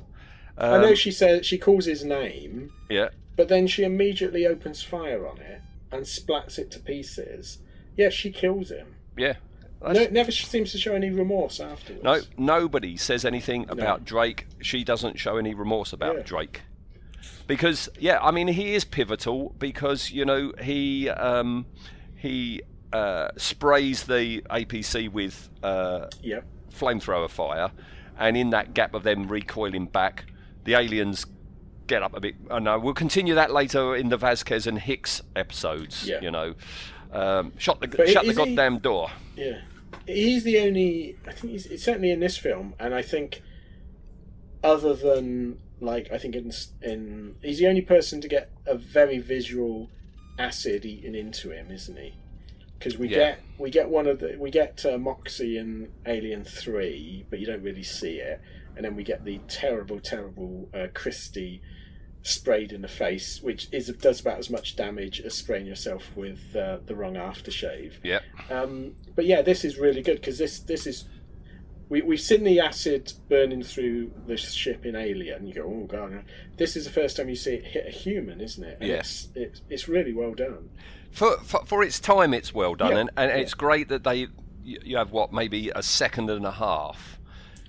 100%. 0.59 0.73
I 0.73 0.83
know 0.83 0.89
Um, 0.89 0.95
she 0.95 1.11
says 1.11 1.47
she 1.47 1.59
calls 1.59 1.85
his 1.87 2.05
name, 2.05 2.71
Yeah, 2.91 3.09
but 3.37 3.49
then 3.49 3.67
she 3.67 3.83
immediately 3.85 4.47
opens 4.47 4.83
fire 4.83 5.27
on 5.27 5.39
it 5.39 5.61
and 5.93 6.05
splats 6.05 6.59
it 6.59 6.71
to 6.73 6.81
pieces. 6.81 7.59
Yeah, 7.97 8.11
she 8.11 8.31
kills 8.31 8.71
him. 8.71 8.95
yeah. 9.17 9.35
No, 9.81 10.07
never 10.11 10.33
seems 10.33 10.73
to 10.73 10.79
show 10.79 10.95
any 10.97 11.09
remorse 11.11 11.61
afterwards. 11.61 12.03
No, 12.03 12.21
nobody 12.37 12.97
says 12.97 13.25
anything 13.25 13.65
about 13.71 14.05
Drake. 14.05 14.49
She 14.61 14.83
doesn't 14.83 15.21
show 15.21 15.37
any 15.37 15.55
remorse 15.55 15.93
about 15.93 16.17
Yeah. 16.17 16.23
Drake. 16.25 16.63
Because 17.47 17.89
yeah, 17.99 18.19
I 18.21 18.33
mean 18.33 18.49
he 18.49 18.75
is 18.75 18.85
pivotal 18.85 19.55
because 19.59 20.11
you 20.11 20.25
know 20.25 20.53
he 20.61 21.09
um, 21.11 21.65
he 22.17 22.61
uh, 22.93 23.29
sprays 23.37 24.03
the 24.05 24.43
APC 24.51 25.11
with 25.13 25.49
uh, 25.63 26.07
Yep. 26.23 26.45
flamethrower 26.73 27.31
fire, 27.31 27.71
and 28.19 28.37
in 28.37 28.51
that 28.51 28.75
gap 28.75 28.95
of 28.95 29.05
them 29.05 29.29
recoiling 29.29 29.87
back, 29.87 30.25
the 30.69 30.75
aliens 30.79 31.25
get 31.87 32.03
up 32.03 32.15
a 32.15 32.21
bit. 32.21 32.35
I 32.51 32.59
know 32.59 32.79
we'll 32.79 32.93
continue 32.95 33.35
that 33.37 33.51
later 33.51 33.97
in 33.97 34.11
the 34.11 34.19
Vasquez 34.19 34.67
and 34.67 34.79
Hicks 34.79 35.23
episodes. 35.35 36.07
Yeah. 36.07 36.21
You 36.21 36.31
know, 36.31 36.55
um, 37.13 37.53
shut 37.57 37.81
the 37.81 37.89
But 37.89 38.09
shut 38.11 38.25
the 38.25 38.31
is 38.31 38.37
he- 38.37 38.45
goddamn 38.45 38.79
door. 38.79 39.11
Yeah, 39.35 39.61
he's 40.07 40.45
the 40.45 40.59
only. 40.61 41.17
I 41.27 41.33
think 41.33 41.53
he's 41.53 41.67
it's 41.67 41.83
certainly 41.85 42.11
in 42.11 42.21
this 42.21 42.37
film, 42.37 42.75
and 42.79 42.95
I 42.95 43.01
think 43.03 43.41
other 44.63 44.95
than 44.95 45.59
like 45.81 46.11
I 46.13 46.19
think 46.19 46.35
in 46.37 46.53
in 46.83 47.37
he's 47.43 47.59
the 47.59 47.67
only 47.69 47.83
person 47.83 48.21
to 48.21 48.29
get 48.29 48.51
a 48.67 48.77
very 48.77 49.19
visual 49.19 49.91
acid 50.39 50.85
eaten 50.85 51.15
into 51.15 51.51
him, 51.51 51.71
isn't 51.71 51.97
he? 51.97 52.15
Because 52.79 52.99
we 52.99 53.09
Yeah. 53.09 53.17
get 53.17 53.41
we 53.59 53.71
get 53.71 53.89
one 53.89 54.07
of 54.07 54.21
the 54.21 54.37
we 54.39 54.51
get 54.51 54.85
uh, 54.85 54.99
Moxie 54.99 55.57
in 55.57 55.89
Alien 56.07 56.45
Three, 56.45 57.25
but 57.31 57.39
you 57.41 57.47
don't 57.47 57.63
really 57.63 57.83
see 57.83 58.17
it, 58.19 58.41
and 58.79 58.85
then 58.85 58.95
we 58.95 59.03
get 59.03 59.25
the 59.25 59.39
terrible, 59.49 59.99
terrible 59.99 60.69
uh, 60.73 60.87
Christie 60.95 61.61
sprayed 62.23 62.71
in 62.73 62.81
the 62.83 62.89
face, 62.89 63.43
which 63.43 63.67
is 63.73 63.89
does 63.89 64.21
about 64.21 64.39
as 64.39 64.49
much 64.51 64.77
damage 64.77 65.21
as 65.21 65.35
spraying 65.35 65.67
yourself 65.67 66.11
with 66.17 66.55
uh, 66.55 66.79
the 66.87 66.95
wrong 66.95 67.15
aftershave. 67.15 67.95
Yep. 68.05 68.23
Um, 68.51 68.95
but 69.17 69.27
yeah, 69.27 69.43
this 69.43 69.65
is 69.65 69.79
really 69.79 70.01
good 70.01 70.17
because 70.21 70.39
this 70.39 70.61
this 70.61 70.87
is 70.87 71.07
we 71.89 72.03
we've 72.03 72.21
seen 72.21 72.45
the 72.45 72.61
acid 72.61 73.13
burning 73.29 73.65
through 73.65 74.13
the 74.29 74.37
ship 74.37 74.87
in 74.87 74.95
Alien. 74.95 75.45
You 75.49 75.55
go, 75.55 75.65
oh 75.65 75.87
god, 75.87 76.25
this 76.57 76.77
is 76.77 76.85
the 76.85 76.93
first 76.93 77.17
time 77.17 77.29
you 77.29 77.35
see 77.35 77.55
it 77.55 77.65
hit 77.65 77.87
a 77.87 77.91
human, 77.91 78.41
isn't 78.41 78.63
it? 78.63 78.79
And 78.81 78.89
Yes. 78.89 79.29
it's, 79.35 79.37
it's 79.37 79.63
it's 79.69 79.89
really 79.89 80.13
well 80.15 80.35
done. 80.35 80.71
For, 81.11 81.37
for 81.39 81.65
for 81.67 81.83
its 81.83 81.99
time, 81.99 82.33
it's 82.33 82.55
well 82.55 82.77
done, 82.77 82.93
Yeah, 82.93 82.99
and, 82.99 83.11
and 83.17 83.31
yeah. 83.31 83.37
it's 83.39 83.55
great 83.55 83.89
that 83.89 84.05
they 84.05 84.29
you 84.63 84.97
have 84.99 85.11
what 85.11 85.33
maybe 85.33 85.71
a 85.75 85.83
second 85.83 86.31
and 86.31 86.45
a 86.47 86.53
half. 86.53 87.19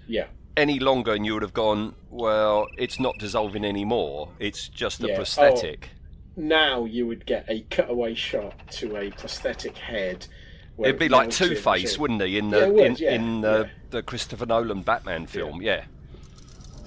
Yeah, 0.05 0.27
Any 0.59 0.77
longer, 0.79 1.13
and 1.13 1.25
you 1.25 1.33
would 1.35 1.41
have 1.41 1.53
gone. 1.53 1.95
Well, 2.09 2.67
it's 2.77 2.99
not 2.99 3.17
dissolving 3.17 3.63
anymore. 3.63 4.27
It's 4.39 4.67
just 4.67 5.01
a 5.01 5.07
Yeah. 5.07 5.13
Oh, 5.13 5.15
prosthetic. 5.15 5.89
now 6.35 6.83
you 6.83 7.07
would 7.07 7.25
get 7.25 7.45
a 7.47 7.61
cutaway 7.69 8.13
shot 8.13 8.53
to 8.71 8.97
a 8.97 9.09
prosthetic 9.11 9.77
head. 9.77 10.27
where 10.75 10.89
It'd 10.89 10.99
be 10.99 11.07
like 11.09 11.29
Two 11.29 11.55
Face, 11.55 11.97
wouldn't 11.97 12.21
he? 12.21 12.37
In 12.37 12.49
Yeah, 12.49 12.59
the 12.59 12.65
it 12.65 12.73
would, 12.73 12.85
in, 12.85 12.95
yeah, 12.97 13.11
in 13.13 13.41
the, 13.41 13.59
yeah. 13.67 13.69
the 13.89 14.03
Christopher 14.03 14.45
Nolan 14.45 14.81
Batman 14.81 15.27
film, 15.27 15.61
yeah. 15.61 15.85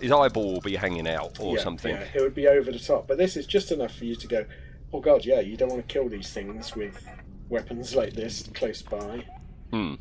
His 0.01 0.11
eyeball 0.13 0.53
will 0.53 0.61
be 0.61 0.77
hanging 0.77 1.07
out 1.09 1.39
or 1.41 1.57
yeah, 1.57 1.63
something. 1.63 1.95
Yeah, 1.95 2.07
it 2.15 2.21
would 2.21 2.35
be 2.35 2.49
over 2.49 2.71
the 2.73 2.79
top. 2.79 3.07
But 3.07 3.17
this 3.19 3.37
is 3.39 3.47
just 3.47 3.71
enough 3.73 3.95
for 3.95 4.05
you 4.05 4.17
to 4.17 4.27
go, 4.27 4.45
oh 4.93 5.01
god, 5.01 5.25
yeah, 5.25 5.41
you 5.41 5.57
don't 5.57 5.71
want 5.71 5.87
to 5.87 5.93
kill 5.93 6.09
these 6.11 6.31
things 6.31 6.75
with 6.77 7.07
weapons 7.49 7.95
like 7.95 8.13
this 8.13 8.49
close 8.55 8.83
by. 8.83 9.25
Hmm. 9.71 9.95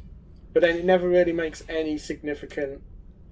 But 0.54 0.62
then 0.64 0.76
it 0.78 0.86
never 0.86 1.08
really 1.08 1.34
makes 1.34 1.64
any 1.70 1.98
significant 1.98 2.82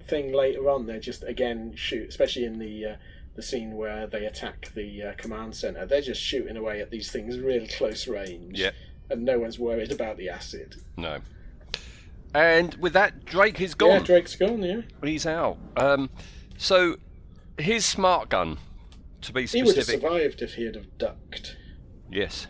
thing 0.06 0.32
later 0.32 0.68
on. 0.68 0.86
They're 0.86 1.00
just 1.00 1.22
again 1.24 1.74
shoot, 1.74 2.08
especially 2.08 2.44
in 2.44 2.58
the 2.58 2.86
uh, 2.86 2.96
the 3.34 3.42
scene 3.42 3.76
where 3.76 4.06
they 4.06 4.26
attack 4.26 4.70
the 4.74 5.02
uh, 5.02 5.12
command 5.16 5.54
center. 5.54 5.86
They're 5.86 6.00
just 6.00 6.20
shooting 6.20 6.56
away 6.56 6.80
at 6.80 6.90
these 6.90 7.10
things 7.10 7.38
really 7.38 7.68
close 7.68 8.08
range. 8.08 8.58
Yeah. 8.58 8.72
And 9.08 9.24
no 9.24 9.38
one's 9.38 9.58
worried 9.58 9.90
about 9.90 10.18
the 10.18 10.28
acid. 10.28 10.76
No. 10.96 11.18
And 12.34 12.74
with 12.74 12.92
that, 12.92 13.24
Drake 13.24 13.60
is 13.60 13.74
gone. 13.74 13.90
Yeah. 13.90 13.98
Drake's 14.00 14.36
gone. 14.36 14.62
Yeah. 14.62 14.82
He's 15.02 15.26
out. 15.26 15.58
Um, 15.76 16.10
so 16.58 16.96
his 17.58 17.84
smart 17.84 18.28
gun, 18.28 18.58
to 19.22 19.32
be 19.32 19.46
specific. 19.46 19.58
He 19.58 19.66
would 19.66 19.76
have 19.76 19.86
survived 19.86 20.42
if 20.42 20.54
he 20.54 20.64
had 20.64 20.76
have 20.76 20.98
ducked. 20.98 21.56
Yes. 22.10 22.46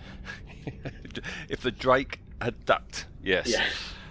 if 1.49 1.61
the 1.61 1.71
Drake 1.71 2.21
had 2.41 2.65
ducked, 2.65 3.07
yes. 3.23 3.49
Yeah. 3.49 3.65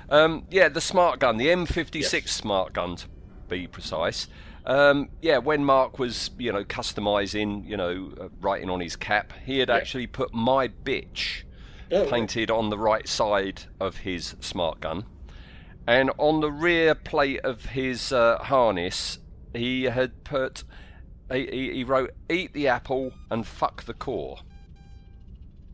Um, 0.09 0.47
yeah, 0.49 0.69
the 0.69 0.81
smart 0.81 1.19
gun, 1.19 1.37
the 1.37 1.47
M56 1.47 2.27
smart 2.29 2.73
gun, 2.73 2.95
to 2.95 3.07
be 3.49 3.67
precise. 3.67 4.27
Um, 4.65 5.09
yeah, 5.21 5.39
when 5.39 5.65
Mark 5.65 5.99
was, 5.99 6.29
you 6.37 6.51
know, 6.51 6.63
customising, 6.63 7.67
you 7.67 7.75
know, 7.77 8.11
uh, 8.19 8.29
writing 8.41 8.69
on 8.69 8.79
his 8.79 8.95
cap, 8.95 9.33
he 9.45 9.59
had 9.59 9.69
actually 9.69 10.07
put 10.07 10.33
"my 10.33 10.67
bitch" 10.67 11.43
Oh, 11.91 12.05
painted 12.05 12.51
on 12.51 12.69
the 12.69 12.77
right 12.77 13.07
side 13.07 13.63
of 13.79 13.97
his 13.97 14.35
smart 14.41 14.79
gun, 14.79 15.05
and 15.87 16.11
on 16.19 16.39
the 16.39 16.51
rear 16.51 16.93
plate 16.93 17.39
of 17.39 17.65
his 17.65 18.11
uh, 18.11 18.37
harness, 18.37 19.17
he 19.55 19.85
had 19.85 20.23
put, 20.23 20.63
he, 21.31 21.71
he, 21.73 21.83
wrote 21.83 22.11
"Eat 22.29 22.53
the 22.53 22.67
apple 22.67 23.11
and 23.31 23.47
fuck 23.47 23.85
the 23.85 23.95
core." 23.95 24.37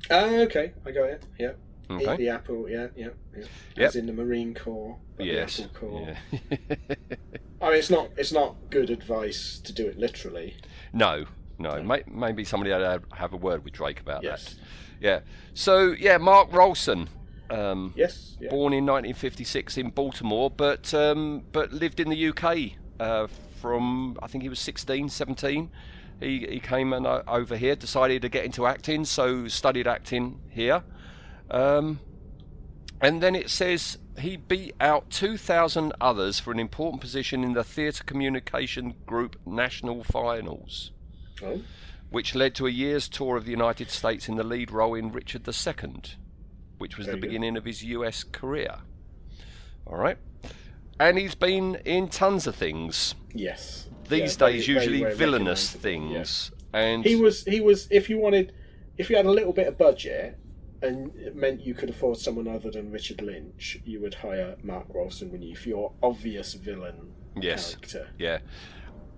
Ah, 0.09 0.23
okay, 0.23 0.71
I 0.85 0.91
got 0.91 1.09
it. 1.09 1.25
Yeah. 1.37 1.53
Okay. 1.89 2.13
Eat 2.13 2.17
the 2.17 2.29
apple. 2.29 2.69
Yeah, 2.69 2.87
yeah, 2.95 3.09
yeah. 3.35 3.43
Yep. 3.75 3.87
As 3.87 3.95
in 3.95 4.05
the 4.05 4.13
Marine 4.13 4.53
Corps. 4.53 4.97
but 5.17 5.23
the 5.25 5.31
Yes. 5.31 5.59
apple. 5.59 6.07
Yeah. 6.07 6.95
I 7.65 7.69
mean, 7.69 7.79
it's 7.79 7.89
not 7.89 8.09
it's 8.15 8.31
not 8.31 8.55
good 8.69 8.89
advice 8.91 9.59
to 9.63 9.73
do 9.73 9.87
it 9.87 9.97
literally. 9.97 10.55
No, 10.93 11.25
no. 11.57 11.81
May, 11.81 12.03
maybe 12.07 12.43
somebody 12.43 12.71
had 12.71 12.77
to 12.79 13.01
have 13.15 13.33
a 13.33 13.37
word 13.37 13.63
with 13.63 13.73
Drake 13.73 13.99
about 13.99 14.23
Yes. 14.23 14.43
that. 14.53 14.55
Yeah. 15.01 15.19
So 15.55 15.95
yeah, 15.97 16.17
Mark 16.17 16.51
Rolston. 16.51 17.09
Um, 17.49 17.93
Yes. 17.95 18.37
Yeah. 18.39 18.49
Born 18.49 18.73
in 18.73 18.85
1956 18.85 19.77
in 19.77 19.89
Baltimore, 19.89 20.51
but 20.51 20.93
um, 20.93 21.43
but 21.51 21.73
lived 21.73 21.99
in 21.99 22.09
the 22.09 22.27
UK 22.29 22.73
uh, 22.99 23.27
from 23.59 24.17
I 24.21 24.27
think 24.27 24.43
he 24.43 24.49
was 24.49 24.59
16, 24.59 25.09
17. 25.09 25.71
He 26.19 26.45
he 26.47 26.59
came 26.59 26.93
and 26.93 27.07
uh, 27.07 27.23
over 27.27 27.57
here, 27.57 27.75
decided 27.75 28.21
to 28.21 28.29
get 28.29 28.45
into 28.45 28.67
acting, 28.67 29.05
so 29.05 29.47
studied 29.47 29.87
acting 29.87 30.39
here. 30.49 30.83
Um, 31.49 31.99
and 33.01 33.21
then 33.21 33.35
it 33.35 33.49
says 33.49 33.97
he 34.19 34.37
beat 34.37 34.75
out 34.79 35.09
2,000 35.09 35.93
others 35.99 36.39
for 36.39 36.51
an 36.51 36.59
important 36.59 37.01
position 37.01 37.43
in 37.43 37.53
the 37.53 37.63
Theatre 37.63 38.03
Communication 38.03 38.95
Group 39.05 39.37
National 39.45 40.03
Finals, 40.03 40.91
Oh. 41.41 41.61
which 42.09 42.33
led 42.35 42.55
to 42.55 42.67
a 42.67 42.71
year's 42.71 43.09
tour 43.09 43.35
of 43.37 43.45
the 43.45 43.51
United 43.51 43.89
States 43.89 44.29
in 44.29 44.35
the 44.35 44.43
lead 44.43 44.71
role 44.71 44.95
in 44.95 45.11
Richard 45.11 45.47
II, 45.47 46.01
which 46.77 46.97
was 46.97 47.07
Very 47.07 47.19
the 47.19 47.27
beginning 47.27 47.57
of 47.57 47.65
his 47.65 47.83
US 47.83 48.23
career. 48.23 48.77
All 49.85 49.97
right. 49.97 50.17
And 50.99 51.17
he's 51.17 51.35
been 51.35 51.75
in 51.83 52.07
tons 52.07 52.47
of 52.47 52.55
things. 52.55 53.15
Yes. 53.33 53.87
These 54.07 54.39
Yeah, 54.39 54.47
days, 54.47 54.65
very 54.65 54.77
usually 54.79 55.01
well 55.01 55.15
villainous 55.15 55.75
recognisable, 55.75 56.11
yeah. 56.11 56.17
things. 56.19 56.51
And 56.73 57.05
He 57.05 57.15
was 57.15 57.43
he 57.43 57.59
was 57.59 57.87
if 57.91 58.09
you 58.09 58.17
wanted 58.17 58.53
if 58.97 59.09
you 59.09 59.17
had 59.17 59.25
a 59.25 59.31
little 59.31 59.51
bit 59.51 59.67
of 59.67 59.77
budget 59.77 60.37
and 60.81 61.15
it 61.15 61.35
meant 61.35 61.61
you 61.61 61.73
could 61.73 61.89
afford 61.89 62.17
someone 62.17 62.47
other 62.47 62.69
than 62.71 62.91
Richard 62.91 63.21
Lynch, 63.21 63.79
you 63.85 63.99
would 64.01 64.13
hire 64.15 64.55
Mark 64.63 64.85
Rolston 64.89 65.31
when 65.31 65.41
you 65.41 65.55
for 65.55 65.69
your 65.69 65.91
obvious 66.03 66.53
villain 66.53 67.13
Yes. 67.39 67.75
character. 67.75 68.09
Yeah. 68.17 68.39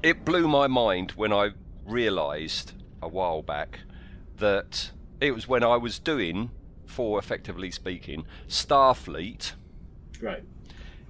It 0.03 0.23
blew 0.25 0.47
my 0.47 0.67
mind 0.67 1.11
when 1.11 1.33
I 1.33 1.51
realised 1.85 2.73
a 3.01 3.07
while 3.07 3.41
back 3.41 3.79
that 4.37 4.91
it 5.19 5.31
was 5.33 5.47
when 5.47 5.63
I 5.63 5.77
was 5.77 5.99
doing, 5.99 6.51
for 6.85 7.17
effectively 7.19 7.71
speaking, 7.71 8.25
Starfleet. 8.47 9.53
Right. 10.21 10.43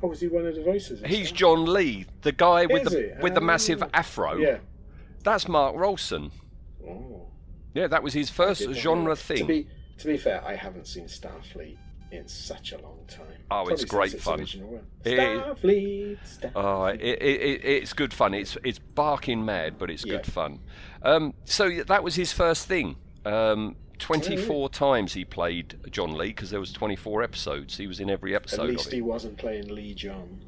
Oh, 0.02 0.08
was 0.10 0.20
he 0.20 0.28
one 0.28 0.46
of 0.46 0.56
the 0.56 0.62
voices? 0.64 1.02
He's 1.06 1.28
stuff? 1.28 1.38
John 1.40 1.66
Lee, 1.66 2.06
the 2.22 2.32
guy 2.32 2.66
with 2.68 2.84
Is 2.88 2.94
the 2.94 3.00
he? 3.16 3.22
with 3.22 3.34
the 3.34 3.42
ah. 3.42 3.46
massive 3.46 3.84
Oh. 3.84 3.90
afro. 3.94 4.38
Yeah. 4.38 4.60
That's 5.24 5.48
Mark 5.48 5.76
Rolston. 5.76 6.32
Oh. 6.88 7.26
Yeah, 7.74 7.88
that 7.88 8.04
was 8.04 8.14
his 8.14 8.30
first 8.30 8.70
genre 8.74 9.16
thing. 9.16 9.38
To 9.40 9.46
be 9.46 9.68
to 9.98 10.08
be 10.08 10.18
fair, 10.18 10.44
I 10.46 10.56
haven't 10.56 10.88
seen 10.88 11.06
Starfleet 11.06 11.78
in 12.12 12.28
such 12.28 12.72
a 12.72 12.78
long 12.78 13.00
time. 13.08 13.26
Oh, 13.52 13.68
it's 13.68 13.84
great 13.86 14.14
its 14.14 14.24
fun. 14.24 14.40
It- 14.42 14.48
Starfleet. 15.04 16.18
Starfleet. 16.24 16.52
Oh, 16.56 16.86
it, 16.86 17.02
it, 17.02 17.22
it, 17.42 17.66
it's 17.66 17.94
good 17.94 18.14
fun. 18.14 18.34
It's 18.34 18.58
it's 18.64 18.80
barking 18.80 19.44
mad, 19.44 19.78
but 19.78 19.90
it's 19.90 20.06
Yeah. 20.06 20.14
good 20.18 20.26
fun. 20.26 20.60
Um, 21.04 21.34
so 21.46 21.70
that 21.88 22.04
was 22.04 22.16
his 22.16 22.32
first 22.32 22.68
thing. 22.68 22.96
Um, 23.26 23.76
Twenty-four 24.00 24.70
times 24.70 25.14
he 25.14 25.26
played 25.26 25.80
John 25.90 26.14
Lee 26.16 26.28
because 26.28 26.52
there 26.52 26.60
was 26.60 26.72
twenty-four 26.72 27.24
episodes. 27.24 27.76
He 27.78 27.88
was 27.88 28.00
in 28.00 28.12
every 28.12 28.36
episode. 28.36 28.66
At 28.66 28.70
least 28.70 28.92
he 28.92 29.02
wasn't 29.02 29.38
playing 29.40 29.70
Lee 29.74 29.96
John. 29.96 30.40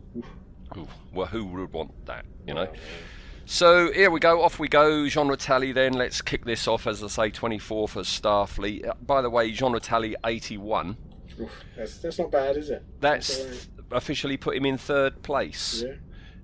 Oof. 0.78 0.88
Well, 1.12 1.26
who 1.26 1.46
would 1.46 1.74
want 1.74 2.06
that? 2.06 2.26
You 2.46 2.54
know. 2.54 2.68
So 3.50 3.92
here 3.92 4.12
we 4.12 4.20
go. 4.20 4.44
Off 4.44 4.60
we 4.60 4.68
go. 4.68 5.08
Genre 5.08 5.36
tally. 5.36 5.72
Then 5.72 5.94
let's 5.94 6.22
kick 6.22 6.46
this 6.46 6.68
off. 6.68 6.86
As 6.86 7.04
I 7.04 7.08
say, 7.08 7.30
twenty-four 7.32 7.88
for 7.88 8.02
Starfleet. 8.04 8.88
Uh, 8.88 8.94
By 9.02 9.24
the 9.24 9.30
way, 9.32 9.52
genre 9.52 9.80
tally 9.80 10.16
eighty-one. 10.24 10.96
Oof. 11.42 11.50
That's, 11.76 11.98
that's 11.98 12.20
not 12.20 12.30
bad, 12.30 12.58
is 12.58 12.70
it? 12.70 12.84
That's 13.00 13.40
right. 13.40 13.68
officially 13.92 14.38
put 14.38 14.56
him 14.56 14.68
in 14.68 14.78
third 14.78 15.24
place. 15.24 15.84
Yeah. 15.84 15.94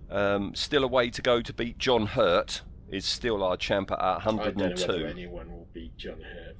Um, 0.10 0.56
still 0.56 0.84
a 0.84 0.88
way 0.88 1.12
to 1.12 1.22
go 1.22 1.43
to 1.43 1.53
beat 1.53 1.78
John 1.78 2.08
Hurt. 2.08 2.64
Is 2.89 3.06
still 3.06 3.43
our 3.43 3.56
champ 3.56 3.91
at 3.91 3.99
102. 3.99 4.41
I 4.41 4.45
don't 4.45 4.58
know 4.58 4.66
102. 4.66 5.06
anyone 5.06 5.51
will 5.51 5.68
beat 5.74 5.95
John 5.97 6.22
Hurt. 6.22 6.56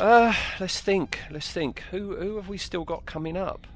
Uh, 0.00 0.34
let's 0.58 0.80
think. 0.80 1.20
Let's 1.30 1.52
think. 1.52 1.84
Who 1.92 2.16
who 2.16 2.36
have 2.36 2.48
we 2.48 2.58
still 2.58 2.84
got 2.84 3.06
coming 3.06 3.36
up? 3.36 3.68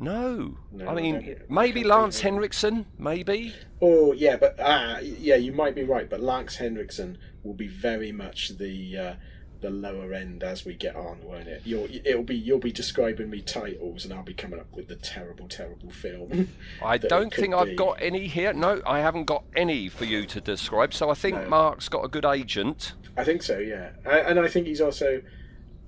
No. 0.00 0.56
No, 0.72 0.88
I 0.88 0.94
mean, 0.94 1.36
maybe 1.50 1.84
Lance 1.84 2.20
Henriksen, 2.20 2.86
maybe. 2.98 3.54
Oh 3.82 4.12
yeah, 4.12 4.36
but 4.36 4.56
ah, 4.58 4.98
yeah, 5.00 5.36
you 5.36 5.52
might 5.52 5.74
be 5.74 5.84
right. 5.84 6.08
But 6.08 6.20
Lance 6.20 6.56
Henriksen 6.56 7.18
will 7.42 7.54
be 7.54 7.68
very 7.68 8.10
much 8.10 8.56
the 8.56 8.96
uh, 8.96 9.14
the 9.60 9.68
lower 9.68 10.14
end 10.14 10.42
as 10.42 10.64
we 10.64 10.74
get 10.74 10.96
on, 10.96 11.22
won't 11.22 11.48
it? 11.48 11.60
You'll 11.66 11.86
it'll 12.04 12.22
be 12.22 12.34
you'll 12.34 12.58
be 12.58 12.72
describing 12.72 13.28
me 13.28 13.42
titles, 13.42 14.04
and 14.06 14.14
I'll 14.14 14.22
be 14.22 14.32
coming 14.32 14.58
up 14.58 14.74
with 14.74 14.88
the 14.88 14.96
terrible, 14.96 15.48
terrible 15.48 15.90
film. 15.90 16.48
I 16.82 16.96
don't 16.96 17.32
think 17.32 17.54
I've 17.54 17.66
be. 17.66 17.76
got 17.76 18.00
any 18.00 18.26
here. 18.26 18.54
No, 18.54 18.80
I 18.86 19.00
haven't 19.00 19.26
got 19.26 19.44
any 19.54 19.90
for 19.90 20.06
you 20.06 20.24
to 20.26 20.40
describe. 20.40 20.94
So 20.94 21.10
I 21.10 21.14
think 21.14 21.36
No. 21.36 21.48
Mark's 21.48 21.90
got 21.90 22.04
a 22.06 22.08
good 22.08 22.24
agent. 22.24 22.94
I 23.18 23.24
think 23.24 23.42
so, 23.42 23.58
yeah, 23.58 23.90
and 24.06 24.38
I 24.40 24.48
think 24.48 24.66
he's 24.66 24.80
also 24.80 25.20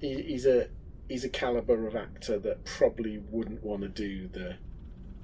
he, 0.01 0.21
he's 0.21 0.45
a 0.45 0.69
he's 1.13 1.25
a 1.25 1.29
caliber 1.29 1.87
of 1.87 1.95
actor 1.95 2.39
that 2.39 2.65
probably 2.65 3.19
wouldn't 3.31 3.63
want 3.63 3.83
to 3.83 3.89
do 3.89 4.29
the 4.29 4.57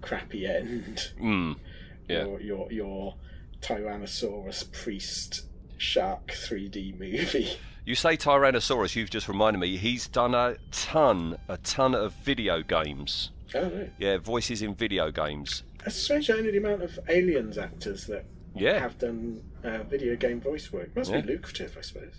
crappy 0.02 0.46
end. 0.46 1.12
Mm. 1.20 1.56
Yeah. 2.08 2.24
Your 2.26 2.40
your 2.40 2.72
your 2.72 3.14
Tyrannosaurus 3.62 4.70
priest 4.70 5.46
shark 5.78 6.28
3D 6.28 6.98
movie. 6.98 7.48
You 7.84 7.94
say 7.94 8.18
Tyrannosaurus, 8.18 8.94
you've 8.96 9.08
just 9.10 9.28
reminded 9.28 9.60
me. 9.60 9.78
He's 9.78 10.06
done 10.08 10.34
a 10.34 10.56
ton, 10.72 11.38
a 11.48 11.56
ton 11.58 11.94
of 11.94 12.12
video 12.12 12.62
games. 12.62 13.30
Oh 13.54 13.62
right. 13.62 13.90
Yeah, 13.98 14.18
voices 14.18 14.60
in 14.60 14.74
video 14.74 15.10
games. 15.10 15.62
That's 15.82 15.96
strange. 15.96 16.28
Only 16.28 16.50
the 16.50 16.58
amount 16.58 16.82
of 16.82 16.98
aliens 17.08 17.56
actors 17.56 18.06
that 18.08 18.26
Yeah. 18.54 18.78
have 18.78 18.98
done 18.98 19.42
uh, 19.64 19.84
video 19.84 20.16
game 20.16 20.38
voice 20.40 20.70
work 20.70 20.94
must 20.94 21.10
Yeah. 21.10 21.22
be 21.22 21.32
lucrative, 21.32 21.76
I 21.78 21.80
suppose. 21.80 22.14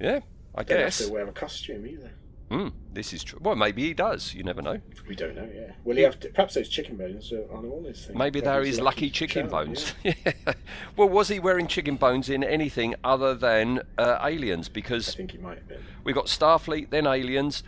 Yeah, 0.00 0.20
I 0.54 0.62
Don't 0.62 0.78
guess. 0.78 0.98
have 1.00 1.08
to 1.08 1.12
wear 1.12 1.28
a 1.28 1.32
costume 1.32 1.86
either. 1.86 2.10
Hmm, 2.52 2.68
this 2.92 3.14
is 3.14 3.24
true. 3.24 3.38
Well, 3.42 3.56
maybe 3.56 3.82
he 3.82 3.94
does. 3.94 4.34
You 4.34 4.42
never 4.42 4.60
know. 4.60 4.78
We 5.08 5.16
don't 5.16 5.34
know. 5.34 5.48
Yeah. 5.54 5.72
Will 5.84 5.96
he 5.96 6.02
have 6.02 6.20
to? 6.20 6.28
Perhaps 6.28 6.52
those 6.52 6.68
chicken 6.68 6.96
bones 6.98 7.32
are 7.32 7.50
on 7.50 7.64
all 7.64 7.82
his 7.82 8.04
things. 8.04 8.18
Maybe 8.18 8.42
they're 8.42 8.60
his 8.60 8.76
his 8.76 8.80
lucky 8.82 9.08
chicken 9.08 9.48
charm, 9.48 9.68
bones. 9.68 9.94
Yeah. 10.04 10.12
well, 10.96 11.08
was 11.08 11.28
he 11.28 11.38
wearing 11.40 11.66
chicken 11.66 11.96
bones 11.96 12.28
in 12.28 12.44
anything 12.44 12.94
other 13.02 13.34
than 13.34 13.80
uh, 13.96 14.18
Aliens? 14.22 14.68
I 14.68 14.72
Because 14.72 15.14
think 15.14 15.30
he 15.30 15.38
might 15.38 15.56
have 15.56 15.68
been. 15.68 15.82
we 16.04 16.12
got 16.12 16.26
Starfleet, 16.26 16.90
then 16.90 17.06
Aliens. 17.06 17.62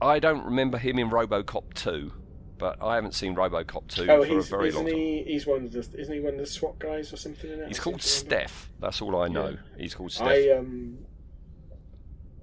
I 0.00 0.18
don't 0.18 0.44
remember 0.44 0.78
him 0.78 0.98
in 0.98 1.10
RoboCop 1.10 1.72
2, 1.74 2.12
but 2.58 2.82
I 2.82 2.96
haven't 2.96 3.14
seen 3.14 3.36
RoboCop 3.36 3.86
2 3.86 4.10
Oh, 4.10 4.24
for 4.24 4.38
a 4.38 4.42
very 4.42 4.72
long 4.72 4.86
isn't 4.86 4.86
time. 4.88 4.96
he? 4.96 5.22
He's 5.28 5.46
one 5.46 5.64
of 5.66 5.70
the. 5.72 5.78
Isn't 5.96 6.12
he 6.12 6.18
one 6.18 6.34
of 6.34 6.40
the 6.40 6.46
SWAT 6.46 6.76
guys 6.80 7.12
or 7.12 7.18
something? 7.18 7.50
He's 7.68 7.78
called 7.78 8.02
seem 8.02 8.28
to 8.28 8.34
remember. 8.34 8.48
Steph. 8.48 8.70
That's 8.80 9.00
all 9.00 9.22
I 9.22 9.28
know. 9.28 9.50
Yeah. 9.50 9.56
He's 9.78 9.94
called 9.94 10.10
Steph. 10.10 10.26
I 10.26 10.50
um. 10.50 10.98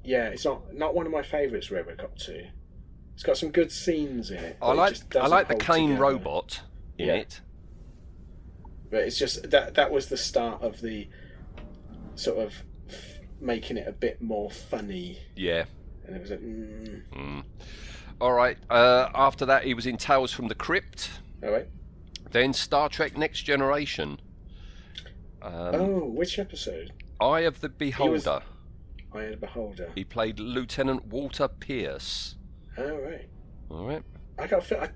Yeah, 0.04 0.28
it's 0.30 0.45
not 0.45 0.74
not 0.74 0.95
one 0.95 1.06
of 1.06 1.12
my 1.12 1.22
favourites. 1.22 1.68
RoboCop 1.70 2.16
two. 2.18 2.45
It's 3.14 3.24
got 3.24 3.38
some 3.38 3.52
good 3.52 3.72
scenes 3.72 4.32
in 4.32 4.38
it. 4.38 4.58
I 4.62 4.68
but 4.68 4.72
it 4.74 4.76
like 5.14 5.16
I 5.16 5.28
like 5.28 5.47
the 5.47 5.56
Cain 5.56 5.89
together. 5.89 6.02
robot 6.02 6.62
in 6.97 7.08
Yeah. 7.08 7.14
it. 7.16 7.41
But 8.89 9.02
it's 9.02 9.18
just 9.18 9.49
that 9.52 9.76
that 9.76 9.91
was 9.91 10.08
the 10.08 10.18
start 10.18 10.62
of 10.62 10.82
the 10.82 11.08
sort 12.16 12.39
of 12.39 12.54
f- 12.89 13.20
making 13.39 13.78
it 13.78 13.88
a 13.88 13.91
bit 13.93 14.22
more 14.22 14.49
funny, 14.52 15.18
Yeah. 15.36 15.66
and 16.06 16.16
it 16.16 16.22
was 16.22 16.30
like, 16.32 16.41
mm, 16.41 17.43
All 18.20 18.34
right. 18.34 18.58
Uh, 18.70 19.10
after 19.16 19.45
that, 19.45 19.64
he 19.64 19.74
was 19.74 19.86
in 19.88 19.97
Tales 19.97 20.32
from 20.34 20.47
the 20.47 20.56
Crypt. 20.56 21.10
all 21.43 21.52
right. 21.52 21.68
Then 22.32 22.54
Star 22.54 22.89
Trek: 22.89 23.18
Next 23.18 23.41
Generation. 23.43 24.20
Um, 25.41 25.52
oh, 25.76 26.06
which 26.06 26.38
episode? 26.38 26.91
Eye 27.20 27.41
of 27.41 27.62
the 27.62 27.70
Beholder. 27.70 28.41
I 29.14 29.24
had 29.24 29.34
a 29.34 29.38
beholder. 29.38 29.91
He 29.95 30.03
played 30.03 30.39
Lieutenant 30.39 31.07
Walter 31.07 31.47
Pierce. 31.47 32.36
All 32.78 32.97
right. 32.97 33.28
All 33.70 33.86
right. 33.86 34.03
I 34.39 34.47
got. 34.47 34.72
I, 34.72 34.89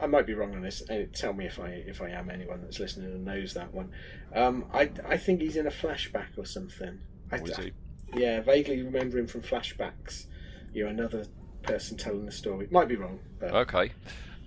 I 0.00 0.06
might 0.06 0.26
be 0.26 0.34
wrong 0.34 0.54
on 0.54 0.62
this. 0.62 0.82
Tell 1.14 1.32
me 1.32 1.46
if 1.46 1.58
I 1.58 1.68
if 1.68 2.00
I 2.02 2.10
am 2.10 2.30
anyone 2.30 2.60
that's 2.62 2.78
listening 2.80 3.12
and 3.12 3.24
knows 3.24 3.54
that 3.54 3.72
one. 3.72 3.90
Um, 4.34 4.66
I 4.72 4.90
I 5.06 5.16
think 5.16 5.40
he's 5.40 5.56
in 5.56 5.66
a 5.66 5.70
flashback 5.70 6.36
or 6.36 6.44
something. 6.44 7.00
I, 7.30 7.40
Was 7.40 7.56
he? 7.56 7.72
Yeah, 8.14 8.40
vaguely 8.40 8.82
remember 8.82 9.18
him 9.18 9.26
from 9.26 9.42
flashbacks. 9.42 10.26
You're 10.72 10.88
another 10.88 11.26
person 11.62 11.96
telling 11.96 12.26
the 12.26 12.32
story. 12.32 12.68
Might 12.70 12.88
be 12.88 12.96
wrong. 12.96 13.20
But, 13.38 13.54
Okay. 13.54 13.92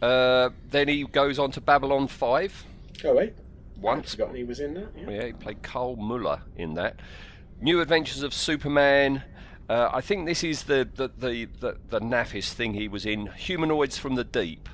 Uh, 0.01 0.49
then 0.69 0.87
he 0.87 1.03
goes 1.05 1.39
on 1.39 1.51
to 1.51 1.61
Babylon 1.61 2.07
5 2.07 2.65
oh 3.05 3.13
wait, 3.15 3.33
once. 3.77 4.11
forgotten 4.11 4.35
he 4.35 4.43
was 4.43 4.59
in 4.59 4.73
that. 4.73 4.89
Yeah. 4.95 5.09
Yeah, 5.09 5.25
he 5.27 5.33
played 5.33 5.63
Carl 5.63 5.95
Mueller 5.95 6.41
in 6.57 6.73
that. 6.75 6.99
New 7.61 7.81
Adventures 7.81 8.23
of 8.23 8.33
Superman. 8.33 9.23
Uh, 9.69 9.89
I 9.91 10.01
think 10.01 10.25
this 10.27 10.43
is 10.43 10.63
the 10.63 10.87
the, 10.95 11.07
the, 11.17 11.45
the 11.59 11.77
the 11.89 11.99
naffest 11.99 12.53
thing 12.53 12.73
he 12.73 12.87
was 12.87 13.05
in. 13.05 13.27
Humanoids 13.27 13.97
from 13.97 14.15
the 14.15 14.23
Deep. 14.23 14.69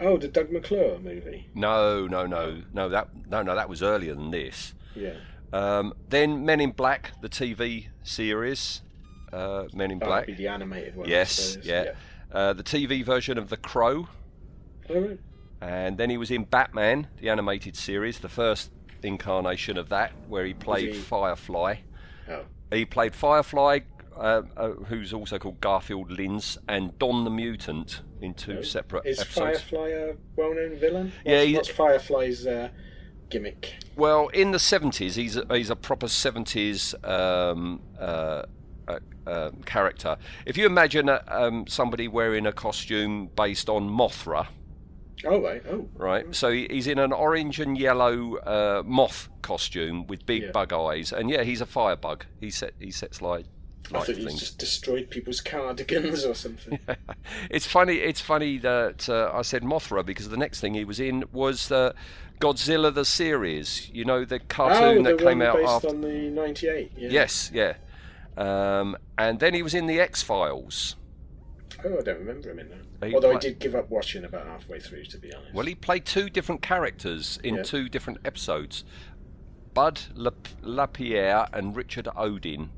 Oh, 0.00 0.16
the 0.16 0.28
Doug 0.28 0.50
McClure 0.50 0.98
movie. 0.98 1.46
No, 1.54 2.06
no, 2.06 2.26
no, 2.26 2.62
no. 2.72 2.88
That 2.88 3.08
no, 3.28 3.42
no. 3.42 3.54
That 3.54 3.68
was 3.68 3.82
earlier 3.82 4.14
than 4.14 4.30
this. 4.30 4.74
Yeah. 4.94 5.14
Um, 5.52 5.94
then 6.08 6.44
Men 6.44 6.60
in 6.60 6.70
Black, 6.72 7.12
the 7.22 7.28
TV 7.28 7.86
series. 8.02 8.82
Uh, 9.32 9.64
Men 9.72 9.90
in 9.90 9.98
That 10.00 10.06
Black. 10.06 10.26
would 10.26 10.36
be 10.36 10.42
the 10.42 10.48
animated 10.48 10.96
one. 10.96 11.08
Yes, 11.08 11.32
suppose. 11.32 11.66
yeah. 11.66 11.92
Uh, 12.32 12.52
the 12.52 12.62
TV 12.62 13.04
version 13.04 13.38
of 13.38 13.48
The 13.48 13.56
Crow. 13.56 14.08
Right. 14.88 15.18
And 15.60 15.98
then 15.98 16.08
he 16.10 16.16
was 16.16 16.30
in 16.30 16.44
Batman, 16.44 17.06
the 17.20 17.28
animated 17.28 17.76
series, 17.76 18.18
the 18.20 18.28
first 18.28 18.70
incarnation 19.02 19.76
of 19.76 19.88
that, 19.90 20.12
where 20.28 20.44
he 20.44 20.54
played 20.54 20.94
he- 20.94 21.00
Firefly. 21.00 21.76
Oh. 22.28 22.42
He 22.72 22.84
played 22.84 23.14
Firefly, 23.14 23.80
uh, 24.16 24.42
uh, 24.56 24.70
who's 24.88 25.12
also 25.12 25.38
called 25.38 25.60
Garfield 25.60 26.10
Lynns, 26.10 26.56
and 26.68 26.96
Don 26.98 27.24
the 27.24 27.30
Mutant 27.30 28.02
in 28.20 28.34
two 28.34 28.62
separate 28.62 29.06
Is 29.06 29.20
episodes. 29.20 29.60
Firefly 29.62 29.88
a 29.88 30.14
well-known 30.36 30.76
villain? 30.76 31.12
Yeah, 31.24 31.38
What's, 31.38 31.46
he- 31.46 31.56
what's 31.56 31.68
Firefly's 31.68 32.46
uh, 32.46 32.68
gimmick? 33.28 33.74
Well, 33.96 34.28
in 34.28 34.50
the 34.52 34.58
seventies, 34.58 35.16
he's 35.16 35.36
a, 35.36 35.44
he's 35.50 35.70
a 35.70 35.76
proper 35.76 36.08
seventies 36.08 36.94
um, 37.04 37.80
uh, 37.98 38.42
uh, 38.86 38.98
uh, 39.26 39.50
character. 39.66 40.16
If 40.46 40.56
you 40.56 40.66
imagine 40.66 41.08
uh, 41.08 41.22
um, 41.28 41.66
somebody 41.66 42.08
wearing 42.08 42.46
a 42.46 42.52
costume 42.52 43.30
based 43.36 43.68
on 43.68 43.88
Mothra, 43.88 44.46
Oh 45.24 45.40
right. 45.40 45.62
Oh. 45.68 45.88
right? 45.96 46.34
So 46.34 46.50
he's 46.50 46.86
in 46.86 46.98
an 46.98 47.12
orange 47.12 47.60
and 47.60 47.76
yellow 47.76 48.36
uh, 48.36 48.82
moth 48.84 49.28
costume 49.42 50.06
with 50.06 50.24
big 50.26 50.44
Yeah. 50.44 50.50
bug 50.52 50.72
eyes, 50.72 51.12
and 51.12 51.28
yeah, 51.30 51.42
he's 51.42 51.60
a 51.60 51.66
firebug. 51.66 52.24
He 52.40 52.50
set 52.50 52.74
he 52.78 52.90
sets 52.90 53.20
light. 53.20 53.46
I 53.92 54.00
thought 54.04 54.16
he's 54.16 54.38
just 54.38 54.58
destroyed 54.58 55.10
people's 55.10 55.40
cardigans 55.40 56.24
or 56.24 56.34
something. 56.34 56.78
it's 57.50 57.66
funny. 57.66 57.96
It's 57.96 58.20
funny 58.20 58.58
that 58.58 59.08
uh, 59.08 59.32
I 59.34 59.42
said 59.42 59.62
Mothra 59.62 60.06
because 60.06 60.28
the 60.28 60.36
next 60.36 60.60
thing 60.60 60.74
he 60.74 60.84
was 60.84 61.00
in 61.00 61.24
was 61.32 61.72
uh, 61.72 61.92
Godzilla 62.40 62.94
the 62.94 63.04
series. 63.04 63.90
You 63.92 64.04
know 64.04 64.24
the 64.24 64.38
cartoon 64.38 65.06
oh, 65.06 65.10
that 65.10 65.18
came 65.18 65.42
out 65.42 65.56
based 65.56 65.68
after. 65.68 65.88
on 65.88 66.00
the 66.02 66.30
'98. 66.30 66.92
Yeah. 66.96 67.08
Yes, 67.10 67.50
yeah. 67.52 67.74
Um, 68.36 68.96
and 69.18 69.40
then 69.40 69.54
he 69.54 69.62
was 69.62 69.74
in 69.74 69.86
the 69.86 69.98
X 69.98 70.22
Files. 70.22 70.96
Oh, 71.84 71.98
I 71.98 72.02
don't 72.02 72.18
remember 72.18 72.50
him 72.50 72.60
in 72.60 72.68
that. 72.68 72.89
He 73.02 73.14
Although 73.14 73.32
I 73.36 73.38
did 73.38 73.58
give 73.58 73.74
up 73.74 73.88
watching 73.90 74.24
about 74.24 74.46
halfway 74.46 74.78
through, 74.78 75.04
to 75.04 75.18
be 75.18 75.32
honest. 75.32 75.54
Well, 75.54 75.64
he 75.66 75.74
played 75.74 76.04
two 76.04 76.28
different 76.28 76.60
characters 76.60 77.38
in 77.42 77.56
Yeah. 77.56 77.62
two 77.62 77.88
different 77.88 78.18
episodes. 78.24 78.84
Bud 79.72 80.00
Lap- 80.14 80.48
Lapierre 80.62 81.48
and 81.52 81.74
Richard 81.74 82.08
Odin. 82.16 82.70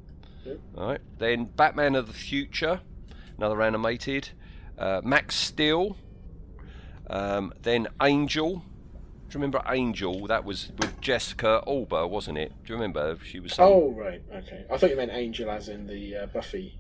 Yeah. 0.45 0.55
All 0.77 0.87
right. 0.89 1.01
Then 1.19 1.47
Batman 1.47 1.95
of 1.97 2.07
the 2.07 2.13
Future, 2.13 2.81
another 3.37 3.63
animated. 3.63 4.29
Uh, 4.79 5.01
Max 5.05 5.35
Steel. 5.35 5.97
Um, 7.09 7.53
then 7.63 7.89
Angel. 8.01 8.57
Do 8.57 9.39
you 9.39 9.43
remember 9.45 9.63
Angel? 9.69 10.27
That 10.27 10.45
was 10.45 10.71
with 10.79 11.01
Jessica 11.01 11.63
Alba, 11.67 12.07
wasn't 12.07 12.39
it? 12.39 12.53
Do 12.65 12.73
you 12.73 12.75
remember? 12.75 13.19
She 13.25 13.41
was. 13.41 13.55
some- 13.55 13.65
Oh 13.67 13.91
right, 13.93 14.23
okay. 14.35 14.65
I 14.71 14.77
thought 14.77 14.91
you 14.91 14.97
meant 14.97 15.11
Angel 15.13 15.51
as 15.51 15.69
in 15.69 15.87
the 15.87 16.17
uh, 16.17 16.27
Buffy 16.27 16.79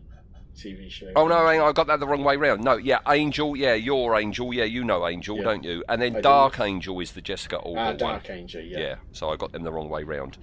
TV 0.57 0.91
show. 0.91 1.11
Oh 1.17 1.27
no, 1.29 1.47
hang 1.47 1.61
on, 1.61 1.69
I 1.69 1.73
got 1.73 1.87
that 1.87 2.01
the 2.01 2.07
wrong 2.07 2.23
way 2.25 2.37
round. 2.37 2.63
No, 2.63 2.77
yeah, 2.77 3.01
Angel, 3.09 3.57
yeah, 3.57 3.75
you're 3.75 4.17
Angel, 4.17 4.53
yeah, 4.53 4.65
you 4.65 4.85
know 4.85 5.07
Angel, 5.09 5.37
Yeah. 5.39 5.43
don't 5.45 5.65
you? 5.65 5.83
And 5.89 6.01
then 6.01 6.13
I 6.13 6.17
do. 6.17 6.23
Dark 6.23 6.61
Angel 6.61 6.99
is 7.01 7.13
the 7.13 7.21
Jessica 7.21 7.57
Alba 7.57 7.81
Ah, 7.81 7.85
one. 7.87 7.97
Dark 7.97 8.31
Angel. 8.31 8.61
Yeah. 8.63 8.79
Yeah, 8.79 8.95
so 9.13 9.31
I 9.31 9.37
got 9.37 9.53
them 9.53 9.63
the 9.63 9.73
wrong 9.73 9.89
way 9.89 10.03
round. 10.05 10.39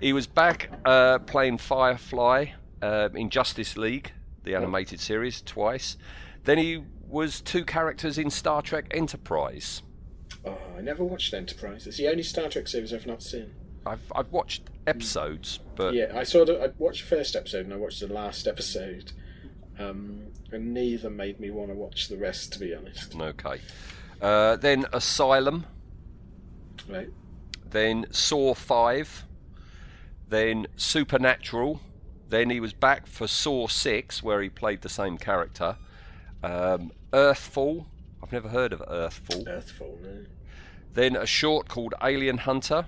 He 0.00 0.12
was 0.12 0.26
back 0.26 0.70
uh, 0.84 1.18
playing 1.20 1.58
Firefly 1.58 2.46
uh, 2.82 3.08
in 3.14 3.30
Justice 3.30 3.76
League, 3.76 4.12
the 4.44 4.54
animated 4.54 5.00
series, 5.00 5.40
twice. 5.42 5.96
Then 6.44 6.58
he 6.58 6.82
was 7.08 7.40
two 7.40 7.64
characters 7.64 8.18
in 8.18 8.30
Star 8.30 8.60
Trek 8.62 8.86
Enterprise. 8.90 9.82
Oh, 10.44 10.58
I 10.76 10.80
never 10.82 11.02
watched 11.02 11.32
Enterprise. 11.34 11.86
It's 11.86 11.96
the 11.96 12.08
only 12.08 12.22
Star 12.22 12.48
Trek 12.48 12.68
series 12.68 12.92
I've 12.92 13.06
not 13.06 13.22
seen. 13.22 13.52
I've 13.86 14.00
I've 14.14 14.30
watched 14.32 14.62
episodes, 14.86 15.60
but 15.76 15.94
Yeah, 15.94 16.12
I 16.14 16.24
saw 16.24 16.44
the. 16.44 16.60
I 16.62 16.68
watched 16.78 17.08
the 17.08 17.16
first 17.16 17.34
episode 17.36 17.64
and 17.66 17.72
I 17.72 17.76
watched 17.76 18.00
the 18.00 18.12
last 18.12 18.46
episode, 18.46 19.12
um, 19.78 20.26
and 20.52 20.72
neither 20.74 21.10
made 21.10 21.38
me 21.40 21.50
want 21.50 21.70
to 21.70 21.74
watch 21.74 22.08
the 22.08 22.16
rest. 22.16 22.52
To 22.54 22.58
be 22.60 22.74
honest. 22.74 23.14
okay. 23.14 23.60
Uh, 24.20 24.56
then 24.56 24.86
Asylum, 24.92 25.66
Right. 26.88 27.08
then 27.68 28.06
Saw 28.10 28.54
Five, 28.54 29.24
then 30.28 30.66
Supernatural. 30.76 31.80
Then 32.28 32.50
he 32.50 32.58
was 32.58 32.72
back 32.72 33.06
for 33.06 33.28
Saw 33.28 33.68
Six, 33.68 34.22
where 34.22 34.40
he 34.42 34.48
played 34.48 34.82
the 34.82 34.88
same 34.88 35.16
character. 35.18 35.76
Um, 36.42 36.92
Earthfall, 37.12 37.86
I've 38.22 38.32
never 38.32 38.48
heard 38.48 38.72
of 38.72 38.80
Earthfall. 38.80 39.46
Earthfall, 39.46 40.00
no. 40.02 40.24
Then 40.92 41.14
a 41.14 41.26
short 41.26 41.68
called 41.68 41.94
Alien 42.02 42.38
Hunter. 42.38 42.86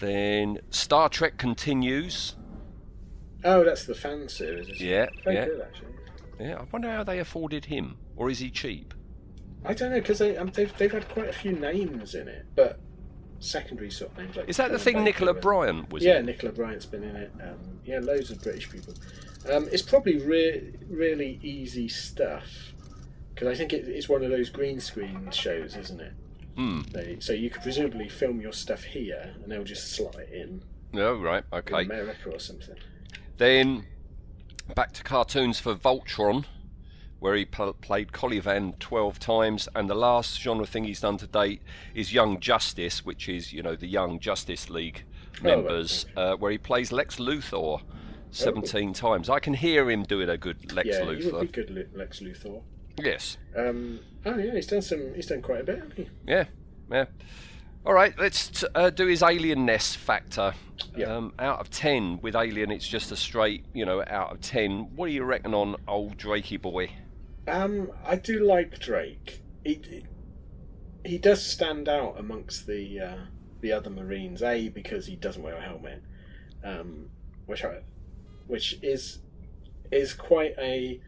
Then 0.00 0.58
Star 0.70 1.08
Trek 1.08 1.36
Continues. 1.36 2.34
Oh, 3.44 3.64
that's 3.64 3.84
the 3.84 3.94
fan 3.94 4.28
series. 4.28 4.68
Isn't 4.68 4.80
Yeah? 4.80 5.06
Very 5.24 5.36
yeah. 5.36 5.44
good 5.46 5.60
actually. 5.60 5.88
Yeah, 6.40 6.58
I 6.58 6.64
wonder 6.72 6.90
how 6.90 7.04
they 7.04 7.18
afforded 7.18 7.64
him, 7.66 7.96
or 8.16 8.30
is 8.30 8.38
he 8.38 8.50
cheap? 8.50 8.94
I 9.64 9.74
don't 9.74 9.90
know 9.90 10.00
because 10.00 10.18
they, 10.18 10.36
um, 10.36 10.50
they've 10.54 10.76
they've 10.76 10.90
had 10.92 11.08
quite 11.08 11.28
a 11.28 11.32
few 11.32 11.52
names 11.52 12.14
in 12.14 12.26
it, 12.26 12.46
but 12.56 12.80
secondary 13.38 13.90
sort 13.90 14.12
of 14.12 14.18
names. 14.18 14.36
Like 14.36 14.48
Is 14.48 14.56
that 14.56 14.72
the 14.72 14.78
thing 14.78 14.94
Baker 14.96 15.04
Nicola 15.04 15.34
Bryant 15.34 15.92
was 15.92 16.02
yeah, 16.02 16.18
in? 16.18 16.26
Nicola 16.26 16.52
Bryant's 16.52 16.86
been 16.86 17.04
in 17.04 17.16
it. 17.16 17.32
Um, 17.40 17.78
yeah, 17.84 18.00
loads 18.00 18.30
of 18.30 18.42
British 18.42 18.70
people. 18.70 18.94
Um, 19.50 19.68
it's 19.70 19.82
probably 19.82 20.18
re- 20.18 20.72
really 20.88 21.38
easy 21.42 21.88
stuff 21.88 22.72
because 23.34 23.48
I 23.48 23.54
think 23.54 23.72
it, 23.72 23.86
it's 23.88 24.08
one 24.08 24.24
of 24.24 24.30
those 24.30 24.50
green 24.50 24.80
screen 24.80 25.28
shows, 25.30 25.76
isn't 25.76 26.00
it? 26.00 26.12
Hmm. 26.56 26.82
They, 26.92 27.16
so 27.20 27.32
you 27.32 27.50
could 27.50 27.62
presumably 27.62 28.08
film 28.08 28.40
your 28.40 28.52
stuff 28.52 28.82
here, 28.84 29.34
and 29.42 29.50
they'll 29.50 29.64
just 29.64 29.92
slot 29.92 30.16
it 30.16 30.30
in 30.32 30.62
Oh, 30.94 31.14
right, 31.20 31.44
in 31.52 31.58
okay. 31.58 31.82
America 31.84 32.30
or 32.30 32.38
something. 32.38 32.76
Then 33.38 33.86
back 34.74 34.92
to 34.92 35.02
cartoons 35.02 35.58
for 35.58 35.74
Voltron, 35.74 36.44
where 37.18 37.34
he 37.34 37.44
pl- 37.44 37.72
played 37.74 38.12
Kolivan 38.12 38.78
12 38.78 39.18
times, 39.18 39.68
and 39.74 39.88
the 39.88 39.94
last 39.94 40.40
genre 40.40 40.66
thing 40.66 40.84
he's 40.84 41.00
done 41.00 41.16
to 41.18 41.26
date 41.26 41.62
is 41.94 42.12
Young 42.12 42.40
Justice, 42.40 43.04
which 43.04 43.28
is, 43.28 43.52
you 43.52 43.62
know, 43.62 43.76
the 43.76 43.86
Young 43.86 44.18
Justice 44.20 44.68
League 44.70 45.04
Oh, 45.44 45.48
right, 45.48 45.56
members, 45.56 46.06
uh, 46.16 46.34
where 46.36 46.52
he 46.52 46.58
plays 46.58 46.92
Lex 46.92 47.16
Luthor 47.16 47.80
17 48.32 48.92
times. 48.92 49.28
I 49.30 49.38
can 49.40 49.54
hear 49.54 49.88
him 49.90 50.02
doing 50.04 50.28
a 50.28 50.36
good 50.36 50.72
Lex 50.72 50.88
yeah, 50.88 51.00
he 51.04 51.06
Luthor. 51.06 51.32
would 51.32 51.52
be 51.52 51.62
good 51.64 51.90
Lex 51.94 52.20
Luthor. 52.20 52.62
Yes. 53.02 53.38
Um, 53.56 54.00
oh 54.26 54.36
yeah, 54.36 54.52
he's 54.54 54.66
done 54.66 54.82
some. 54.82 55.14
He's 55.14 55.26
done 55.26 55.40
quite 55.40 55.62
a 55.62 55.64
bit, 55.64 55.76
hasn't 55.76 55.94
he? 55.94 56.08
Yeah, 56.26 56.44
yeah. 56.90 57.06
All 57.84 57.94
right, 57.94 58.14
let's 58.16 58.48
t- 58.48 58.66
uh, 58.76 58.90
do 58.90 59.06
his 59.06 59.22
alienness 59.22 59.96
factor. 59.96 60.54
Yeah. 60.96 61.16
Um, 61.16 61.32
out 61.40 61.58
of 61.58 61.68
ten 61.68 62.20
with 62.22 62.36
Alien, 62.36 62.70
it's 62.70 62.86
just 62.86 63.10
a 63.10 63.16
straight, 63.16 63.64
you 63.72 63.84
know, 63.84 64.04
out 64.06 64.32
of 64.32 64.40
ten. 64.40 64.94
What 64.94 65.06
do 65.06 65.12
you 65.12 65.24
reckon 65.24 65.52
on 65.52 65.74
old 65.88 66.16
Drakey 66.16 66.60
boy? 66.60 66.90
Um, 67.48 67.90
I 68.06 68.16
do 68.16 68.46
like 68.46 68.78
Drake. 68.78 69.42
He 69.64 70.04
he 71.04 71.18
does 71.18 71.44
stand 71.44 71.88
out 71.88 72.14
amongst 72.18 72.68
the 72.68 73.00
uh, 73.00 73.16
the 73.60 73.72
other 73.72 73.90
Marines. 73.90 74.44
A 74.44 74.68
because 74.68 75.06
he 75.06 75.16
doesn't 75.16 75.42
wear 75.42 75.56
a 75.56 75.62
helmet, 75.62 76.02
um, 76.62 77.08
which 77.46 77.64
I, 77.64 77.80
which 78.46 78.78
is 78.80 79.18
is 79.90 80.14
quite 80.14 80.54
a 80.56 81.00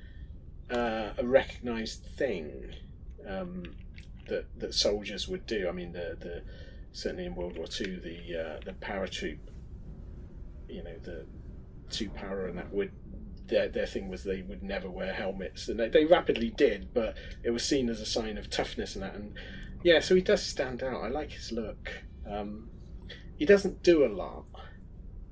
uh, 0.73 1.11
a 1.19 1.25
recognised 1.25 2.05
thing 2.17 2.75
um, 3.29 3.63
that 4.29 4.47
that 4.59 4.75
soldiers 4.75 5.29
would 5.29 5.47
do. 5.47 5.69
I 5.69 5.73
mean, 5.73 5.93
the 5.93 6.17
the 6.19 6.43
certainly 6.93 7.27
in 7.27 7.35
World 7.35 7.57
War 7.57 7.67
Two, 7.67 8.01
the 8.01 8.41
uh, 8.41 8.61
the 8.65 8.73
paratroop, 8.73 9.39
you 10.69 10.83
know, 10.83 10.97
the 11.03 11.27
two 11.91 12.09
para 12.09 12.49
and 12.49 12.59
that 12.59 12.73
would 12.73 12.91
their 13.49 13.69
their 13.69 13.87
thing 13.87 14.09
was 14.09 14.25
they 14.25 14.43
would 14.43 14.63
never 14.63 14.91
wear 14.91 15.13
helmets, 15.13 15.69
and 15.69 15.79
they, 15.79 15.89
they 15.89 16.05
rapidly 16.05 16.51
did, 16.51 16.93
but 16.95 17.17
it 17.43 17.51
was 17.51 17.65
seen 17.65 17.89
as 17.89 18.01
a 18.01 18.07
sign 18.07 18.39
of 18.39 18.49
toughness 18.51 18.95
and 18.95 19.05
that. 19.05 19.15
And 19.15 19.35
yeah, 19.83 20.01
so 20.01 20.15
he 20.15 20.23
does 20.23 20.43
stand 20.43 20.83
out. 20.83 21.03
I 21.03 21.09
like 21.09 21.33
his 21.33 21.53
look. 21.53 21.91
Um, 22.29 22.71
he 23.37 23.45
doesn't 23.45 23.83
do 23.83 24.05
a 24.05 24.09
lot, 24.09 24.45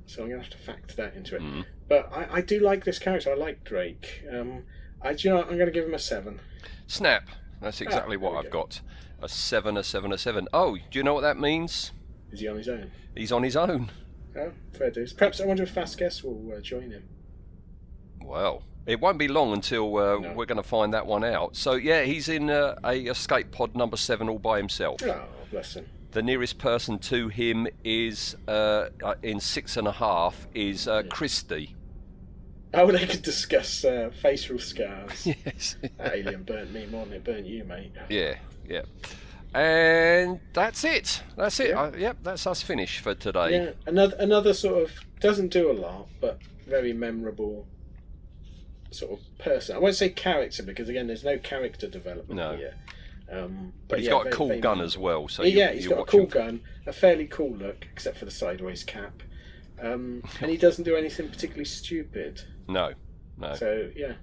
so 0.06 0.22
I'm 0.22 0.28
gonna 0.28 0.42
have 0.42 0.50
to 0.50 0.58
factor 0.58 0.94
that 0.96 1.14
into 1.14 1.36
it. 1.36 1.42
Mm. 1.42 1.64
But 1.88 2.10
I, 2.12 2.26
I 2.34 2.40
do 2.42 2.60
like 2.60 2.84
this 2.84 2.98
character. 2.98 3.32
I 3.32 3.34
like 3.34 3.64
Drake. 3.64 4.24
Um, 4.30 4.64
I 5.00 5.14
do 5.14 5.28
you 5.28 5.34
know 5.34 5.40
what? 5.40 5.50
I'm 5.50 5.58
gonna 5.58 5.70
give 5.70 5.86
him 5.86 5.94
a 5.94 5.98
seven. 5.98 6.40
Snap. 6.86 7.28
That's 7.62 7.80
exactly 7.80 8.16
Ah, 8.16 8.20
what 8.20 8.36
I've 8.44 8.50
go. 8.50 8.62
got. 8.62 8.80
A 9.22 9.28
seven, 9.28 9.76
a 9.76 9.82
seven, 9.84 10.12
a 10.12 10.18
seven. 10.18 10.48
Oh, 10.52 10.76
do 10.90 10.98
you 10.98 11.02
know 11.04 11.14
what 11.14 11.20
that 11.22 11.38
means? 11.38 11.92
Is 12.32 12.40
he 12.40 12.48
on 12.48 12.56
his 12.56 12.68
own? 12.68 12.90
He's 13.16 13.30
on 13.32 13.42
his 13.42 13.56
own. 13.56 13.90
Oh, 14.36 14.50
fair 14.72 14.90
dues. 14.90 15.12
Perhaps 15.12 15.40
I 15.40 15.46
wonder 15.46 15.62
if 15.62 15.70
Vasquez 15.70 16.24
will 16.24 16.52
uh, 16.56 16.60
join 16.60 16.90
him. 16.90 17.04
Well, 18.24 18.62
it 18.86 19.00
won't 19.00 19.18
be 19.18 19.28
long 19.28 19.52
until 19.52 19.96
uh, 19.96 20.18
No. 20.18 20.32
we're 20.32 20.46
going 20.46 20.56
to 20.56 20.62
find 20.68 20.92
that 20.94 21.06
one 21.06 21.24
out. 21.24 21.54
So 21.56 21.74
yeah, 21.74 22.02
he's 22.02 22.28
in 22.28 22.50
uh, 22.50 22.76
a 22.84 22.94
escape 22.94 23.50
pod 23.52 23.76
number 23.76 23.96
seven 23.96 24.28
all 24.28 24.38
by 24.38 24.58
himself. 24.58 25.00
Oh, 25.04 25.24
bless 25.50 25.74
him. 25.74 25.86
The 26.12 26.22
nearest 26.22 26.58
person 26.58 26.98
to 27.00 27.28
him 27.28 27.66
is 27.84 28.36
uh, 28.48 28.88
uh, 29.02 29.14
in 29.22 29.40
six 29.40 29.76
and 29.76 29.86
a 29.88 29.92
half 29.92 30.46
is 30.54 30.86
uh, 30.88 31.02
Christie. 31.08 31.74
Oh, 32.74 32.90
they 32.90 33.06
could 33.06 33.22
discuss 33.22 33.84
uh, 33.84 34.10
facial 34.22 34.58
scars. 34.58 35.26
Yes. 35.44 35.76
that 35.98 36.12
alien 36.16 36.42
burnt 36.44 36.72
me 36.72 36.86
more 36.86 37.04
than 37.04 37.14
it 37.14 37.24
burnt 37.24 37.46
you, 37.46 37.64
mate. 37.64 37.92
yeah, 38.08 38.36
yeah. 38.66 38.82
And 39.54 40.40
that's 40.54 40.82
it. 40.84 41.22
That's 41.36 41.60
it. 41.60 41.68
Yeah. 41.70 41.82
Uh, 41.82 41.92
yep, 41.96 42.16
that's 42.22 42.46
us 42.46 42.62
finished 42.62 43.00
for 43.00 43.14
today. 43.14 43.50
Yeah, 43.52 43.70
another 43.86 44.16
another 44.18 44.54
sort 44.54 44.82
of 44.84 44.90
doesn't 45.20 45.48
do 45.52 45.70
a 45.70 45.74
lot, 45.74 46.08
but 46.22 46.38
very 46.66 46.94
memorable 46.94 47.66
sort 48.90 49.12
of 49.20 49.38
person. 49.38 49.76
I 49.76 49.78
won't 49.78 49.94
say 49.94 50.08
character 50.08 50.62
because 50.62 50.88
again, 50.88 51.06
there's 51.06 51.24
no 51.24 51.36
character 51.38 51.86
development 51.86 52.30
No. 52.38 52.56
here. 52.56 52.74
Um, 53.30 53.72
But 53.88 53.98
he's 53.98 54.06
yeah, 54.06 54.12
got 54.12 54.26
a 54.28 54.30
cool 54.30 54.48
very 54.48 54.60
gun 54.60 54.80
as 54.80 54.96
well. 54.96 55.28
So 55.28 55.42
yeah, 55.42 55.68
you, 55.70 55.76
he's 55.76 55.88
got 55.88 56.00
a 56.00 56.04
cool 56.04 56.20
him- 56.22 56.28
gun, 56.28 56.60
a 56.86 56.92
fairly 56.92 57.26
cool 57.26 57.54
look, 57.54 57.86
except 57.92 58.16
for 58.18 58.24
the 58.24 58.30
sideways 58.30 58.84
cap, 58.84 59.22
um, 59.82 60.22
and 60.40 60.50
he 60.50 60.56
doesn't 60.56 60.84
do 60.84 60.96
anything 60.96 61.28
particularly 61.28 61.64
stupid. 61.66 62.42
No, 62.68 62.92
no. 63.38 63.54
So 63.54 63.90
yeah, 63.96 64.14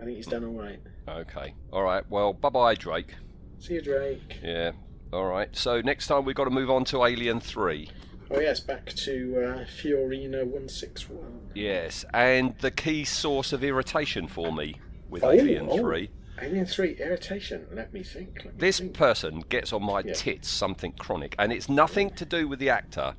I 0.00 0.04
think 0.04 0.16
he's 0.16 0.26
done 0.26 0.44
all 0.44 0.52
right. 0.52 0.80
Okay. 1.08 1.54
All 1.72 1.82
right. 1.82 2.04
Well, 2.10 2.32
bye 2.32 2.48
bye, 2.50 2.74
Drake. 2.74 3.14
See 3.58 3.74
you, 3.74 3.82
Drake. 3.82 4.38
Yeah. 4.42 4.72
All 5.12 5.26
right. 5.26 5.54
So 5.56 5.80
next 5.80 6.06
time 6.08 6.24
we've 6.24 6.36
got 6.36 6.44
to 6.44 6.50
move 6.50 6.70
on 6.70 6.84
to 6.86 7.04
Alien 7.04 7.40
3. 7.40 7.90
Oh 8.30 8.40
yes, 8.40 8.58
back 8.60 8.86
to 8.86 9.36
uh, 9.36 9.64
Fiorina 9.64 10.44
one 10.44 10.68
six 10.68 11.08
one. 11.08 11.40
Yes. 11.54 12.04
And 12.12 12.54
the 12.58 12.70
key 12.72 13.04
source 13.04 13.52
of 13.52 13.62
irritation 13.62 14.26
for 14.26 14.52
me 14.52 14.80
with 15.08 15.22
Oh, 15.22 15.30
Alien 15.30 15.68
oh. 15.70 15.78
3. 15.78 16.10
Alien 16.42 16.66
three 16.66 16.94
irritation. 16.98 17.66
Let 17.72 17.94
me 17.94 18.02
think. 18.02 18.42
Let 18.44 18.54
me 18.54 18.60
This 18.60 18.78
think. 18.80 18.92
person 18.92 19.40
gets 19.48 19.72
on 19.72 19.82
my 19.84 20.00
Yeah. 20.04 20.12
tits 20.12 20.50
something 20.50 20.92
chronic, 20.98 21.34
and 21.38 21.50
it's 21.50 21.68
nothing 21.70 22.10
to 22.10 22.26
do 22.26 22.46
with 22.46 22.58
the 22.58 22.68
actor. 22.68 23.14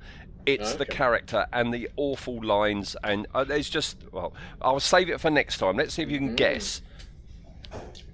It's 0.47 0.75
the 0.75 0.85
character 0.85 1.45
and 1.51 1.73
the 1.73 1.89
awful 1.97 2.41
lines, 2.43 2.95
and 3.03 3.27
uh, 3.35 3.43
there's 3.43 3.69
just. 3.69 3.97
Well, 4.11 4.33
I'll 4.61 4.79
save 4.79 5.09
it 5.09 5.19
for 5.19 5.29
next 5.29 5.57
time. 5.57 5.75
Let's 5.77 5.93
see 5.93 6.01
if 6.03 6.09
you 6.09 6.19
Mm. 6.19 6.27
can 6.27 6.35
guess. 6.35 6.81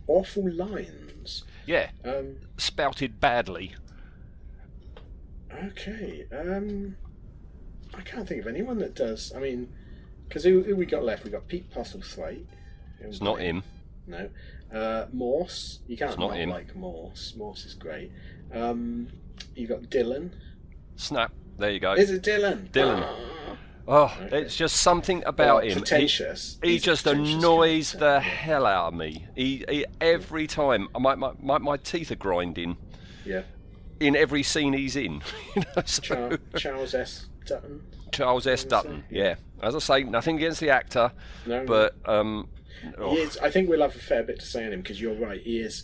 awful 0.07 0.51
lines. 0.51 1.43
Yeah, 1.65 1.91
Um, 2.03 2.37
spouted 2.57 3.19
badly. 3.21 3.75
okay. 5.65 6.25
Um, 6.31 6.97
I 7.93 8.01
can't 8.01 8.27
think 8.27 8.41
of 8.41 8.47
anyone 8.47 8.79
that 8.79 8.95
does. 8.95 9.31
I 9.35 9.39
mean, 9.39 9.71
because 10.27 10.43
who, 10.43 10.63
who 10.63 10.75
we 10.75 10.85
got 10.85 11.03
left? 11.03 11.23
We 11.23 11.29
got 11.31 11.47
Pete 11.47 11.69
Postlethwaite. 11.71 12.45
It's 12.99 13.21
not 13.21 13.39
him. 13.39 13.63
No. 14.07 14.29
Uh, 14.73 15.05
Morse. 15.13 15.79
You 15.87 15.95
can't 15.95 16.11
It's 16.11 16.19
not 16.19 16.35
not 16.37 16.47
like 16.49 16.75
Morse. 16.75 17.35
Morse 17.37 17.65
is 17.65 17.75
great. 17.75 18.11
Um, 18.51 19.07
you 19.55 19.67
got 19.67 19.89
Dillon. 19.89 20.33
Snap. 20.95 21.31
There 21.57 21.71
you 21.71 21.79
go. 21.79 21.93
Is 21.93 22.11
it 22.11 22.23
Dillon? 22.23 22.69
Dillon. 22.71 23.03
Ah. 23.03 23.19
Oh, 23.85 24.17
Okay. 24.25 24.41
it's 24.43 24.55
just 24.55 24.77
something 24.77 25.23
about 25.25 25.55
Well, 25.55 25.63
him. 25.63 25.69
He- 25.69 25.75
Pretentious. 25.75 26.57
He, 26.63 26.69
He's 26.71 26.81
a 26.83 26.85
just 26.85 27.03
pretentious 27.03 27.33
annoys 27.35 27.91
character. 27.91 27.97
the 27.99 28.19
hell 28.21 28.65
out 28.65 28.87
of 28.89 28.93
me. 28.93 29.27
He, 29.35 29.65
he 29.69 29.85
every 29.99 30.47
time. 30.47 30.87
My, 30.97 31.15
my, 31.15 31.31
my, 31.41 31.57
my 31.57 31.77
teeth 31.77 32.09
are 32.11 32.15
grinding 32.15 32.77
Yeah. 33.25 33.43
in 33.99 34.15
every 34.15 34.41
scene 34.43 34.73
he's 34.73 34.95
in. 34.95 35.21
You 35.55 35.63
know, 35.75 35.83
so- 35.85 36.01
Char- 36.01 36.39
Charles 36.57 36.93
S. 36.95 37.27
Dutton. 37.45 37.81
Charles 38.13 38.47
S. 38.47 38.63
Dutton. 38.63 39.03
Yeah. 39.09 39.35
As 39.61 39.75
I 39.75 39.79
say, 39.79 40.03
nothing 40.03 40.37
against 40.37 40.59
the 40.61 40.69
actor, 40.69 41.11
No, 41.45 41.65
but 41.65 41.95
um, 42.05 42.47
oh, 42.97 43.15
is, 43.17 43.37
I 43.37 43.49
think 43.49 43.69
we'll 43.69 43.81
have 43.81 43.95
a 43.95 43.99
fair 43.99 44.23
bit 44.23 44.39
to 44.39 44.45
say 44.45 44.65
on 44.65 44.71
him 44.73 44.81
because 44.81 44.99
you're 45.01 45.15
right. 45.15 45.41
He 45.41 45.59
is. 45.59 45.83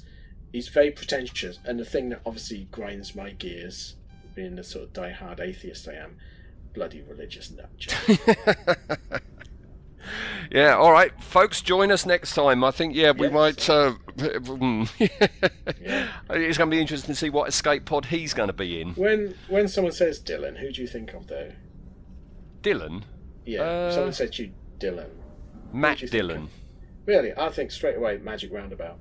He's 0.52 0.68
very 0.68 0.92
pretentious, 0.92 1.60
and 1.66 1.80
the 1.80 1.86
thing 1.86 2.10
that 2.10 2.22
obviously 2.26 2.68
grinds 2.72 3.16
my 3.16 3.32
gears, 3.32 3.96
being 4.40 4.56
the 4.56 4.64
sort 4.64 4.86
of 4.86 4.94
die-hard 4.94 5.42
atheist 5.42 5.86
I 5.90 5.96
am, 5.96 6.16
bloody 6.74 7.02
religious 7.02 7.52
nut 7.52 7.70
yeah. 10.52 10.76
All 10.76 10.92
right, 10.94 11.12
folks, 11.22 11.62
join 11.62 11.92
us 11.92 12.06
next 12.06 12.34
time. 12.34 12.64
I 12.64 12.72
think 12.72 12.96
yeah, 12.96 13.12
we 13.12 13.28
Yes. 13.28 13.34
might. 13.34 13.70
Uh, 13.70 13.94
It's 16.32 16.58
going 16.58 16.70
to 16.70 16.76
be 16.76 16.80
interesting 16.82 17.14
to 17.14 17.20
see 17.20 17.30
what 17.30 17.50
escape 17.50 17.84
pod 17.86 18.06
he's 18.06 18.34
going 18.34 18.48
to 18.48 18.54
be 18.54 18.80
in. 18.82 18.94
when 18.94 19.36
when 19.50 19.68
someone 19.68 19.92
says 19.94 20.20
Dylan, 20.22 20.58
who 20.58 20.72
do 20.72 20.82
you 20.82 20.88
think 20.88 21.14
of 21.14 21.28
though? 21.28 21.52
Dylan, 22.64 23.04
Yeah, 23.46 23.62
Uh, 23.62 23.92
someone 23.92 24.14
said 24.14 24.32
to 24.34 24.44
you 24.46 24.52
Dylan. 24.80 25.10
Matt 25.74 26.00
think 26.00 26.50
Really, 27.06 27.34
I 27.38 27.50
think 27.50 27.72
straight 27.72 27.98
away 27.98 28.18
Magic 28.18 28.52
Roundabout. 28.54 29.00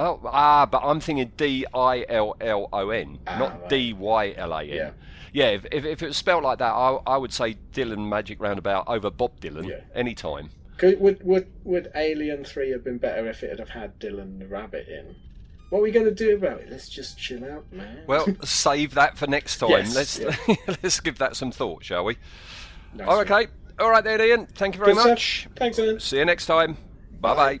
Oh, 0.00 0.20
ah, 0.24 0.64
but 0.66 0.82
I'm 0.84 1.00
thinking 1.00 1.32
D 1.36 1.66
I 1.74 2.04
L 2.08 2.36
L 2.40 2.68
O 2.72 2.90
N, 2.90 3.18
Ah, 3.26 3.38
not 3.38 3.60
right. 3.62 3.68
D 3.68 3.92
Y 3.92 4.34
L 4.36 4.52
A 4.52 4.62
N. 4.62 4.68
Yeah. 4.68 4.90
Yeah, 5.32 5.46
if, 5.50 5.66
if, 5.72 5.84
if 5.84 6.02
it 6.02 6.06
was 6.06 6.16
spelt 6.16 6.42
like 6.42 6.58
that, 6.60 6.72
I, 6.72 6.98
I 7.06 7.16
would 7.16 7.32
say 7.32 7.56
Dylan 7.72 8.08
Magic 8.08 8.40
Roundabout 8.40 8.84
over 8.88 9.10
Bob 9.10 9.38
Dylan 9.40 9.68
Yeah. 9.68 9.80
anytime. 9.94 10.50
Could, 10.78 11.00
would 11.00 11.22
would 11.24 11.48
would 11.64 11.90
Alien 11.96 12.44
Three 12.44 12.70
have 12.70 12.84
been 12.84 12.98
better 12.98 13.26
if 13.28 13.42
it 13.42 13.58
had 13.58 13.68
had 13.68 13.98
Dylan 13.98 14.38
the 14.38 14.46
Rabbit 14.46 14.86
in? 14.88 15.16
What 15.70 15.80
are 15.80 15.82
we 15.82 15.90
going 15.90 16.06
to 16.06 16.14
do 16.14 16.34
about 16.36 16.60
it? 16.60 16.68
Let's 16.70 16.88
just 16.88 17.18
chill 17.18 17.44
out, 17.44 17.70
man. 17.72 18.04
Well, 18.06 18.26
save 18.44 18.94
that 18.94 19.18
for 19.18 19.26
next 19.26 19.58
time. 19.58 19.70
Yes, 19.70 19.94
let's 19.94 20.18
yeah. 20.18 20.54
let's 20.82 21.00
give 21.00 21.18
that 21.18 21.36
some 21.36 21.50
thought, 21.50 21.84
shall 21.84 22.04
we? 22.04 22.16
Nice 22.94 23.06
Oh, 23.10 23.20
okay. 23.20 23.48
All 23.78 23.90
right, 23.90 24.02
there, 24.02 24.20
Ian. 24.24 24.46
Thank 24.46 24.76
you 24.76 24.78
very 24.78 24.92
Good 24.94 25.00
stuff. 25.00 25.10
much. 25.10 25.48
Thanks, 25.56 25.78
Ian. 25.78 26.00
See 26.00 26.18
you 26.18 26.24
next 26.24 26.46
time. 26.46 26.76
Bye 27.20 27.34
bye. 27.34 27.60